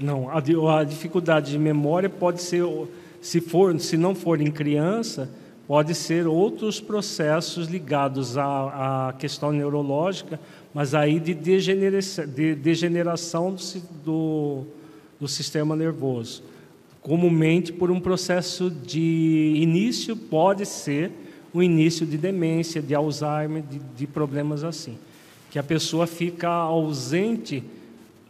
Não, 0.00 0.28
a, 0.28 0.80
a 0.80 0.84
dificuldade 0.84 1.52
de 1.52 1.58
memória 1.58 2.08
pode 2.08 2.42
ser, 2.42 2.64
se, 3.20 3.40
for, 3.40 3.78
se 3.80 3.96
não 3.96 4.14
for 4.14 4.40
em 4.40 4.50
criança, 4.50 5.30
pode 5.66 5.94
ser 5.94 6.26
outros 6.26 6.80
processos 6.80 7.66
ligados 7.66 8.36
à, 8.36 9.08
à 9.08 9.12
questão 9.14 9.52
neurológica, 9.52 10.38
mas 10.72 10.94
aí 10.94 11.18
de, 11.18 11.34
degeneração, 11.34 12.26
de 12.26 12.54
degeneração 12.54 13.54
do, 13.54 13.80
do, 14.04 14.64
do 15.20 15.28
sistema 15.28 15.74
nervoso. 15.74 16.42
Comumente 17.00 17.72
por 17.72 17.90
um 17.90 18.00
processo 18.00 18.70
de 18.70 19.54
início, 19.56 20.16
pode 20.16 20.66
ser 20.66 21.10
o 21.54 21.62
início 21.62 22.04
de 22.04 22.18
demência, 22.18 22.82
de 22.82 22.94
Alzheimer, 22.94 23.62
de, 23.62 23.78
de 23.78 24.06
problemas 24.06 24.62
assim. 24.62 24.98
Que 25.50 25.58
a 25.58 25.62
pessoa 25.62 26.06
fica 26.06 26.48
ausente 26.48 27.64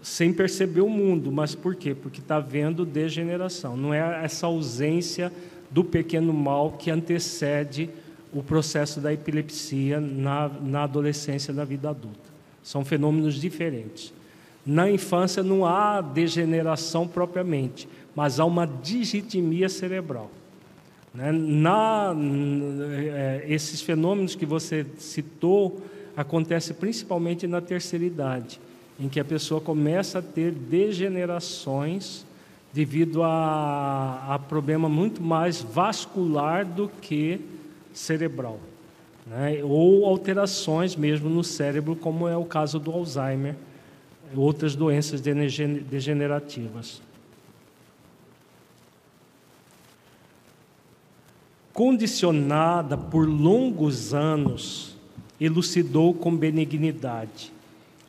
sem 0.07 0.33
perceber 0.33 0.83
o 0.83 0.89
mundo. 0.89 1.33
Mas 1.33 1.57
por 1.57 1.75
quê? 1.75 1.93
Porque 1.93 2.21
está 2.21 2.39
vendo 2.39 2.87
degeneração. 2.87 3.77
Não 3.77 3.93
é 3.93 4.25
essa 4.25 4.47
ausência 4.47 5.33
do 5.69 5.83
pequeno 5.83 6.33
mal 6.33 6.77
que 6.79 6.93
antecede 6.93 7.91
o 8.33 8.41
processo 8.41 9.01
da 9.01 9.13
epilepsia 9.13 10.01
na, 10.01 10.49
na 10.49 10.85
adolescência, 10.85 11.53
na 11.53 11.65
vida 11.65 11.91
adulta. 11.91 12.31
São 12.63 12.85
fenômenos 12.85 13.35
diferentes. 13.35 14.15
Na 14.65 14.89
infância 14.89 15.43
não 15.43 15.67
há 15.67 16.01
degeneração 16.01 17.09
propriamente, 17.09 17.89
mas 18.15 18.39
há 18.39 18.45
uma 18.45 18.65
digitimia 18.65 19.69
cerebral. 19.69 20.31
Né? 21.13 21.33
Na, 21.33 22.15
é, 23.13 23.45
esses 23.49 23.81
fenômenos 23.81 24.37
que 24.37 24.47
você 24.47 24.87
citou 24.99 25.83
acontecem 26.17 26.77
principalmente 26.77 27.49
na 27.49 27.61
terceira 27.61 28.05
idade, 28.05 28.61
em 28.99 29.09
que 29.09 29.21
a 29.21 29.25
pessoa 29.25 29.61
começa 29.61 30.19
a 30.19 30.23
ter 30.23 30.53
degenerações 30.53 32.25
devido 32.73 33.23
a, 33.23 34.35
a 34.35 34.39
problema 34.39 34.89
muito 34.89 35.23
mais 35.23 35.61
vascular 35.63 36.65
do 36.65 36.89
que 36.89 37.41
cerebral, 37.93 38.59
né? 39.27 39.63
ou 39.63 40.05
alterações 40.05 40.95
mesmo 40.97 41.29
no 41.29 41.45
cérebro, 41.45 41.97
como 41.97 42.29
é 42.29 42.37
o 42.37 42.45
caso 42.45 42.79
do 42.79 42.91
Alzheimer, 42.91 43.55
outras 44.35 44.75
doenças 44.75 45.21
degenerativas. 45.21 47.01
Condicionada 51.73 52.97
por 52.97 53.29
longos 53.29 54.15
anos, 54.15 54.97
elucidou 55.39 56.15
com 56.15 56.35
benignidade 56.35 57.56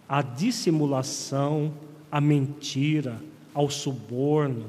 a 0.07 0.21
dissimulação, 0.21 1.73
a 2.11 2.21
mentira, 2.21 3.19
ao 3.53 3.69
suborno, 3.69 4.65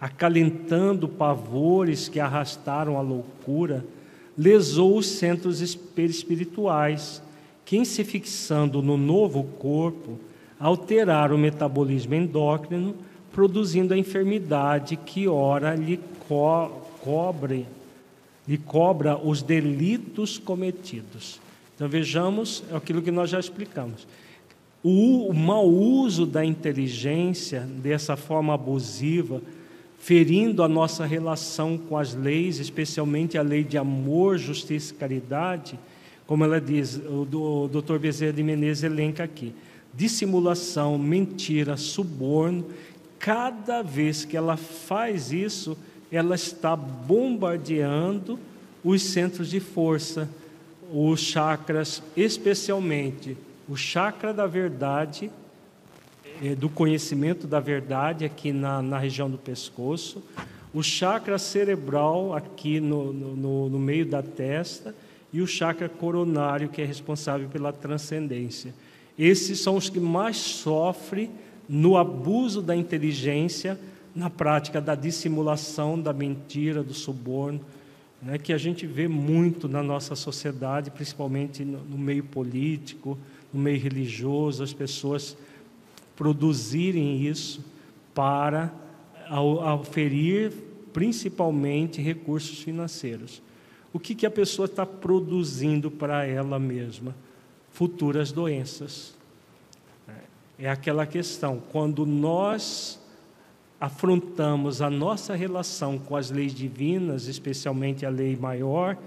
acalentando 0.00 1.08
pavores 1.08 2.08
que 2.08 2.20
arrastaram 2.20 2.96
a 2.96 3.00
loucura, 3.00 3.84
lesou 4.36 4.96
os 4.96 5.06
centros 5.06 5.60
espirituais, 5.60 7.20
que, 7.64 7.76
em 7.76 7.84
se 7.84 8.04
fixando 8.04 8.80
no 8.80 8.96
novo 8.96 9.42
corpo, 9.58 10.18
alterar 10.58 11.32
o 11.32 11.38
metabolismo 11.38 12.14
endócrino, 12.14 12.94
produzindo 13.32 13.92
a 13.92 13.98
enfermidade 13.98 14.96
que 14.96 15.28
ora 15.28 15.74
lhe 15.74 16.00
co 16.26 16.70
cobre, 17.02 17.66
lhe 18.46 18.56
cobra 18.56 19.16
os 19.16 19.42
delitos 19.42 20.38
cometidos. 20.38 21.40
Então 21.74 21.88
vejamos 21.88 22.64
é 22.72 22.76
aquilo 22.76 23.02
que 23.02 23.10
nós 23.10 23.30
já 23.30 23.38
explicamos. 23.38 24.06
O, 24.82 25.32
mau 25.32 25.68
uso 25.68 26.24
da 26.24 26.44
inteligência 26.44 27.60
dessa 27.60 28.16
forma 28.16 28.54
abusiva, 28.54 29.42
ferindo 29.98 30.62
a 30.62 30.68
nossa 30.68 31.04
relação 31.04 31.76
com 31.76 31.96
as 31.96 32.14
leis, 32.14 32.58
especialmente 32.58 33.36
a 33.36 33.42
lei 33.42 33.64
de 33.64 33.76
amor, 33.76 34.38
justiça 34.38 34.92
e 34.92 34.96
caridade, 34.96 35.78
como 36.26 36.44
ela 36.44 36.60
diz, 36.60 36.96
o, 36.96 37.64
o 37.64 37.68
Dr. 37.68 37.98
Bezerra 37.98 38.32
de 38.32 38.42
Menezes 38.42 38.84
elenca 38.84 39.24
aqui 39.24 39.52
dissimulação, 39.98 40.96
mentira, 40.96 41.76
suborno, 41.76 42.66
cada 43.18 43.82
vez 43.82 44.24
que 44.24 44.36
ela 44.36 44.56
faz 44.56 45.32
isso, 45.32 45.76
ela 46.10 46.36
está 46.36 46.76
bombardeando 46.76 48.38
os 48.84 49.02
centros 49.02 49.50
de 49.50 49.58
força, 49.58 50.28
os 50.92 51.18
chakras, 51.18 52.00
especialmente 52.16 53.36
o 53.68 53.76
chakra 53.76 54.32
da 54.32 54.46
verdade, 54.46 55.30
eh, 56.42 56.54
do 56.54 56.68
conhecimento 56.68 57.46
da 57.46 57.60
verdade, 57.60 58.24
aqui 58.24 58.52
na, 58.52 58.80
na 58.80 58.98
região 58.98 59.28
do 59.28 59.36
pescoço, 59.36 60.24
o 60.72 60.82
chakra 60.82 61.38
cerebral, 61.38 62.34
aqui 62.34 62.80
no, 62.80 63.12
no, 63.12 63.68
no 63.68 63.78
meio 63.78 64.06
da 64.06 64.22
testa, 64.22 64.94
e 65.32 65.42
o 65.42 65.46
chakra 65.46 65.88
coronário, 65.88 66.70
que 66.70 66.80
é 66.80 66.84
responsável 66.84 67.48
pela 67.48 67.72
transcendência. 67.72 68.74
Esses 69.18 69.60
são 69.60 69.76
os 69.76 69.90
que 69.90 70.00
mais 70.00 70.38
sofrem 70.38 71.30
no 71.68 71.98
abuso 71.98 72.62
da 72.62 72.74
inteligência, 72.74 73.78
na 74.14 74.30
prática 74.30 74.80
da 74.80 74.94
dissimulação, 74.94 76.00
da 76.00 76.14
mentira, 76.14 76.82
do 76.82 76.94
suborno, 76.94 77.60
né, 78.22 78.38
que 78.38 78.52
a 78.52 78.58
gente 78.58 78.86
vê 78.86 79.06
muito 79.06 79.68
na 79.68 79.82
nossa 79.82 80.16
sociedade, 80.16 80.90
principalmente 80.90 81.64
no, 81.64 81.78
no 81.84 81.98
meio 81.98 82.24
político, 82.24 83.18
no 83.58 83.64
meio 83.64 83.80
religioso, 83.80 84.62
as 84.62 84.72
pessoas 84.72 85.36
produzirem 86.16 87.26
isso 87.26 87.64
para 88.14 88.72
oferir 89.78 90.52
principalmente 90.92 92.00
recursos 92.00 92.60
financeiros. 92.60 93.42
O 93.92 93.98
que, 93.98 94.14
que 94.14 94.26
a 94.26 94.30
pessoa 94.30 94.66
está 94.66 94.86
produzindo 94.86 95.90
para 95.90 96.24
ela 96.24 96.58
mesma? 96.58 97.14
futuras 97.78 98.32
doenças. 98.32 99.14
É 100.58 100.68
aquela 100.68 101.06
questão, 101.06 101.62
quando 101.70 102.04
nós 102.04 102.98
afrontamos 103.80 104.82
a 104.82 104.90
nossa 104.90 105.36
relação 105.36 105.96
com 105.96 106.16
as 106.16 106.28
leis 106.28 106.52
divinas, 106.52 107.28
especialmente 107.28 108.04
a 108.04 108.10
lei 108.10 108.34
maior, 108.34 108.98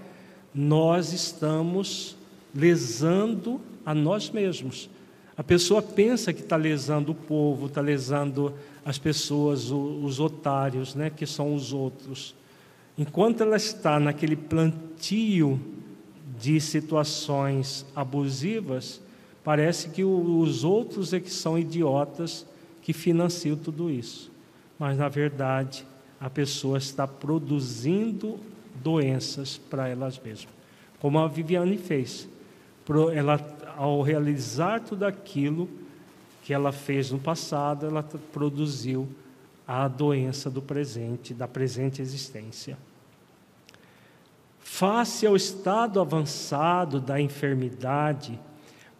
nós 0.54 1.12
estamos 1.12 2.16
lesando 2.54 3.60
a 3.84 3.94
nós 3.94 4.30
mesmos. 4.30 4.88
A 5.36 5.42
pessoa 5.42 5.80
pensa 5.80 6.32
que 6.32 6.40
está 6.40 6.56
lesando 6.56 7.12
o 7.12 7.14
povo, 7.14 7.66
está 7.66 7.80
lesando 7.80 8.54
as 8.84 8.98
pessoas, 8.98 9.70
os 9.70 10.20
otários, 10.20 10.94
né, 10.94 11.10
que 11.10 11.26
são 11.26 11.54
os 11.54 11.72
outros. 11.72 12.34
Enquanto 12.98 13.42
ela 13.42 13.56
está 13.56 13.98
naquele 13.98 14.36
plantio 14.36 15.58
de 16.38 16.60
situações 16.60 17.86
abusivas, 17.96 19.00
parece 19.42 19.88
que 19.88 20.04
os 20.04 20.64
outros 20.64 21.12
é 21.12 21.20
que 21.20 21.30
são 21.30 21.58
idiotas 21.58 22.46
que 22.82 22.92
financiam 22.92 23.56
tudo 23.56 23.90
isso. 23.90 24.30
Mas, 24.78 24.98
na 24.98 25.08
verdade, 25.08 25.86
a 26.20 26.28
pessoa 26.28 26.78
está 26.78 27.06
produzindo 27.06 28.38
doenças 28.82 29.56
para 29.56 29.88
elas 29.88 30.18
mesmas. 30.18 30.52
Como 31.00 31.18
a 31.18 31.28
Viviane 31.28 31.78
fez. 31.78 32.28
Ela, 33.14 33.40
ao 33.76 34.02
realizar 34.02 34.80
tudo 34.80 35.04
aquilo 35.04 35.68
que 36.42 36.52
ela 36.52 36.72
fez 36.72 37.10
no 37.10 37.18
passado, 37.18 37.86
ela 37.86 38.02
produziu 38.32 39.08
a 39.66 39.86
doença 39.86 40.50
do 40.50 40.60
presente, 40.60 41.32
da 41.32 41.46
presente 41.46 42.02
existência. 42.02 42.76
Face 44.58 45.26
ao 45.26 45.36
estado 45.36 46.00
avançado 46.00 47.00
da 47.00 47.20
enfermidade, 47.20 48.38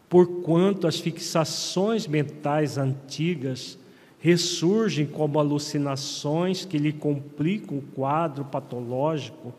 porquanto 0.09 0.87
as 0.87 1.01
fixações 1.01 2.07
mentais 2.07 2.79
antigas 2.79 3.79
ressurgem 4.19 5.05
como 5.05 5.41
alucinações 5.41 6.65
que 6.65 6.79
lhe 6.79 6.93
complicam 6.93 7.79
o 7.79 7.83
quadro 7.83 8.45
patológico, 8.45 9.53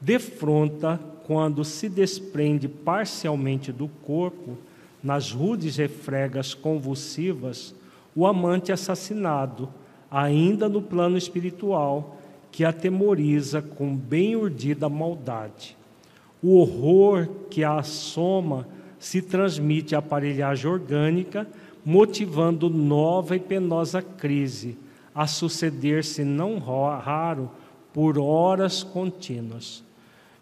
defronta 0.00 1.00
quando 1.26 1.64
se 1.64 1.88
desprende 1.88 2.68
parcialmente 2.68 3.70
do 3.72 3.88
corpo, 3.88 4.56
nas 5.02 5.30
rudes 5.30 5.76
refregas 5.76 6.54
convulsivas, 6.54 7.74
o 8.16 8.26
amante 8.26 8.72
assassinado, 8.72 9.68
ainda 10.10 10.68
no 10.68 10.80
plano 10.80 11.18
espiritual, 11.18 12.16
que 12.50 12.64
atemoriza 12.64 13.60
com 13.60 13.94
bem 13.94 14.34
urdida 14.34 14.88
maldade. 14.88 15.76
O 16.42 16.58
horror 16.58 17.28
que 17.50 17.62
a 17.62 17.78
assoma 17.78 18.66
se 18.98 19.20
transmite 19.20 19.94
à 19.94 19.98
aparelhagem 19.98 20.70
orgânica, 20.70 21.46
motivando 21.84 22.68
nova 22.70 23.36
e 23.36 23.40
penosa 23.40 24.02
crise, 24.02 24.76
a 25.14 25.26
suceder-se 25.26 26.24
não 26.24 26.58
raro 26.58 27.50
por 27.92 28.18
horas 28.18 28.82
contínuas. 28.82 29.84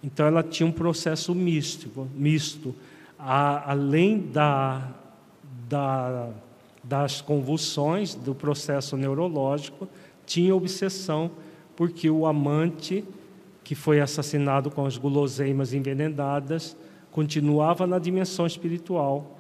Então 0.07 0.25
ela 0.25 0.41
tinha 0.41 0.69
um 0.69 0.73
processo 0.73 1.35
místico, 1.35 2.07
misto, 2.15 2.73
a, 3.19 3.73
além 3.73 4.21
da, 4.21 4.95
da, 5.69 6.31
das 6.85 7.21
convulsões, 7.21 8.15
do 8.15 8.33
processo 8.33 8.97
neurológico, 8.97 9.89
tinha 10.25 10.55
obsessão 10.55 11.33
porque 11.75 12.09
o 12.09 12.25
amante, 12.25 13.05
que 13.65 13.75
foi 13.75 14.01
assassinado 14.01 14.71
com 14.71 14.87
as 14.87 14.97
guloseimas 14.97 15.75
envenenadas, 15.75 16.77
continuava 17.11 17.85
na 17.85 17.99
dimensão 17.99 18.47
espiritual 18.47 19.37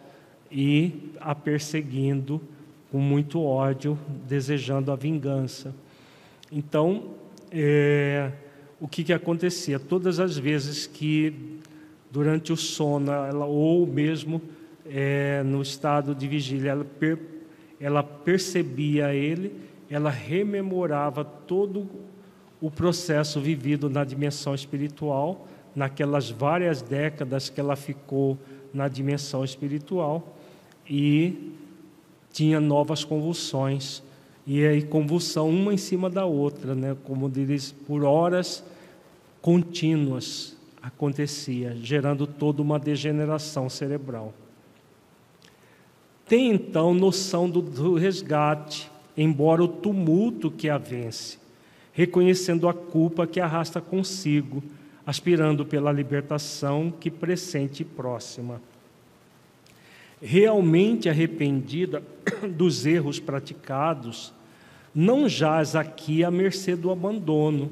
e 0.51 1.12
a 1.20 1.32
perseguindo 1.32 2.40
com 2.90 2.98
muito 2.98 3.40
ódio, 3.40 3.97
desejando 4.26 4.90
a 4.90 4.97
vingança. 4.97 5.72
Então, 6.51 7.10
é, 7.52 8.32
o 8.81 8.86
que, 8.86 9.03
que 9.05 9.12
acontecia? 9.12 9.78
Todas 9.78 10.20
as 10.20 10.36
vezes 10.36 10.86
que, 10.86 11.61
durante 12.11 12.53
o 12.53 12.57
sono, 12.57 13.11
ela, 13.11 13.47
ou 13.47 13.86
mesmo 13.86 14.40
é, 14.85 15.43
no 15.43 15.62
estado 15.62 16.15
de 16.15 16.28
vigília, 16.28 16.70
ela, 16.73 16.85
per, 16.85 17.19
ela 17.81 18.03
percebia 18.03 19.15
ele, 19.15 19.53
ela 19.89 20.11
rememorava 20.11 21.24
todo 21.24 21.89
o 22.61 22.70
processo 22.70 23.40
vivido 23.40 23.89
na 23.89 24.05
dimensão 24.05 24.55
espiritual, 24.55 25.47
naquelas 25.74 26.31
várias 26.31 26.82
décadas 26.82 27.48
que 27.48 27.61
ela 27.61 27.77
ficou 27.77 28.39
na 28.73 28.89
dimensão 28.89 29.44
espiritual, 29.44 30.36
e 30.89 31.53
tinha 32.32 32.61
novas 32.61 33.05
convulsões. 33.05 34.03
E 34.47 34.64
aí 34.64 34.82
convulsão 34.82 35.51
uma 35.51 35.74
em 35.74 35.77
cima 35.77 36.09
da 36.09 36.24
outra, 36.24 36.74
né? 36.74 36.97
como 37.05 37.28
diz, 37.28 37.73
por 37.73 38.05
horas 38.05 38.62
contínuas 39.43 40.56
acontecia, 40.81 41.77
gerando 41.82 42.28
toda 42.28 42.62
uma 42.62 42.78
degeneração 42.78 43.68
cerebral. 43.68 44.32
Tem 46.28 46.51
então 46.51 46.94
noção 46.94 47.51
do, 47.51 47.60
do 47.60 47.94
resgate, 47.94 48.90
embora 49.16 49.64
o 49.64 49.68
tumulto 49.68 50.51
que 50.51 50.68
a 50.68 50.78
vence, 50.78 51.39
reconhecendo 51.93 52.68
a 52.68 52.74
culpa 52.74 53.27
que 53.27 53.40
arrasta 53.40 53.81
consigo, 53.81 54.62
aspirando 55.05 55.64
pela 55.64 55.93
libertação 55.93 56.93
que 57.01 57.10
pressente 57.10 57.85
próxima. 57.85 58.60
Realmente 60.20 61.09
arrependida 61.09 62.02
dos 62.56 62.86
erros 62.86 63.20
praticados, 63.20 64.32
não 64.94 65.28
jaz 65.28 65.76
aqui 65.76 66.24
à 66.24 66.30
mercê 66.30 66.74
do 66.74 66.90
abandono, 66.90 67.70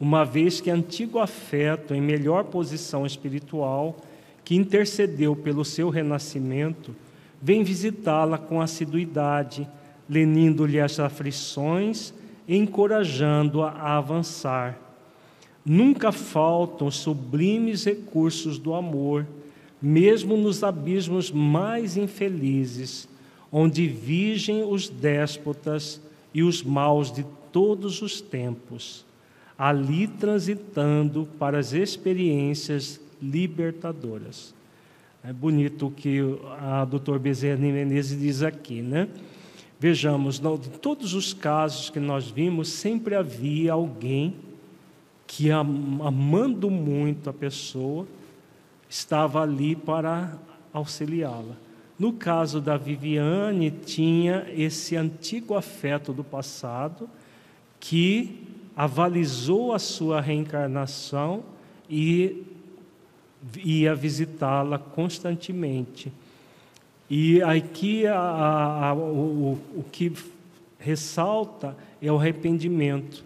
uma 0.00 0.24
vez 0.24 0.60
que 0.60 0.70
antigo 0.70 1.18
afeto 1.18 1.94
em 1.94 2.00
melhor 2.00 2.44
posição 2.44 3.06
espiritual, 3.06 3.96
que 4.44 4.54
intercedeu 4.54 5.36
pelo 5.36 5.64
seu 5.64 5.88
renascimento, 5.88 6.94
vem 7.40 7.62
visitá-la 7.62 8.38
com 8.38 8.60
assiduidade, 8.60 9.68
lenindo-lhe 10.08 10.80
as 10.80 10.98
aflições 10.98 12.14
e 12.46 12.56
encorajando-a 12.56 13.70
a 13.70 13.96
avançar. 13.98 14.78
Nunca 15.64 16.10
faltam 16.10 16.90
sublimes 16.90 17.84
recursos 17.84 18.58
do 18.58 18.74
amor, 18.74 19.26
mesmo 19.80 20.36
nos 20.36 20.62
abismos 20.62 21.30
mais 21.30 21.96
infelizes, 21.96 23.08
onde 23.50 23.86
vigem 23.86 24.62
os 24.62 24.88
déspotas 24.88 26.00
e 26.34 26.42
os 26.42 26.62
maus 26.62 27.12
de 27.12 27.24
todos 27.52 28.02
os 28.02 28.20
tempos, 28.20 29.04
ali 29.56 30.06
transitando 30.06 31.28
para 31.38 31.58
as 31.58 31.72
experiências 31.72 33.00
libertadoras. 33.20 34.54
É 35.24 35.32
bonito 35.32 35.86
o 35.86 35.90
que 35.90 36.20
a 36.60 36.84
doutor 36.84 37.18
Bezerra 37.18 37.58
Menezes 37.58 38.18
diz 38.20 38.42
aqui, 38.42 38.82
né? 38.82 39.08
Vejamos, 39.80 40.40
em 40.40 40.78
todos 40.78 41.14
os 41.14 41.32
casos 41.32 41.88
que 41.90 42.00
nós 42.00 42.28
vimos, 42.28 42.68
sempre 42.68 43.14
havia 43.14 43.72
alguém 43.72 44.34
que, 45.26 45.50
amando 45.50 46.70
muito 46.70 47.30
a 47.30 47.32
pessoa, 47.32 48.06
estava 48.88 49.42
ali 49.42 49.76
para 49.76 50.38
auxiliá-la. 50.72 51.56
No 51.98 52.12
caso 52.12 52.60
da 52.60 52.76
Viviane, 52.76 53.70
tinha 53.70 54.46
esse 54.56 54.96
antigo 54.96 55.56
afeto 55.56 56.12
do 56.12 56.22
passado 56.22 57.10
que 57.80 58.46
avalizou 58.76 59.72
a 59.72 59.78
sua 59.78 60.20
reencarnação 60.20 61.42
e 61.90 62.44
ia 63.56 63.94
visitá-la 63.94 64.78
constantemente. 64.78 66.12
E 67.10 67.42
aqui 67.42 68.06
a, 68.06 68.18
a, 68.18 68.94
o, 68.94 69.58
o 69.74 69.84
que 69.90 70.12
ressalta 70.78 71.76
é 72.00 72.12
o 72.12 72.16
arrependimento. 72.16 73.24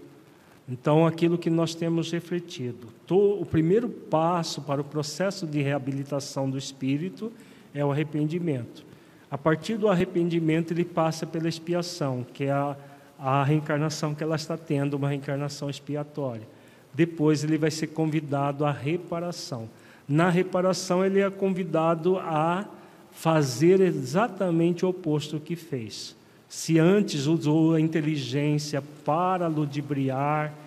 Então, 0.73 1.07
aquilo 1.07 1.37
que 1.37 1.51
nós 1.51 1.75
temos 1.75 2.11
refletido. 2.11 2.89
O 3.11 3.45
primeiro 3.45 3.91
passo 3.91 4.63
para 4.63 4.81
o 4.81 4.85
processo 4.85 5.47
de 5.47 5.61
reabilitação 5.61 6.49
do 6.49 6.57
espírito 6.57 7.31
é 7.75 7.85
o 7.85 7.93
arrependimento. 7.93 8.83
A 9.31 9.37
partir 9.37 9.77
do 9.77 9.87
arrependimento, 9.87 10.71
ele 10.71 10.87
passa 10.87 11.27
pela 11.27 11.47
expiação, 11.47 12.25
que 12.33 12.45
é 12.45 12.53
a, 12.53 12.75
a 13.19 13.45
reencarnação 13.45 14.15
que 14.15 14.25
ela 14.25 14.35
está 14.35 14.57
tendo, 14.57 14.95
uma 14.95 15.11
reencarnação 15.11 15.69
expiatória. 15.69 16.49
Depois, 16.95 17.45
ele 17.45 17.59
vai 17.59 17.71
ser 17.71 17.89
convidado 17.89 18.65
à 18.65 18.73
reparação. 18.73 19.69
Na 20.09 20.31
reparação, 20.31 21.05
ele 21.05 21.21
é 21.21 21.29
convidado 21.29 22.17
a 22.17 22.67
fazer 23.11 23.79
exatamente 23.83 24.87
o 24.87 24.89
oposto 24.89 25.39
que 25.39 25.55
fez. 25.55 26.17
Se 26.49 26.79
antes 26.79 27.27
usou 27.27 27.75
a 27.75 27.81
inteligência 27.81 28.83
para 29.05 29.49
ludibriar, 29.49 30.62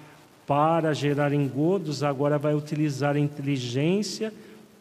para 0.48 0.94
gerar 0.94 1.34
engodos, 1.34 2.04
agora 2.04 2.38
vai 2.38 2.54
utilizar 2.54 3.16
a 3.16 3.20
inteligência 3.20 4.34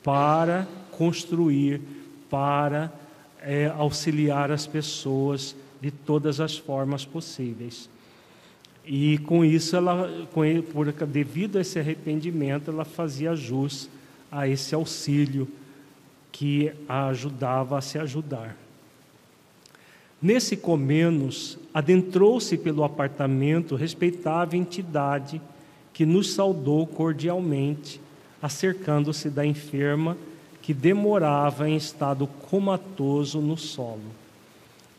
para 0.02 0.66
construir, 0.90 1.80
para 2.28 2.92
é, 3.40 3.72
auxiliar 3.76 4.50
as 4.50 4.66
pessoas 4.66 5.56
de 5.80 5.90
todas 5.90 6.40
as 6.40 6.56
formas 6.56 7.04
possíveis. 7.04 7.88
E 8.86 9.18
com 9.18 9.44
isso, 9.44 9.74
ela, 9.76 10.26
com, 10.32 10.42
por, 10.72 10.92
devido 10.92 11.56
a 11.56 11.60
esse 11.62 11.78
arrependimento, 11.78 12.70
ela 12.70 12.84
fazia 12.84 13.34
jus 13.34 13.88
a 14.30 14.46
esse 14.46 14.74
auxílio 14.74 15.48
que 16.30 16.72
a 16.88 17.06
ajudava 17.06 17.78
a 17.78 17.80
se 17.80 17.98
ajudar. 17.98 18.56
Nesse 20.20 20.56
comenos, 20.56 21.58
adentrou-se 21.72 22.56
pelo 22.58 22.82
apartamento 22.84 23.76
respeitável 23.76 24.58
entidade 24.58 25.40
que 25.94 26.04
nos 26.04 26.34
saudou 26.34 26.86
cordialmente, 26.86 27.98
acercando-se 28.42 29.30
da 29.30 29.46
enferma 29.46 30.18
que 30.60 30.74
demorava 30.74 31.68
em 31.68 31.76
estado 31.76 32.26
comatoso 32.26 33.40
no 33.40 33.56
solo. 33.56 34.02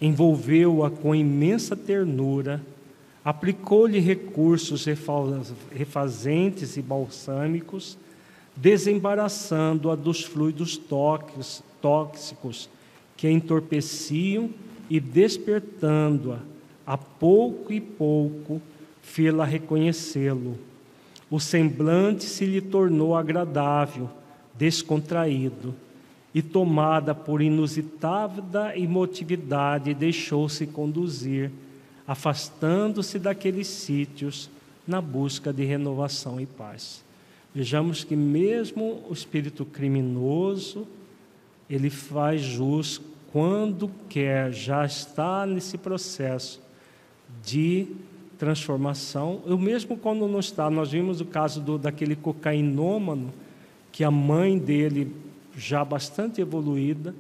Envolveu-a 0.02 0.90
com 0.90 1.14
imensa 1.14 1.76
ternura, 1.76 2.62
aplicou-lhe 3.24 4.00
recursos 4.00 4.86
refazentes 5.72 6.78
e 6.78 6.82
balsâmicos 6.82 7.98
desembaraçando-a 8.56 9.96
dos 9.96 10.24
fluidos 10.24 10.80
tóxicos 11.82 12.70
que 13.18 13.28
a 13.28 13.32
entorpeciam 13.32 14.50
e 14.90 15.00
despertando-a, 15.00 16.40
a 16.86 16.98
pouco 16.98 17.74
e 17.74 17.82
pouco, 17.82 18.62
fê-la 19.02 19.44
reconhecê-lo. 19.46 20.58
O 21.36 21.40
semblante 21.42 22.24
se 22.24 22.46
lhe 22.46 22.62
tornou 22.62 23.14
agradável, 23.14 24.10
descontraído, 24.54 25.76
e 26.34 26.42
tomada 26.42 27.14
por 27.14 27.42
inusitada 27.42 28.74
emotividade, 28.78 29.94
deixou-se 29.94 30.66
conduzir, 30.66 31.52
afastando-se 32.08 33.20
daqueles 33.20 33.68
sítios 33.68 34.50
na 34.88 35.02
busca 35.02 35.52
de 35.52 35.66
renovação 35.66 36.40
e 36.40 36.46
paz. 36.46 37.04
Vejamos 37.54 38.06
que 38.06 38.16
mesmo 38.16 39.04
o 39.10 39.12
espírito 39.12 39.66
criminoso, 39.66 40.88
ele 41.70 41.90
faz 41.90 42.40
jus 42.40 43.02
quando 43.34 43.92
quer, 44.08 44.54
já 44.54 44.86
está 44.86 45.46
nesse 45.46 45.78
processo 45.78 46.62
de 47.44 47.88
transformação, 48.38 49.42
ou 49.46 49.58
mesmo 49.58 49.98
quando 49.98 50.28
não 50.28 50.40
está. 50.40 50.70
Nós 50.70 50.92
vimos 50.92 51.22
o 51.22 51.26
caso 51.26 51.62
do, 51.62 51.78
daquele 51.78 52.16
cocainômano, 52.16 53.34
que 53.92 54.04
a 54.04 54.12
mãe 54.12 54.58
dele, 54.58 55.12
já 55.58 55.84
bastante 55.86 56.42
evoluída, 56.42 57.16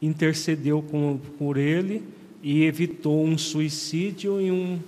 intercedeu 0.00 0.82
com, 0.82 1.18
por 1.38 1.56
ele 1.56 2.02
e 2.42 2.64
evitou 2.64 3.24
um 3.24 3.36
suicídio 3.36 4.40
e 4.40 4.50
um, 4.50 4.78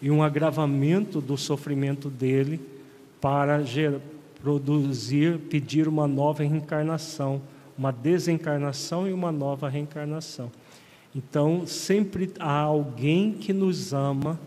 e 0.00 0.10
um 0.10 0.22
agravamento 0.22 1.20
do 1.20 1.36
sofrimento 1.36 2.10
dele 2.10 2.60
para 3.20 3.62
produzir, 4.42 5.38
pedir 5.38 5.88
uma 5.88 6.06
nova 6.06 6.42
reencarnação, 6.42 7.40
uma 7.76 7.90
desencarnação 7.90 9.08
e 9.08 9.12
uma 9.12 9.32
nova 9.32 9.68
reencarnação. 9.68 10.50
Então, 11.14 11.66
sempre 11.66 12.30
há 12.38 12.58
alguém 12.58 13.32
que 13.32 13.52
nos 13.52 13.94
ama, 13.94 14.38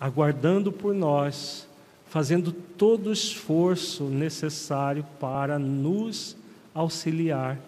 aguardando 0.00 0.72
por 0.72 0.94
nós, 0.94 1.68
fazendo 2.06 2.50
todo 2.52 3.08
o 3.08 3.12
esforço 3.12 4.04
necessário 4.04 5.04
para 5.20 5.58
nos 5.58 6.36
auxiliar 6.74 7.58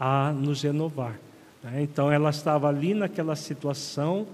a 0.00 0.32
nos 0.32 0.62
renovar. 0.62 1.18
Né? 1.62 1.82
Então, 1.82 2.10
ela 2.10 2.30
estava 2.30 2.68
ali 2.68 2.94
naquela 2.94 3.36
situação, 3.36 4.26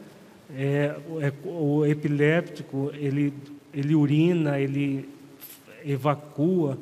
é, 0.55 0.95
o 1.45 1.85
epiléptico, 1.85 2.91
ele 2.95 3.33
ele 3.75 3.95
urina, 3.95 4.61
ele 4.61 5.09
evacua, 5.85 6.79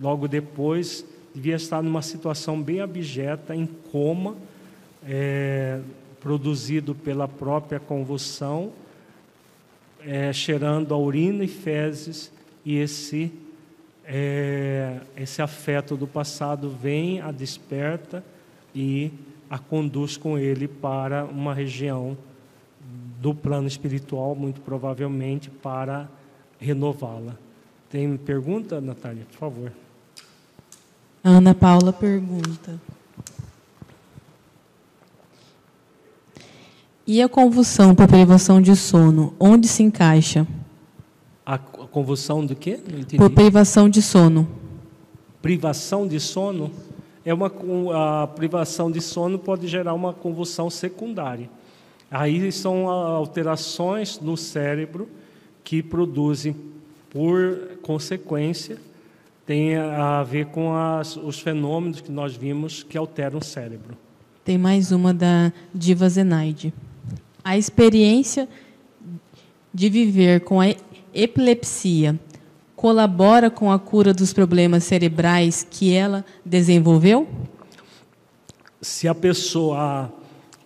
logo 0.00 0.28
depois 0.28 1.04
devia 1.34 1.56
estar 1.56 1.82
numa 1.82 2.00
situação 2.00 2.62
bem 2.62 2.80
abjeta, 2.80 3.54
em 3.54 3.66
coma, 3.66 4.36
é, 5.04 5.80
produzido 6.20 6.94
pela 6.94 7.26
própria 7.26 7.80
convulsão, 7.80 8.72
é, 10.00 10.32
cheirando 10.32 10.94
a 10.94 10.98
urina 10.98 11.44
e 11.44 11.48
fezes, 11.48 12.30
e 12.64 12.76
esse, 12.76 13.32
é, 14.04 15.00
esse 15.16 15.40
afeto 15.42 15.96
do 15.96 16.06
passado 16.06 16.70
vem, 16.70 17.20
a 17.20 17.30
desperta 17.30 18.24
e 18.74 19.10
a 19.48 19.58
conduz 19.58 20.16
com 20.16 20.38
ele 20.38 20.68
para 20.68 21.24
uma 21.24 21.54
região 21.54 22.16
do 23.20 23.34
plano 23.34 23.66
espiritual, 23.66 24.34
muito 24.34 24.60
provavelmente 24.60 25.50
para 25.50 26.08
renová-la. 26.58 27.36
Tem 27.90 28.16
pergunta, 28.16 28.80
Natália, 28.80 29.24
por 29.32 29.38
favor? 29.38 29.72
Ana 31.24 31.54
Paula 31.54 31.92
pergunta. 31.92 32.78
E 37.10 37.22
a 37.22 37.28
convulsão 37.28 37.94
por 37.94 38.06
privação 38.06 38.60
de 38.60 38.76
sono, 38.76 39.32
onde 39.40 39.66
se 39.66 39.82
encaixa? 39.82 40.46
A 41.44 41.56
convulsão 41.56 42.44
do 42.44 42.54
quê? 42.54 42.78
Por 43.16 43.30
privação 43.30 43.88
de 43.88 44.02
sono. 44.02 44.46
Privação 45.40 46.06
de 46.06 46.20
sono 46.20 46.70
é 47.24 47.32
uma 47.32 47.50
a 47.94 48.26
privação 48.26 48.90
de 48.90 49.00
sono 49.00 49.38
pode 49.38 49.66
gerar 49.66 49.94
uma 49.94 50.12
convulsão 50.12 50.68
secundária. 50.68 51.48
Aí 52.10 52.52
são 52.52 52.90
alterações 52.90 54.20
no 54.20 54.36
cérebro 54.36 55.08
que 55.64 55.82
produzem, 55.82 56.54
por 57.08 57.78
consequência, 57.80 58.76
tem 59.46 59.76
a 59.76 60.22
ver 60.22 60.48
com 60.48 60.74
as, 60.76 61.16
os 61.16 61.40
fenômenos 61.40 62.02
que 62.02 62.12
nós 62.12 62.36
vimos 62.36 62.82
que 62.82 62.98
alteram 62.98 63.38
o 63.38 63.42
cérebro. 63.42 63.96
Tem 64.44 64.58
mais 64.58 64.92
uma 64.92 65.14
da 65.14 65.50
Diva 65.74 66.06
Zenaide. 66.06 66.70
A 67.48 67.56
experiência 67.56 68.46
de 69.72 69.88
viver 69.88 70.42
com 70.42 70.60
a 70.60 70.66
epilepsia 71.14 72.20
colabora 72.76 73.50
com 73.50 73.72
a 73.72 73.78
cura 73.78 74.12
dos 74.12 74.34
problemas 74.34 74.84
cerebrais 74.84 75.66
que 75.70 75.94
ela 75.94 76.26
desenvolveu? 76.44 77.26
Se 78.82 79.08
a 79.08 79.14
pessoa 79.14 80.12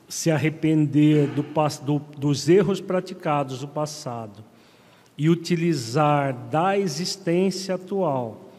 se 0.09 0.29
arrepender 0.29 1.29
do, 1.29 1.45
do, 1.85 2.01
dos 2.19 2.49
erros 2.49 2.81
praticados 2.81 3.63
no 3.63 3.69
passado 3.69 4.43
e 5.17 5.31
utilizar 5.31 6.35
da 6.51 6.77
existência 6.77 7.77
atual 7.77 8.51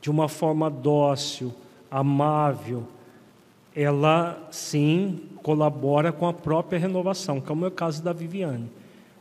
de 0.00 0.08
uma 0.08 0.28
forma 0.28 0.70
dócil, 0.70 1.52
amável, 1.90 2.84
ela 3.74 4.48
sim 4.52 5.31
colabora 5.42 6.12
com 6.12 6.26
a 6.26 6.32
própria 6.32 6.78
renovação, 6.78 7.40
como 7.40 7.64
é 7.64 7.68
o 7.68 7.72
caso 7.72 8.02
da 8.02 8.12
Viviane. 8.12 8.70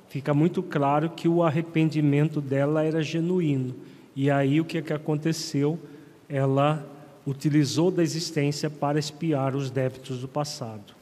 Fica 0.07 0.33
muito 0.33 0.61
claro 0.61 1.09
que 1.09 1.27
o 1.27 1.41
arrependimento 1.41 2.41
dela 2.41 2.83
era 2.83 3.01
genuíno. 3.01 3.73
E 4.15 4.29
aí 4.29 4.59
o 4.59 4.65
que, 4.65 4.77
é 4.77 4.81
que 4.81 4.93
aconteceu? 4.93 5.79
Ela 6.27 6.85
utilizou 7.25 7.89
da 7.89 8.03
existência 8.03 8.69
para 8.69 8.99
espiar 8.99 9.55
os 9.55 9.71
débitos 9.71 10.19
do 10.19 10.27
passado. 10.27 10.93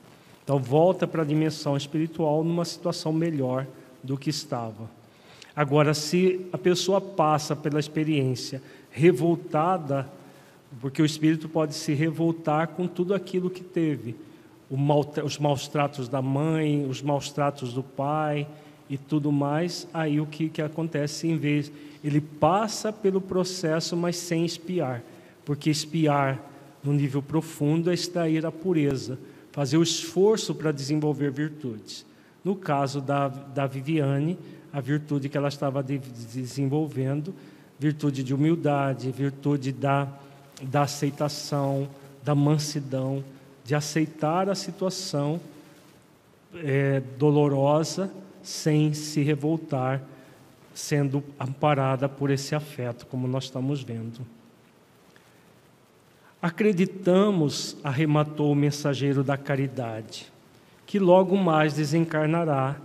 Então 0.43 0.59
volta 0.59 1.07
para 1.07 1.23
a 1.23 1.25
dimensão 1.25 1.75
espiritual 1.75 2.43
numa 2.43 2.65
situação 2.65 3.11
melhor 3.11 3.65
do 4.03 4.17
que 4.17 4.29
estava. 4.29 4.89
Agora, 5.55 5.93
se 5.93 6.45
a 6.53 6.57
pessoa 6.57 7.01
passa 7.01 7.55
pela 7.55 7.79
experiência 7.79 8.61
revoltada 8.91 10.07
porque 10.79 11.01
o 11.01 11.05
espírito 11.05 11.49
pode 11.49 11.73
se 11.73 11.93
revoltar 11.93 12.69
com 12.69 12.87
tudo 12.87 13.13
aquilo 13.13 13.49
que 13.49 13.63
teve, 13.63 14.15
mal, 14.77 15.05
os 15.23 15.37
maus 15.37 15.67
tratos 15.67 16.07
da 16.07 16.21
mãe, 16.21 16.85
os 16.85 17.01
maus 17.01 17.31
tratos 17.31 17.73
do 17.73 17.83
pai 17.83 18.47
e 18.89 18.97
tudo 18.97 19.31
mais. 19.31 19.87
Aí 19.93 20.19
o 20.19 20.25
que, 20.25 20.49
que 20.49 20.61
acontece 20.61 21.27
em 21.27 21.37
vez 21.37 21.71
ele 22.03 22.21
passa 22.21 22.93
pelo 22.93 23.19
processo, 23.19 23.97
mas 23.97 24.15
sem 24.15 24.45
espiar, 24.45 25.03
porque 25.43 25.69
espiar 25.69 26.39
no 26.81 26.93
nível 26.93 27.21
profundo 27.21 27.91
é 27.91 27.93
extrair 27.93 28.45
a 28.45 28.51
pureza, 28.51 29.19
fazer 29.51 29.75
o 29.75 29.83
esforço 29.83 30.55
para 30.55 30.71
desenvolver 30.71 31.29
virtudes. 31.29 32.05
No 32.41 32.55
caso 32.55 33.01
da, 33.01 33.27
da 33.27 33.67
Viviane, 33.67 34.37
a 34.71 34.79
virtude 34.79 35.27
que 35.27 35.35
ela 35.35 35.49
estava 35.49 35.83
de, 35.83 35.97
desenvolvendo, 35.97 37.35
virtude 37.77 38.23
de 38.23 38.33
humildade, 38.33 39.11
virtude 39.11 39.73
da 39.73 40.07
da 40.61 40.83
aceitação, 40.83 41.87
da 42.23 42.35
mansidão, 42.35 43.23
de 43.69 43.75
aceitar 43.75 44.49
a 44.49 44.55
situação 44.55 45.39
é, 46.55 47.03
dolorosa 47.19 48.11
sem 48.41 48.95
se 48.95 49.21
revoltar, 49.21 50.01
sendo 50.73 51.23
amparada 51.39 52.09
por 52.09 52.31
esse 52.31 52.55
afeto, 52.55 53.05
como 53.05 53.27
nós 53.27 53.43
estamos 53.43 53.83
vendo. 53.83 54.21
Acreditamos, 56.41 57.77
arrematou 57.83 58.53
o 58.53 58.55
mensageiro 58.55 59.23
da 59.23 59.37
caridade, 59.37 60.33
que 60.87 60.97
logo 60.97 61.37
mais 61.37 61.75
desencarnará, 61.75 62.75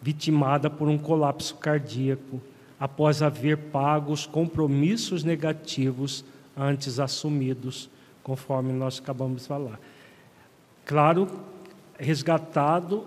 vitimada 0.00 0.68
por 0.68 0.88
um 0.88 0.98
colapso 0.98 1.54
cardíaco, 1.54 2.40
após 2.80 3.22
haver 3.22 3.56
pago 3.56 4.12
os 4.12 4.26
compromissos 4.26 5.22
negativos 5.22 6.24
antes 6.56 6.98
assumidos, 6.98 7.88
conforme 8.24 8.72
nós 8.72 8.98
acabamos 8.98 9.42
de 9.42 9.46
falar. 9.46 9.78
Claro, 10.84 11.28
resgatado 11.98 13.04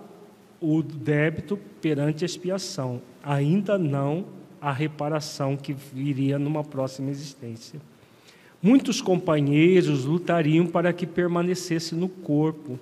o 0.60 0.82
débito 0.82 1.58
perante 1.80 2.24
a 2.24 2.26
expiação, 2.26 3.00
ainda 3.22 3.78
não 3.78 4.24
a 4.60 4.72
reparação 4.72 5.56
que 5.56 5.72
viria 5.72 6.38
numa 6.38 6.64
próxima 6.64 7.10
existência. 7.10 7.80
Muitos 8.62 9.00
companheiros 9.00 10.04
lutariam 10.04 10.66
para 10.66 10.92
que 10.92 11.06
permanecesse 11.06 11.94
no 11.94 12.08
corpo, 12.08 12.78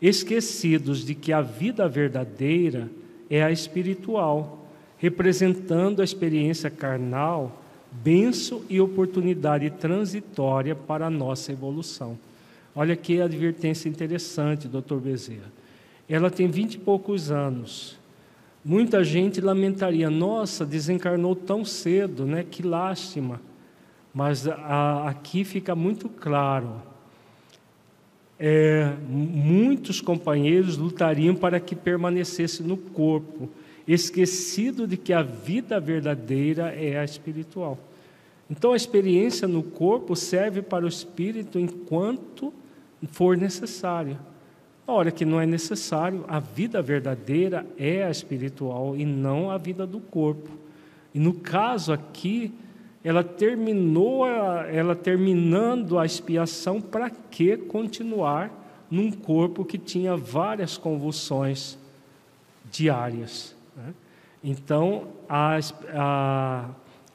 esquecidos 0.00 1.04
de 1.04 1.14
que 1.14 1.32
a 1.32 1.42
vida 1.42 1.88
verdadeira 1.88 2.90
é 3.28 3.42
a 3.42 3.50
espiritual, 3.50 4.66
representando 4.96 6.00
a 6.00 6.04
experiência 6.04 6.70
carnal 6.70 7.62
benção 7.90 8.62
e 8.68 8.80
oportunidade 8.80 9.70
transitória 9.70 10.74
para 10.74 11.06
a 11.06 11.10
nossa 11.10 11.52
evolução. 11.52 12.18
Olha 12.80 12.94
que 12.94 13.20
advertência 13.20 13.88
interessante, 13.88 14.68
doutor 14.68 15.00
Bezerra. 15.00 15.50
Ela 16.08 16.30
tem 16.30 16.46
vinte 16.46 16.74
e 16.74 16.78
poucos 16.78 17.28
anos. 17.28 17.98
Muita 18.64 19.02
gente 19.02 19.40
lamentaria, 19.40 20.08
nossa, 20.08 20.64
desencarnou 20.64 21.34
tão 21.34 21.64
cedo, 21.64 22.24
né? 22.24 22.46
Que 22.48 22.62
lástima. 22.62 23.40
Mas 24.14 24.46
a, 24.46 25.08
aqui 25.08 25.42
fica 25.42 25.74
muito 25.74 26.08
claro. 26.08 26.80
É, 28.38 28.92
muitos 29.08 30.00
companheiros 30.00 30.76
lutariam 30.76 31.34
para 31.34 31.58
que 31.58 31.74
permanecesse 31.74 32.62
no 32.62 32.76
corpo, 32.76 33.50
esquecido 33.88 34.86
de 34.86 34.96
que 34.96 35.12
a 35.12 35.22
vida 35.22 35.80
verdadeira 35.80 36.72
é 36.72 36.96
a 36.96 37.04
espiritual. 37.04 37.76
Então 38.48 38.72
a 38.72 38.76
experiência 38.76 39.48
no 39.48 39.64
corpo 39.64 40.14
serve 40.14 40.62
para 40.62 40.84
o 40.84 40.88
espírito 40.88 41.58
enquanto 41.58 42.54
for 43.06 43.36
necessário. 43.36 44.18
Na 44.86 44.94
hora 44.94 45.10
que 45.10 45.24
não 45.24 45.40
é 45.40 45.46
necessário, 45.46 46.24
a 46.26 46.40
vida 46.40 46.80
verdadeira 46.80 47.66
é 47.76 48.04
a 48.04 48.10
espiritual 48.10 48.96
e 48.96 49.04
não 49.04 49.50
a 49.50 49.58
vida 49.58 49.86
do 49.86 50.00
corpo. 50.00 50.50
E 51.14 51.20
no 51.20 51.34
caso 51.34 51.92
aqui, 51.92 52.52
ela 53.04 53.22
terminou, 53.22 54.26
ela 54.26 54.96
terminando 54.96 55.98
a 55.98 56.06
expiação, 56.06 56.80
para 56.80 57.10
que 57.10 57.56
continuar 57.56 58.50
num 58.90 59.12
corpo 59.12 59.64
que 59.64 59.78
tinha 59.78 60.16
várias 60.16 60.76
convulsões 60.76 61.78
diárias? 62.70 63.54
Né? 63.76 63.94
Então, 64.42 65.08
a, 65.28 65.58
a, 65.94 66.68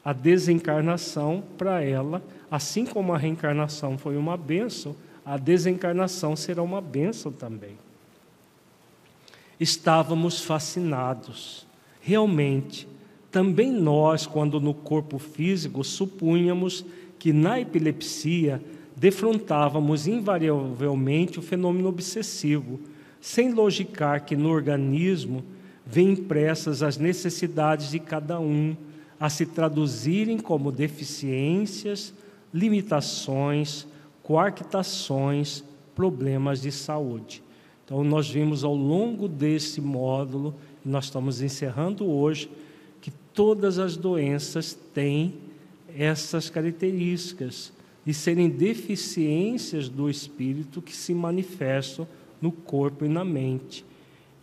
a 0.06 0.14
desencarnação 0.14 1.44
para 1.58 1.82
ela, 1.82 2.22
assim 2.50 2.86
como 2.86 3.14
a 3.14 3.18
reencarnação 3.18 3.98
foi 3.98 4.16
uma 4.16 4.38
benção, 4.38 4.96
a 5.26 5.38
desencarnação 5.38 6.36
será 6.36 6.62
uma 6.62 6.82
benção 6.82 7.32
também. 7.32 7.78
Estávamos 9.60 10.42
fascinados. 10.42 11.66
Realmente, 12.02 12.88
também 13.32 13.72
nós, 13.72 14.28
quando 14.28 14.60
no 14.60 14.74
corpo 14.74 15.18
físico, 15.18 15.84
supunhamos 15.84 16.86
que 17.18 17.32
na 17.32 17.60
epilepsia 17.60 18.62
defrontávamos 18.96 20.08
invariavelmente 20.08 21.40
o 21.40 21.42
fenômeno 21.42 21.88
obsessivo, 21.88 22.80
sem 23.22 23.54
logicar 23.54 24.26
que 24.26 24.36
no 24.36 24.50
organismo 24.50 25.44
vêm 25.86 26.12
impressas 26.12 26.84
as 26.84 26.98
necessidades 26.98 27.90
de 27.90 28.00
cada 28.00 28.40
um, 28.40 28.76
a 29.20 29.30
se 29.30 29.46
traduzirem 29.46 30.38
como 30.38 30.72
deficiências, 30.72 32.14
limitações, 32.54 33.88
coartações, 34.24 35.64
problemas 35.94 36.62
de 36.62 36.72
saúde. 36.72 37.44
Então, 37.86 38.04
nós 38.04 38.30
vimos 38.30 38.64
ao 38.64 38.74
longo 38.74 39.28
desse 39.28 39.82
módulo, 39.82 40.56
nós 40.84 41.06
estamos 41.06 41.42
encerrando 41.42 42.10
hoje, 42.10 42.50
que 43.02 43.12
todas 43.34 43.78
as 43.78 43.98
doenças 43.98 44.74
têm 44.94 45.36
essas 45.96 46.50
características 46.50 47.72
de 48.06 48.14
serem 48.14 48.50
deficiências 48.50 49.90
do 49.90 50.10
espírito 50.10 50.82
que 50.82 50.96
se 50.96 51.14
manifestam 51.14 52.08
no 52.42 52.52
corpo 52.52 53.06
e 53.06 53.10
na 53.10 53.24
mente. 53.24 53.86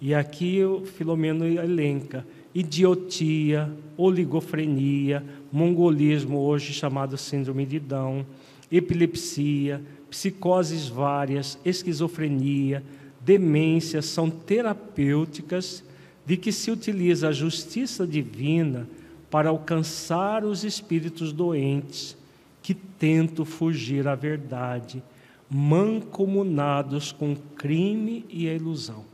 E 0.00 0.14
aqui 0.14 0.62
o 0.64 0.84
Filomeno 0.84 1.44
elenca 1.44 2.24
idiotia, 2.54 3.70
oligofrenia, 3.96 5.24
mongolismo, 5.52 6.38
hoje 6.38 6.72
chamado 6.72 7.16
síndrome 7.16 7.66
de 7.66 7.78
Down, 7.78 8.24
epilepsia, 8.70 9.82
psicoses 10.08 10.88
várias, 10.88 11.58
esquizofrenia, 11.64 12.82
demência 13.20 14.00
são 14.02 14.30
terapêuticas 14.30 15.84
de 16.24 16.36
que 16.36 16.52
se 16.52 16.70
utiliza 16.70 17.28
a 17.28 17.32
justiça 17.32 18.06
divina 18.06 18.88
para 19.30 19.48
alcançar 19.50 20.44
os 20.44 20.64
espíritos 20.64 21.32
doentes 21.32 22.16
que 22.62 22.74
tentam 22.74 23.44
fugir 23.44 24.06
à 24.06 24.14
verdade, 24.14 25.02
mancomunados 25.48 27.12
com 27.12 27.34
crime 27.56 28.24
e 28.28 28.48
a 28.48 28.54
ilusão. 28.54 29.04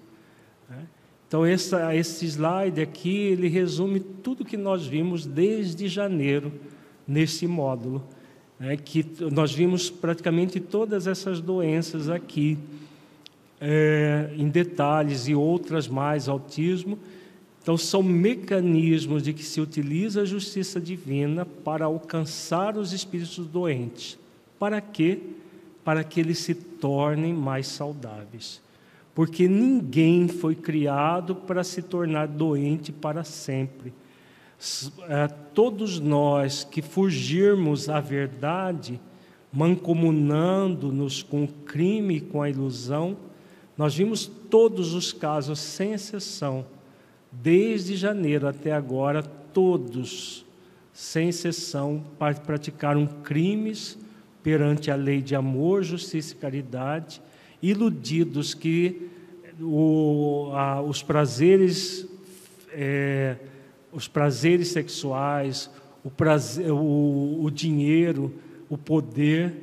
Então, 1.28 1.44
essa, 1.44 1.94
esse 1.94 2.24
slide 2.24 2.80
aqui, 2.80 3.16
ele 3.16 3.48
resume 3.48 3.98
tudo 3.98 4.44
que 4.44 4.56
nós 4.56 4.86
vimos 4.86 5.26
desde 5.26 5.88
janeiro 5.88 6.52
nesse 7.06 7.48
módulo, 7.48 8.04
né, 8.60 8.76
que 8.76 9.04
nós 9.32 9.52
vimos 9.52 9.90
praticamente 9.90 10.60
todas 10.60 11.06
essas 11.06 11.40
doenças 11.40 12.08
aqui, 12.08 12.56
é, 13.60 14.30
em 14.36 14.48
detalhes, 14.48 15.26
e 15.26 15.34
outras 15.34 15.88
mais, 15.88 16.28
autismo. 16.28 16.96
Então, 17.60 17.76
são 17.76 18.04
mecanismos 18.04 19.20
de 19.20 19.32
que 19.32 19.42
se 19.42 19.60
utiliza 19.60 20.22
a 20.22 20.24
justiça 20.24 20.80
divina 20.80 21.44
para 21.44 21.86
alcançar 21.86 22.76
os 22.76 22.92
espíritos 22.92 23.44
doentes. 23.48 24.16
Para 24.60 24.80
quê? 24.80 25.18
Para 25.84 26.04
que 26.04 26.20
eles 26.20 26.38
se 26.38 26.54
tornem 26.54 27.34
mais 27.34 27.66
saudáveis 27.66 28.64
porque 29.16 29.48
ninguém 29.48 30.28
foi 30.28 30.54
criado 30.54 31.34
para 31.34 31.64
se 31.64 31.80
tornar 31.80 32.28
doente 32.28 32.92
para 32.92 33.24
sempre. 33.24 33.94
É, 35.08 35.26
todos 35.26 35.98
nós 35.98 36.64
que 36.64 36.82
fugirmos 36.82 37.88
à 37.88 37.98
verdade, 37.98 39.00
mancomunando-nos 39.50 41.22
com 41.22 41.44
o 41.44 41.48
crime 41.48 42.16
e 42.16 42.20
com 42.20 42.42
a 42.42 42.50
ilusão, 42.50 43.16
nós 43.74 43.94
vimos 43.94 44.26
todos 44.26 44.92
os 44.92 45.14
casos, 45.14 45.60
sem 45.60 45.94
exceção, 45.94 46.66
desde 47.32 47.96
janeiro 47.96 48.46
até 48.46 48.70
agora, 48.70 49.22
todos, 49.22 50.44
sem 50.92 51.30
exceção, 51.30 52.04
praticaram 52.44 53.06
crimes 53.06 53.98
perante 54.42 54.90
a 54.90 54.94
lei 54.94 55.22
de 55.22 55.34
amor, 55.34 55.82
justiça 55.82 56.34
e 56.34 56.36
caridade 56.36 57.22
iludidos 57.70 58.54
que 58.54 59.08
o, 59.60 60.50
a, 60.54 60.82
os 60.82 61.02
prazeres 61.02 62.06
é, 62.72 63.36
os 63.90 64.06
prazeres 64.06 64.68
sexuais, 64.68 65.70
o, 66.04 66.10
prazer, 66.10 66.70
o, 66.70 67.42
o 67.42 67.50
dinheiro, 67.50 68.34
o 68.68 68.76
poder 68.76 69.54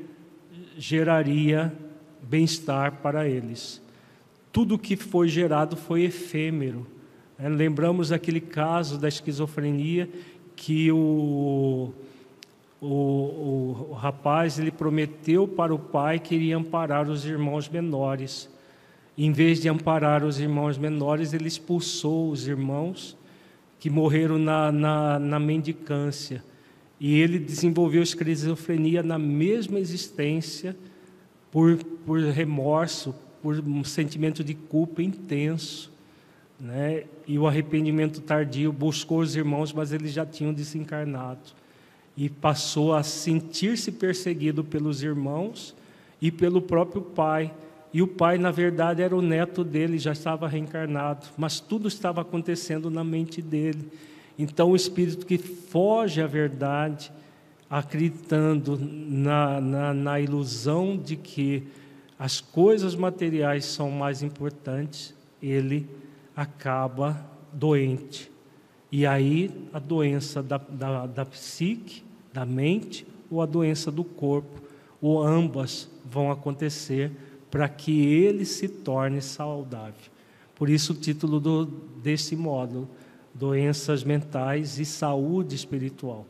geraria 0.75 1.71
bem-estar 2.23 2.93
para 2.93 3.29
eles. 3.29 3.79
Tudo 4.51 4.79
que 4.79 4.95
foi 4.95 5.27
gerado 5.27 5.75
foi 5.75 6.03
efêmero. 6.03 6.87
É, 7.37 7.47
lembramos 7.47 8.11
aquele 8.11 8.41
caso 8.41 8.97
da 8.97 9.07
esquizofrenia 9.07 10.09
que 10.55 10.91
o, 10.91 11.93
o, 12.85 13.87
o, 13.91 13.93
rapaz 13.93 14.59
ele 14.59 14.71
prometeu 14.71 15.47
para 15.47 15.73
o 15.73 15.79
pai 15.79 16.19
que 16.19 16.35
iria 16.35 16.57
amparar 16.57 17.09
os 17.09 17.25
irmãos 17.25 17.69
menores. 17.69 18.49
Em 19.17 19.31
vez 19.31 19.61
de 19.61 19.69
amparar 19.69 20.23
os 20.23 20.37
irmãos 20.39 20.77
menores, 20.77 21.33
ele 21.33 21.47
expulsou 21.47 22.29
os 22.29 22.45
irmãos 22.45 23.17
que 23.79 23.89
morreram 23.89 24.37
na, 24.37 24.69
na, 24.71 25.17
na 25.17 25.39
mendicância. 25.39 26.43
E 26.99 27.19
ele 27.19 27.39
desenvolveu 27.39 28.03
esquizofrenia 28.03 29.01
na 29.01 29.17
mesma 29.17 29.79
existência, 29.79 30.75
por, 31.51 31.77
por 32.05 32.19
remorso, 32.19 33.15
por 33.41 33.59
um 33.59 33.83
sentimento 33.83 34.43
de 34.43 34.53
culpa 34.53 35.01
intenso. 35.01 35.91
Né? 36.59 37.03
E 37.25 37.37
o 37.39 37.47
arrependimento 37.47 38.19
tardio 38.19 38.73
buscou 38.73 39.19
os 39.19 39.35
irmãos, 39.35 39.71
mas 39.71 39.93
eles 39.93 40.11
já 40.11 40.25
tinham 40.25 40.53
desencarnado 40.53 41.62
e 42.15 42.29
passou 42.29 42.93
a 42.93 43.03
sentir-se 43.03 43.91
perseguido 43.91 44.63
pelos 44.63 45.01
irmãos 45.01 45.75
e 46.21 46.31
pelo 46.31 46.61
próprio 46.61 47.01
pai. 47.01 47.53
E 47.93 48.01
o 48.01 48.07
pai, 48.07 48.37
na 48.37 48.51
verdade, 48.51 49.01
era 49.01 49.15
o 49.15 49.21
neto 49.21 49.63
dele, 49.63 49.97
já 49.97 50.11
estava 50.11 50.47
reencarnado, 50.47 51.27
mas 51.37 51.59
tudo 51.59 51.87
estava 51.87 52.21
acontecendo 52.21 52.89
na 52.89 53.03
mente 53.03 53.41
dele. 53.41 53.91
Então, 54.37 54.71
o 54.71 54.75
espírito 54.75 55.25
que 55.25 55.37
foge 55.37 56.21
à 56.21 56.27
verdade, 56.27 57.11
acreditando 57.69 58.79
na, 58.79 59.61
na, 59.61 59.93
na 59.93 60.19
ilusão 60.19 60.97
de 60.97 61.15
que 61.15 61.63
as 62.17 62.39
coisas 62.39 62.95
materiais 62.95 63.65
são 63.65 63.91
mais 63.91 64.23
importantes, 64.23 65.13
ele 65.41 65.87
acaba 66.35 67.19
doente. 67.51 68.32
E 68.95 69.07
aí 69.07 69.49
a 69.73 69.79
doença 69.79 70.43
da, 70.43 70.59
da, 70.59 71.07
da 71.07 71.25
psique, 71.25 72.03
da 72.31 72.45
mente, 72.45 73.07
ou 73.27 73.41
a 73.41 73.45
doença 73.47 73.89
do 73.89 74.03
corpo, 74.03 74.61
ou 75.01 75.23
ambas 75.23 75.89
vão 76.05 76.29
acontecer 76.29 77.11
para 77.49 77.67
que 77.67 78.05
ele 78.05 78.45
se 78.45 78.67
torne 78.67 79.19
saudável. 79.19 80.11
Por 80.53 80.69
isso 80.69 80.93
o 80.93 80.95
título 80.95 81.39
do, 81.39 81.65
desse 82.03 82.35
módulo, 82.35 82.87
Doenças 83.33 84.03
Mentais 84.03 84.77
e 84.77 84.85
Saúde 84.85 85.55
Espiritual. 85.55 86.27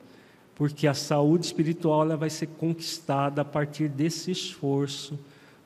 Porque 0.55 0.87
a 0.87 0.93
saúde 0.93 1.47
espiritual 1.47 2.03
ela 2.03 2.15
vai 2.15 2.29
ser 2.29 2.47
conquistada 2.47 3.41
a 3.41 3.45
partir 3.45 3.89
desse 3.89 4.31
esforço 4.31 5.19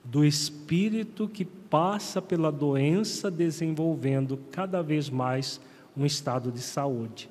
do 0.04 0.26
espírito 0.26 1.28
que 1.28 1.46
passa 1.46 2.24
pela 2.24 2.52
doença, 2.52 3.30
desenvolvendo 3.30 4.40
cada 4.50 4.82
vez 4.82 5.12
mais 5.12 5.62
um 5.98 6.06
estado 6.06 6.52
de 6.52 6.60
saúde. 6.60 7.30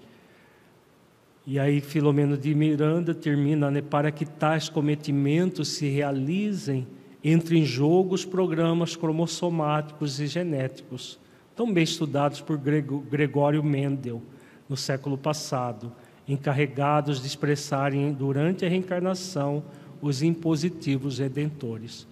E 1.47 1.61
aí 1.61 1.81
Filomeno 1.81 2.37
de 2.37 2.53
Miranda 2.55 3.15
termina, 3.15 3.71
né, 3.71 3.81
para 3.81 4.11
que 4.11 4.27
tais 4.27 4.69
cometimentos 4.69 5.69
se 5.69 5.89
realizem, 5.89 6.87
entre 7.23 7.57
em 7.59 7.65
jogo 7.65 8.15
os 8.15 8.25
programas 8.25 8.97
cromossomáticos 8.97 10.19
e 10.19 10.27
genéticos, 10.27 11.19
tão 11.55 11.73
bem 11.73 11.85
estudados 11.85 12.41
por 12.41 12.59
Gregório 12.59 13.63
Mendel 13.63 14.21
no 14.69 14.77
século 14.77 15.17
passado, 15.17 15.93
encarregados 16.27 17.21
de 17.21 17.29
expressarem 17.29 18.13
durante 18.13 18.67
a 18.67 18.69
reencarnação 18.69 19.63
os 20.03 20.23
impositivos 20.23 21.19
redentores. 21.19 22.07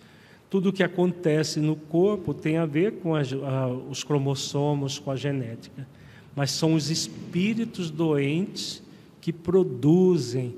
Tudo 0.48 0.68
o 0.68 0.72
que 0.72 0.84
acontece 0.84 1.58
no 1.58 1.74
corpo 1.74 2.32
tem 2.32 2.56
a 2.56 2.64
ver 2.64 2.92
com 3.00 3.16
a, 3.16 3.20
a, 3.20 3.68
os 3.68 4.04
cromossomos, 4.04 5.00
com 5.00 5.10
a 5.10 5.16
genética 5.16 5.86
mas 6.34 6.50
são 6.50 6.74
os 6.74 6.90
espíritos 6.90 7.90
doentes 7.90 8.82
que 9.20 9.32
produzem 9.32 10.56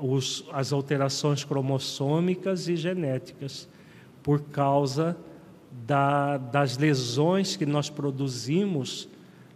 os, 0.00 0.44
as 0.52 0.72
alterações 0.72 1.44
cromossômicas 1.44 2.68
e 2.68 2.76
genéticas 2.76 3.68
por 4.22 4.40
causa 4.40 5.16
da, 5.86 6.38
das 6.38 6.78
lesões 6.78 7.56
que 7.56 7.66
nós 7.66 7.90
produzimos 7.90 9.08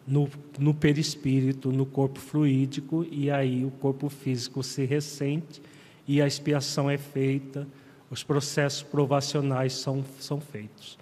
no, 0.06 0.28
no 0.58 0.74
perispírito, 0.74 1.72
no 1.72 1.86
corpo 1.86 2.18
fluídico, 2.18 3.06
e 3.10 3.30
aí 3.30 3.64
o 3.64 3.70
corpo 3.70 4.08
físico 4.08 4.62
se 4.62 4.84
ressente 4.84 5.62
e 6.06 6.20
a 6.20 6.26
expiação 6.26 6.90
é 6.90 6.98
feita, 6.98 7.66
os 8.10 8.22
processos 8.22 8.82
provacionais 8.82 9.72
são, 9.72 10.04
são 10.20 10.40
feitos. 10.40 10.98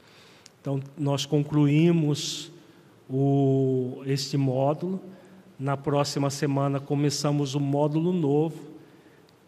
Então, 0.61 0.81
nós 0.97 1.27
concluímos 1.27 2.52
o, 3.09 4.03
este 4.07 4.37
módulo. 4.37 5.01
Na 5.59 5.77
próxima 5.77 6.31
semana 6.31 6.81
começamos 6.81 7.55
um 7.55 7.61
módulo 7.61 8.13
novo, 8.13 8.59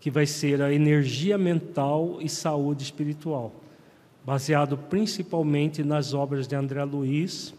que 0.01 0.11
vai 0.11 0.27
ser 0.27 0.63
a 0.63 0.73
energia 0.73 1.37
mental 1.39 2.19
e 2.21 2.29
saúde 2.29 2.83
espiritual, 2.83 3.53
baseado 4.25 4.77
principalmente 4.77 5.83
nas 5.83 6.13
obras 6.15 6.47
de 6.47 6.55
André 6.55 6.85
Luiz 6.85 7.55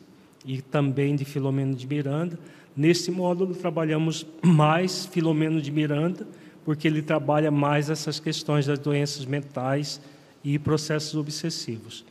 e 0.45 0.61
também 0.61 1.15
de 1.15 1.25
Filomeno 1.25 1.73
de 1.73 1.87
Miranda. 1.87 2.39
Nesse 2.75 3.09
módulo 3.09 3.55
trabalhamos 3.55 4.25
mais 4.43 5.05
Filomeno 5.05 5.61
de 5.61 5.71
Miranda, 5.71 6.27
porque 6.63 6.87
ele 6.87 7.01
trabalha 7.01 7.49
mais 7.49 7.89
essas 7.89 8.19
questões 8.19 8.65
das 8.65 8.79
doenças 8.79 9.25
mentais 9.25 9.99
e 10.43 10.59
processos 10.59 11.15
obsessivos. 11.15 12.05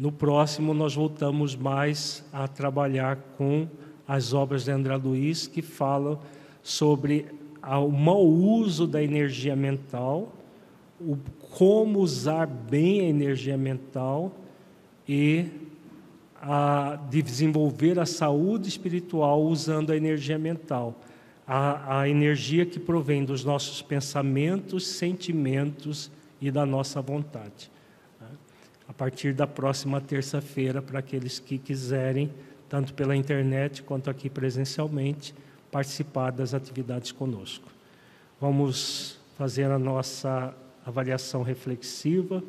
No 0.00 0.10
próximo, 0.10 0.72
nós 0.72 0.94
voltamos 0.94 1.54
mais 1.54 2.24
a 2.32 2.48
trabalhar 2.48 3.18
com 3.36 3.68
as 4.08 4.32
obras 4.32 4.64
de 4.64 4.70
André 4.70 4.96
Luiz, 4.96 5.46
que 5.46 5.60
falam 5.60 6.18
sobre 6.62 7.26
o 7.62 7.88
mau 7.90 8.26
uso 8.26 8.86
da 8.86 9.02
energia 9.02 9.54
mental, 9.54 10.32
o 10.98 11.18
como 11.54 11.98
usar 11.98 12.46
bem 12.46 13.02
a 13.02 13.04
energia 13.10 13.58
mental 13.58 14.32
e 15.06 15.44
a 16.40 16.98
desenvolver 17.10 17.98
a 17.98 18.06
saúde 18.06 18.70
espiritual 18.70 19.42
usando 19.42 19.92
a 19.92 19.96
energia 19.98 20.38
mental, 20.38 20.98
a, 21.46 22.00
a 22.00 22.08
energia 22.08 22.64
que 22.64 22.80
provém 22.80 23.22
dos 23.22 23.44
nossos 23.44 23.82
pensamentos, 23.82 24.86
sentimentos 24.86 26.10
e 26.40 26.50
da 26.50 26.64
nossa 26.64 27.02
vontade. 27.02 27.70
A 28.90 28.92
partir 28.92 29.32
da 29.32 29.46
próxima 29.46 30.00
terça-feira, 30.00 30.82
para 30.82 30.98
aqueles 30.98 31.38
que 31.38 31.58
quiserem, 31.58 32.28
tanto 32.68 32.92
pela 32.92 33.14
internet 33.14 33.84
quanto 33.84 34.10
aqui 34.10 34.28
presencialmente, 34.28 35.32
participar 35.70 36.32
das 36.32 36.54
atividades 36.54 37.12
conosco. 37.12 37.68
Vamos 38.40 39.16
fazer 39.38 39.70
a 39.70 39.78
nossa 39.78 40.52
avaliação 40.84 41.44
reflexiva. 41.44 42.42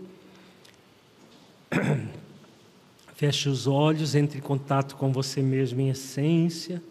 Feche 3.13 3.47
os 3.47 3.67
olhos, 3.67 4.15
entre 4.15 4.39
em 4.39 4.41
contato 4.41 4.95
com 4.95 5.11
você 5.11 5.43
mesmo 5.43 5.79
em 5.79 5.89
essência, 5.89 6.81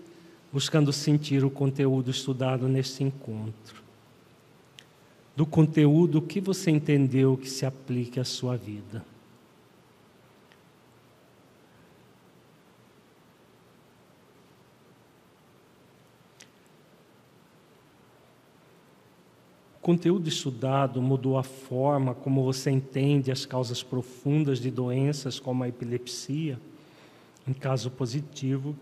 buscando 0.52 0.92
sentir 0.92 1.44
o 1.44 1.50
conteúdo 1.50 2.08
estudado 2.08 2.68
neste 2.68 3.02
encontro. 3.02 3.82
Do 5.34 5.44
conteúdo, 5.44 6.18
o 6.18 6.22
que 6.22 6.40
você 6.40 6.70
entendeu 6.70 7.36
que 7.36 7.50
se 7.50 7.66
aplique 7.66 8.20
à 8.20 8.24
sua 8.24 8.56
vida? 8.56 9.09
Conteúdo 19.82 20.28
estudado 20.28 21.00
mudou 21.00 21.38
a 21.38 21.42
forma 21.42 22.14
como 22.14 22.44
você 22.44 22.70
entende 22.70 23.32
as 23.32 23.46
causas 23.46 23.82
profundas 23.82 24.58
de 24.58 24.70
doenças 24.70 25.40
como 25.40 25.64
a 25.64 25.68
epilepsia? 25.68 26.60
Em 27.48 27.54
caso 27.54 27.90
positivo, 27.90 28.76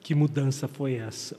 que 0.00 0.14
mudança 0.14 0.68
foi 0.68 0.94
essa? 0.94 1.38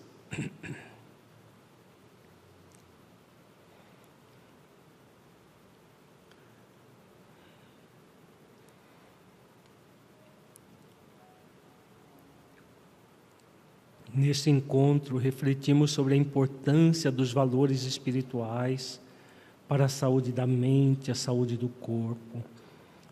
Neste 14.15 14.51
encontro, 14.51 15.17
refletimos 15.17 15.89
sobre 15.89 16.13
a 16.13 16.17
importância 16.17 17.11
dos 17.11 17.33
valores 17.33 17.83
espirituais 17.83 19.01
para 19.67 19.85
a 19.85 19.89
saúde 19.89 20.31
da 20.31 20.45
mente, 20.45 21.09
a 21.09 21.15
saúde 21.15 21.57
do 21.57 21.67
corpo, 21.67 22.43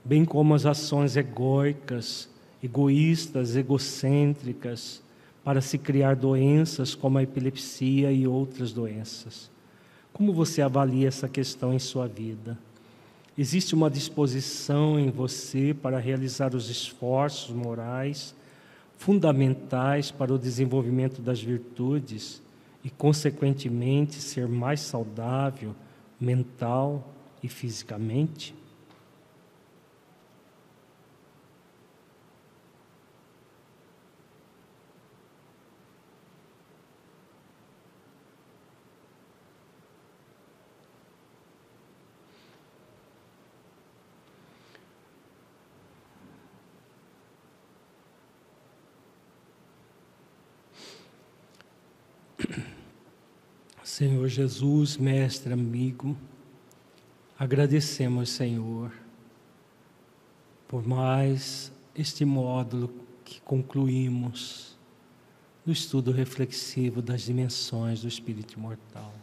bem 0.06 0.24
como 0.24 0.54
as 0.54 0.64
ações 0.64 1.18
egóicas, 1.18 2.30
egoístas, 2.64 3.56
egocêntricas, 3.56 5.02
para 5.44 5.60
se 5.60 5.80
criar 5.80 6.16
doenças 6.16 6.94
como 6.94 7.18
a 7.18 7.24
epilepsia 7.24 8.12
e 8.12 8.28
outras 8.28 8.72
doenças. 8.72 9.50
Como 10.14 10.32
você 10.32 10.62
avalia 10.62 11.08
essa 11.08 11.28
questão 11.28 11.74
em 11.74 11.80
sua 11.80 12.08
vida? 12.08 12.56
Existe 13.36 13.74
uma 13.74 13.90
disposição 13.90 15.00
em 15.00 15.10
você 15.10 15.74
para 15.74 15.98
realizar 15.98 16.54
os 16.54 16.70
esforços 16.70 17.50
morais 17.56 18.36
fundamentais 19.02 20.12
para 20.12 20.32
o 20.32 20.38
desenvolvimento 20.38 21.24
das 21.24 21.42
virtudes 21.42 22.40
e, 22.84 22.90
consequentemente, 22.92 24.22
ser 24.22 24.48
mais 24.48 24.80
saudável 24.80 25.76
mental 26.20 27.12
e 27.42 27.48
fisicamente? 27.48 28.54
Senhor 54.02 54.28
Jesus, 54.28 54.98
mestre, 54.98 55.54
amigo, 55.54 56.18
agradecemos, 57.38 58.32
Senhor, 58.32 58.92
por 60.68 60.84
mais 60.88 61.72
este 61.94 62.26
módulo 62.26 62.92
que 63.24 63.40
concluímos 63.42 64.76
no 65.64 65.72
estudo 65.72 66.12
reflexivo 66.12 67.00
das 67.00 67.22
dimensões 67.22 68.02
do 68.02 68.08
espírito 68.08 68.56
imortal. 68.56 69.14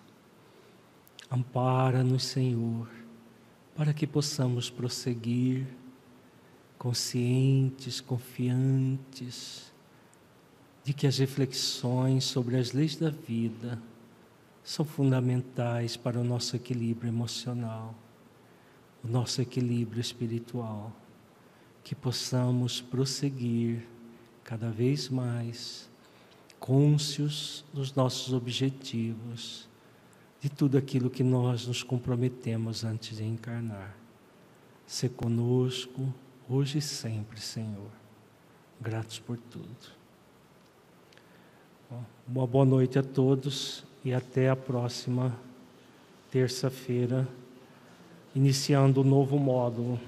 Ampara-nos, 1.29 2.23
Senhor, 2.23 2.89
para 3.75 3.93
que 3.93 4.07
possamos 4.07 4.71
prosseguir 4.71 5.67
conscientes, 6.79 8.01
confiantes 8.01 9.73
de 10.85 10.93
que 10.93 11.05
as 11.05 11.19
reflexões 11.19 12.23
sobre 12.23 12.57
as 12.57 12.71
leis 12.71 12.95
da 12.95 13.11
vida 13.11 13.83
são 14.69 14.85
fundamentais 14.85 15.97
para 15.97 16.21
o 16.21 16.23
nosso 16.23 16.55
equilíbrio 16.55 17.09
emocional, 17.09 17.95
o 19.03 19.09
nosso 19.09 19.41
equilíbrio 19.41 19.99
espiritual, 19.99 20.93
que 21.83 21.95
possamos 21.95 22.79
prosseguir 22.79 23.89
cada 24.45 24.69
vez 24.69 25.09
mais 25.09 25.89
cônscios 26.61 27.65
dos 27.73 27.95
nossos 27.95 28.35
objetivos, 28.35 29.67
de 30.39 30.51
tudo 30.51 30.77
aquilo 30.77 31.09
que 31.09 31.25
nós 31.25 31.67
nos 31.67 31.83
comprometemos 31.83 32.85
antes 32.85 33.17
de 33.17 33.25
encarnar. 33.25 33.97
Se 34.87 35.09
conosco, 35.09 36.13
hoje 36.47 36.77
e 36.77 36.83
sempre, 36.83 37.41
Senhor. 37.41 37.91
Gratos 38.79 39.19
por 39.19 39.39
tudo. 39.39 39.97
Uma 42.29 42.47
boa 42.47 42.67
noite 42.67 42.99
a 42.99 43.03
todos 43.03 43.89
e 44.05 44.13
até 44.13 44.49
a 44.49 44.57
próxima 44.57 45.37
terça-feira, 46.31 47.27
iniciando 48.35 49.01
o 49.01 49.05
um 49.05 49.07
novo 49.07 49.39
módulo. 49.39 49.99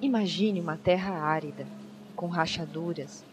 Imagine 0.00 0.60
uma 0.60 0.76
terra 0.76 1.12
árida, 1.14 1.66
com 2.14 2.28
rachaduras, 2.28 3.24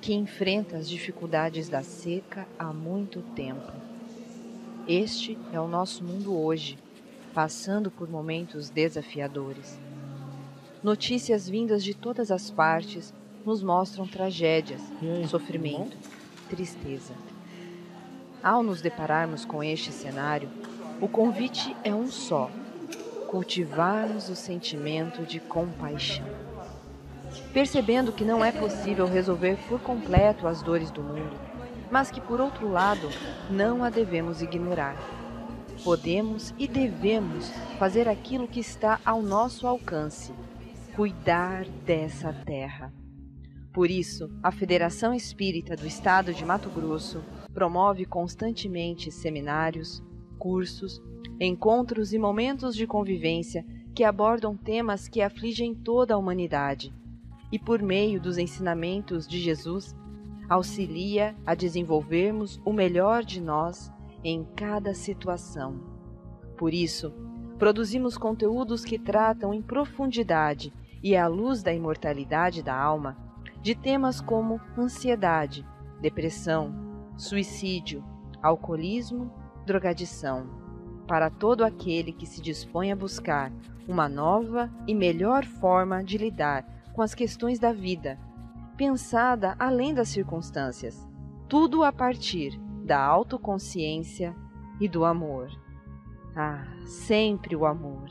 que 0.00 0.12
enfrenta 0.12 0.76
as 0.76 0.88
dificuldades 0.88 1.68
da 1.68 1.82
seca 1.82 2.46
há 2.58 2.72
muito 2.72 3.22
tempo. 3.34 3.72
Este 4.86 5.38
é 5.52 5.60
o 5.60 5.68
nosso 5.68 6.04
mundo 6.04 6.36
hoje, 6.36 6.78
passando 7.32 7.90
por 7.90 8.08
momentos 8.08 8.68
desafiadores. 8.68 9.78
Notícias 10.84 11.48
vindas 11.48 11.82
de 11.82 11.94
todas 11.94 12.30
as 12.30 12.50
partes 12.50 13.14
nos 13.42 13.62
mostram 13.62 14.06
tragédias, 14.06 14.82
sofrimento, 15.30 15.96
tristeza. 16.50 17.14
Ao 18.42 18.62
nos 18.62 18.82
depararmos 18.82 19.46
com 19.46 19.64
este 19.64 19.90
cenário, 19.90 20.46
o 21.00 21.08
convite 21.08 21.74
é 21.82 21.94
um 21.94 22.06
só: 22.06 22.50
cultivarmos 23.28 24.28
o 24.28 24.36
sentimento 24.36 25.22
de 25.22 25.40
compaixão. 25.40 26.26
Percebendo 27.54 28.12
que 28.12 28.22
não 28.22 28.44
é 28.44 28.52
possível 28.52 29.06
resolver 29.06 29.56
por 29.66 29.80
completo 29.80 30.46
as 30.46 30.60
dores 30.60 30.90
do 30.90 31.02
mundo, 31.02 31.34
mas 31.90 32.10
que, 32.10 32.20
por 32.20 32.42
outro 32.42 32.70
lado, 32.70 33.08
não 33.48 33.82
a 33.82 33.88
devemos 33.88 34.42
ignorar. 34.42 34.96
Podemos 35.82 36.52
e 36.58 36.68
devemos 36.68 37.48
fazer 37.78 38.06
aquilo 38.06 38.46
que 38.46 38.60
está 38.60 39.00
ao 39.02 39.22
nosso 39.22 39.66
alcance 39.66 40.30
cuidar 40.94 41.64
dessa 41.84 42.32
terra. 42.32 42.92
Por 43.72 43.90
isso, 43.90 44.30
a 44.40 44.52
Federação 44.52 45.12
Espírita 45.12 45.74
do 45.74 45.84
Estado 45.88 46.32
de 46.32 46.44
Mato 46.44 46.70
Grosso 46.70 47.20
promove 47.52 48.04
constantemente 48.04 49.10
seminários, 49.10 50.00
cursos, 50.38 51.02
encontros 51.40 52.12
e 52.12 52.18
momentos 52.18 52.76
de 52.76 52.86
convivência 52.86 53.66
que 53.92 54.04
abordam 54.04 54.56
temas 54.56 55.08
que 55.08 55.20
afligem 55.20 55.74
toda 55.74 56.14
a 56.14 56.16
humanidade 56.16 56.94
e, 57.50 57.58
por 57.58 57.82
meio 57.82 58.20
dos 58.20 58.38
ensinamentos 58.38 59.26
de 59.26 59.40
Jesus, 59.40 59.96
auxilia 60.48 61.34
a 61.44 61.56
desenvolvermos 61.56 62.60
o 62.64 62.72
melhor 62.72 63.24
de 63.24 63.40
nós 63.40 63.92
em 64.22 64.44
cada 64.54 64.94
situação. 64.94 65.80
Por 66.56 66.72
isso, 66.72 67.12
produzimos 67.58 68.16
conteúdos 68.16 68.84
que 68.84 68.96
tratam 68.96 69.52
em 69.52 69.60
profundidade 69.60 70.72
e 71.04 71.14
à 71.14 71.26
luz 71.26 71.62
da 71.62 71.70
imortalidade 71.70 72.62
da 72.62 72.74
alma, 72.74 73.14
de 73.60 73.74
temas 73.74 74.22
como 74.22 74.58
ansiedade, 74.76 75.62
depressão, 76.00 76.74
suicídio, 77.14 78.02
alcoolismo, 78.42 79.30
drogadição, 79.66 80.46
para 81.06 81.28
todo 81.28 81.62
aquele 81.62 82.10
que 82.10 82.24
se 82.24 82.40
dispõe 82.40 82.90
a 82.90 82.96
buscar 82.96 83.52
uma 83.86 84.08
nova 84.08 84.72
e 84.86 84.94
melhor 84.94 85.44
forma 85.44 86.02
de 86.02 86.16
lidar 86.16 86.64
com 86.94 87.02
as 87.02 87.14
questões 87.14 87.58
da 87.58 87.70
vida, 87.70 88.18
pensada 88.74 89.54
além 89.58 89.92
das 89.92 90.08
circunstâncias, 90.08 91.06
tudo 91.46 91.84
a 91.84 91.92
partir 91.92 92.58
da 92.82 92.98
autoconsciência 92.98 94.34
e 94.80 94.88
do 94.88 95.04
amor. 95.04 95.50
Ah, 96.34 96.64
sempre 96.86 97.54
o 97.54 97.66
amor. 97.66 98.08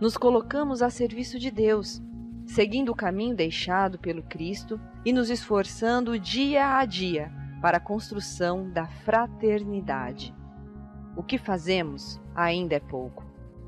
Nos 0.00 0.16
colocamos 0.16 0.80
a 0.80 0.88
serviço 0.88 1.38
de 1.38 1.50
Deus, 1.50 2.02
seguindo 2.46 2.90
o 2.90 2.94
caminho 2.94 3.34
deixado 3.34 3.98
pelo 3.98 4.22
Cristo 4.22 4.80
e 5.04 5.12
nos 5.12 5.30
esforçando 5.30 6.18
dia 6.18 6.78
a 6.78 6.84
dia 6.84 7.32
para 7.60 7.78
a 7.78 7.80
construção 7.80 8.70
da 8.70 8.86
fraternidade. 8.86 10.34
O 11.16 11.22
que 11.22 11.38
fazemos 11.38 12.20
ainda 12.34 12.74
é 12.74 12.80
pouco. 12.80 13.24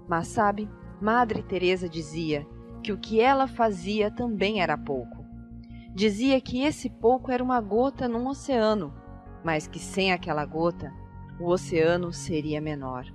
Mas 0.09 0.29
sabe, 0.29 0.69
Madre 1.01 1.43
Teresa 1.43 1.89
dizia 1.89 2.47
que 2.83 2.93
o 2.93 2.99
que 2.99 3.21
ela 3.21 3.47
fazia 3.47 4.11
também 4.11 4.61
era 4.61 4.77
pouco. 4.77 5.25
Dizia 5.95 6.41
que 6.41 6.63
esse 6.63 6.91
pouco 6.91 7.31
era 7.31 7.43
uma 7.43 7.61
gota 7.61 8.07
num 8.07 8.29
oceano, 8.29 8.93
mas 9.43 9.67
que 9.67 9.79
sem 9.79 10.13
aquela 10.13 10.45
gota, 10.45 10.93
o 11.41 11.49
oceano 11.49 12.13
seria 12.13 12.61
menor. 12.61 13.07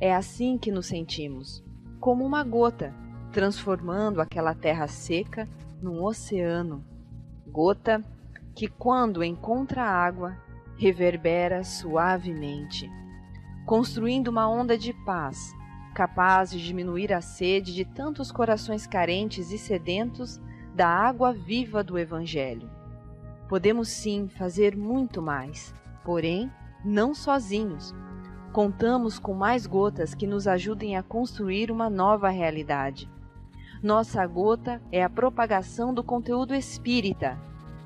É 0.00 0.14
assim 0.14 0.58
que 0.58 0.70
nos 0.70 0.86
sentimos, 0.86 1.64
como 2.00 2.24
uma 2.24 2.42
gota, 2.44 2.94
transformando 3.32 4.20
aquela 4.20 4.54
terra 4.54 4.86
seca 4.86 5.48
num 5.80 6.02
oceano. 6.02 6.84
Gota 7.46 8.04
que, 8.54 8.68
quando 8.68 9.22
encontra 9.22 9.82
água, 9.82 10.36
reverbera 10.76 11.64
suavemente, 11.64 12.90
construindo 13.66 14.28
uma 14.28 14.48
onda 14.48 14.78
de 14.78 14.92
paz, 15.04 15.54
capaz 15.94 16.50
de 16.50 16.64
diminuir 16.64 17.12
a 17.12 17.20
sede 17.20 17.74
de 17.74 17.84
tantos 17.84 18.30
corações 18.30 18.86
carentes 18.86 19.50
e 19.50 19.58
sedentos 19.58 20.40
da 20.74 20.88
água 20.88 21.32
viva 21.32 21.82
do 21.82 21.98
Evangelho. 21.98 22.70
Podemos 23.48 23.88
sim 23.88 24.28
fazer 24.28 24.76
muito 24.76 25.20
mais, 25.20 25.74
porém, 26.04 26.52
não 26.84 27.14
sozinhos. 27.14 27.94
Contamos 28.52 29.18
com 29.18 29.34
mais 29.34 29.66
gotas 29.66 30.14
que 30.14 30.26
nos 30.26 30.46
ajudem 30.46 30.96
a 30.96 31.02
construir 31.02 31.70
uma 31.70 31.90
nova 31.90 32.28
realidade. 32.28 33.10
Nossa 33.82 34.26
gota 34.26 34.82
é 34.90 35.04
a 35.04 35.08
propagação 35.08 35.94
do 35.94 36.02
conteúdo 36.02 36.52
espírita, 36.52 37.38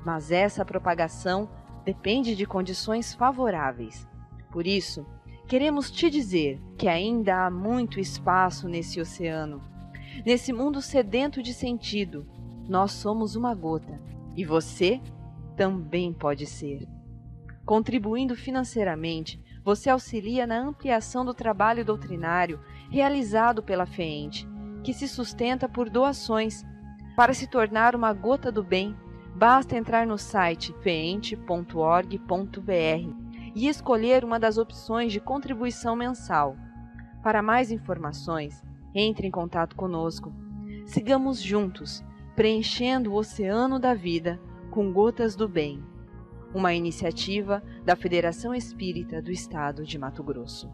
mas 0.03 0.31
essa 0.31 0.65
propagação 0.65 1.47
depende 1.85 2.35
de 2.35 2.47
condições 2.47 3.13
favoráveis. 3.13 4.07
Por 4.51 4.65
isso, 4.65 5.05
queremos 5.47 5.91
te 5.91 6.09
dizer 6.09 6.59
que 6.79 6.87
ainda 6.87 7.45
há 7.45 7.51
muito 7.51 7.99
espaço 7.99 8.67
nesse 8.67 8.99
oceano. 8.99 9.61
Nesse 10.25 10.51
mundo 10.51 10.81
sedento 10.81 11.43
de 11.43 11.53
sentido, 11.53 12.25
nós 12.67 12.91
somos 12.91 13.35
uma 13.35 13.53
gota 13.53 14.01
e 14.35 14.43
você 14.43 14.99
também 15.55 16.11
pode 16.11 16.47
ser. 16.47 16.87
Contribuindo 17.65 18.35
financeiramente, 18.35 19.39
você 19.63 19.91
auxilia 19.91 20.47
na 20.47 20.59
ampliação 20.59 21.23
do 21.23 21.35
trabalho 21.35 21.85
doutrinário 21.85 22.59
realizado 22.89 23.61
pela 23.61 23.85
FEENTE, 23.85 24.47
que 24.83 24.93
se 24.93 25.07
sustenta 25.07 25.67
por 25.67 25.89
doações. 25.89 26.63
Para 27.15 27.33
se 27.33 27.47
tornar 27.47 27.95
uma 27.95 28.13
gota 28.13 28.51
do 28.51 28.63
bem, 28.63 28.95
Basta 29.35 29.75
entrar 29.75 30.05
no 30.05 30.17
site 30.17 30.73
feente.org.br 30.81 32.13
e 33.55 33.67
escolher 33.67 34.23
uma 34.23 34.39
das 34.39 34.57
opções 34.57 35.11
de 35.11 35.19
contribuição 35.19 35.95
mensal. 35.95 36.55
Para 37.23 37.41
mais 37.41 37.71
informações, 37.71 38.61
entre 38.93 39.27
em 39.27 39.31
contato 39.31 39.75
conosco. 39.75 40.31
Sigamos 40.85 41.41
juntos, 41.41 42.03
preenchendo 42.35 43.11
o 43.11 43.15
oceano 43.15 43.79
da 43.79 43.95
vida 43.95 44.39
com 44.69 44.93
gotas 44.93 45.35
do 45.35 45.47
bem. 45.47 45.83
Uma 46.53 46.73
iniciativa 46.73 47.63
da 47.83 47.95
Federação 47.95 48.53
Espírita 48.53 49.19
do 49.19 49.31
Estado 49.31 49.83
de 49.83 49.97
Mato 49.97 50.23
Grosso. 50.23 50.69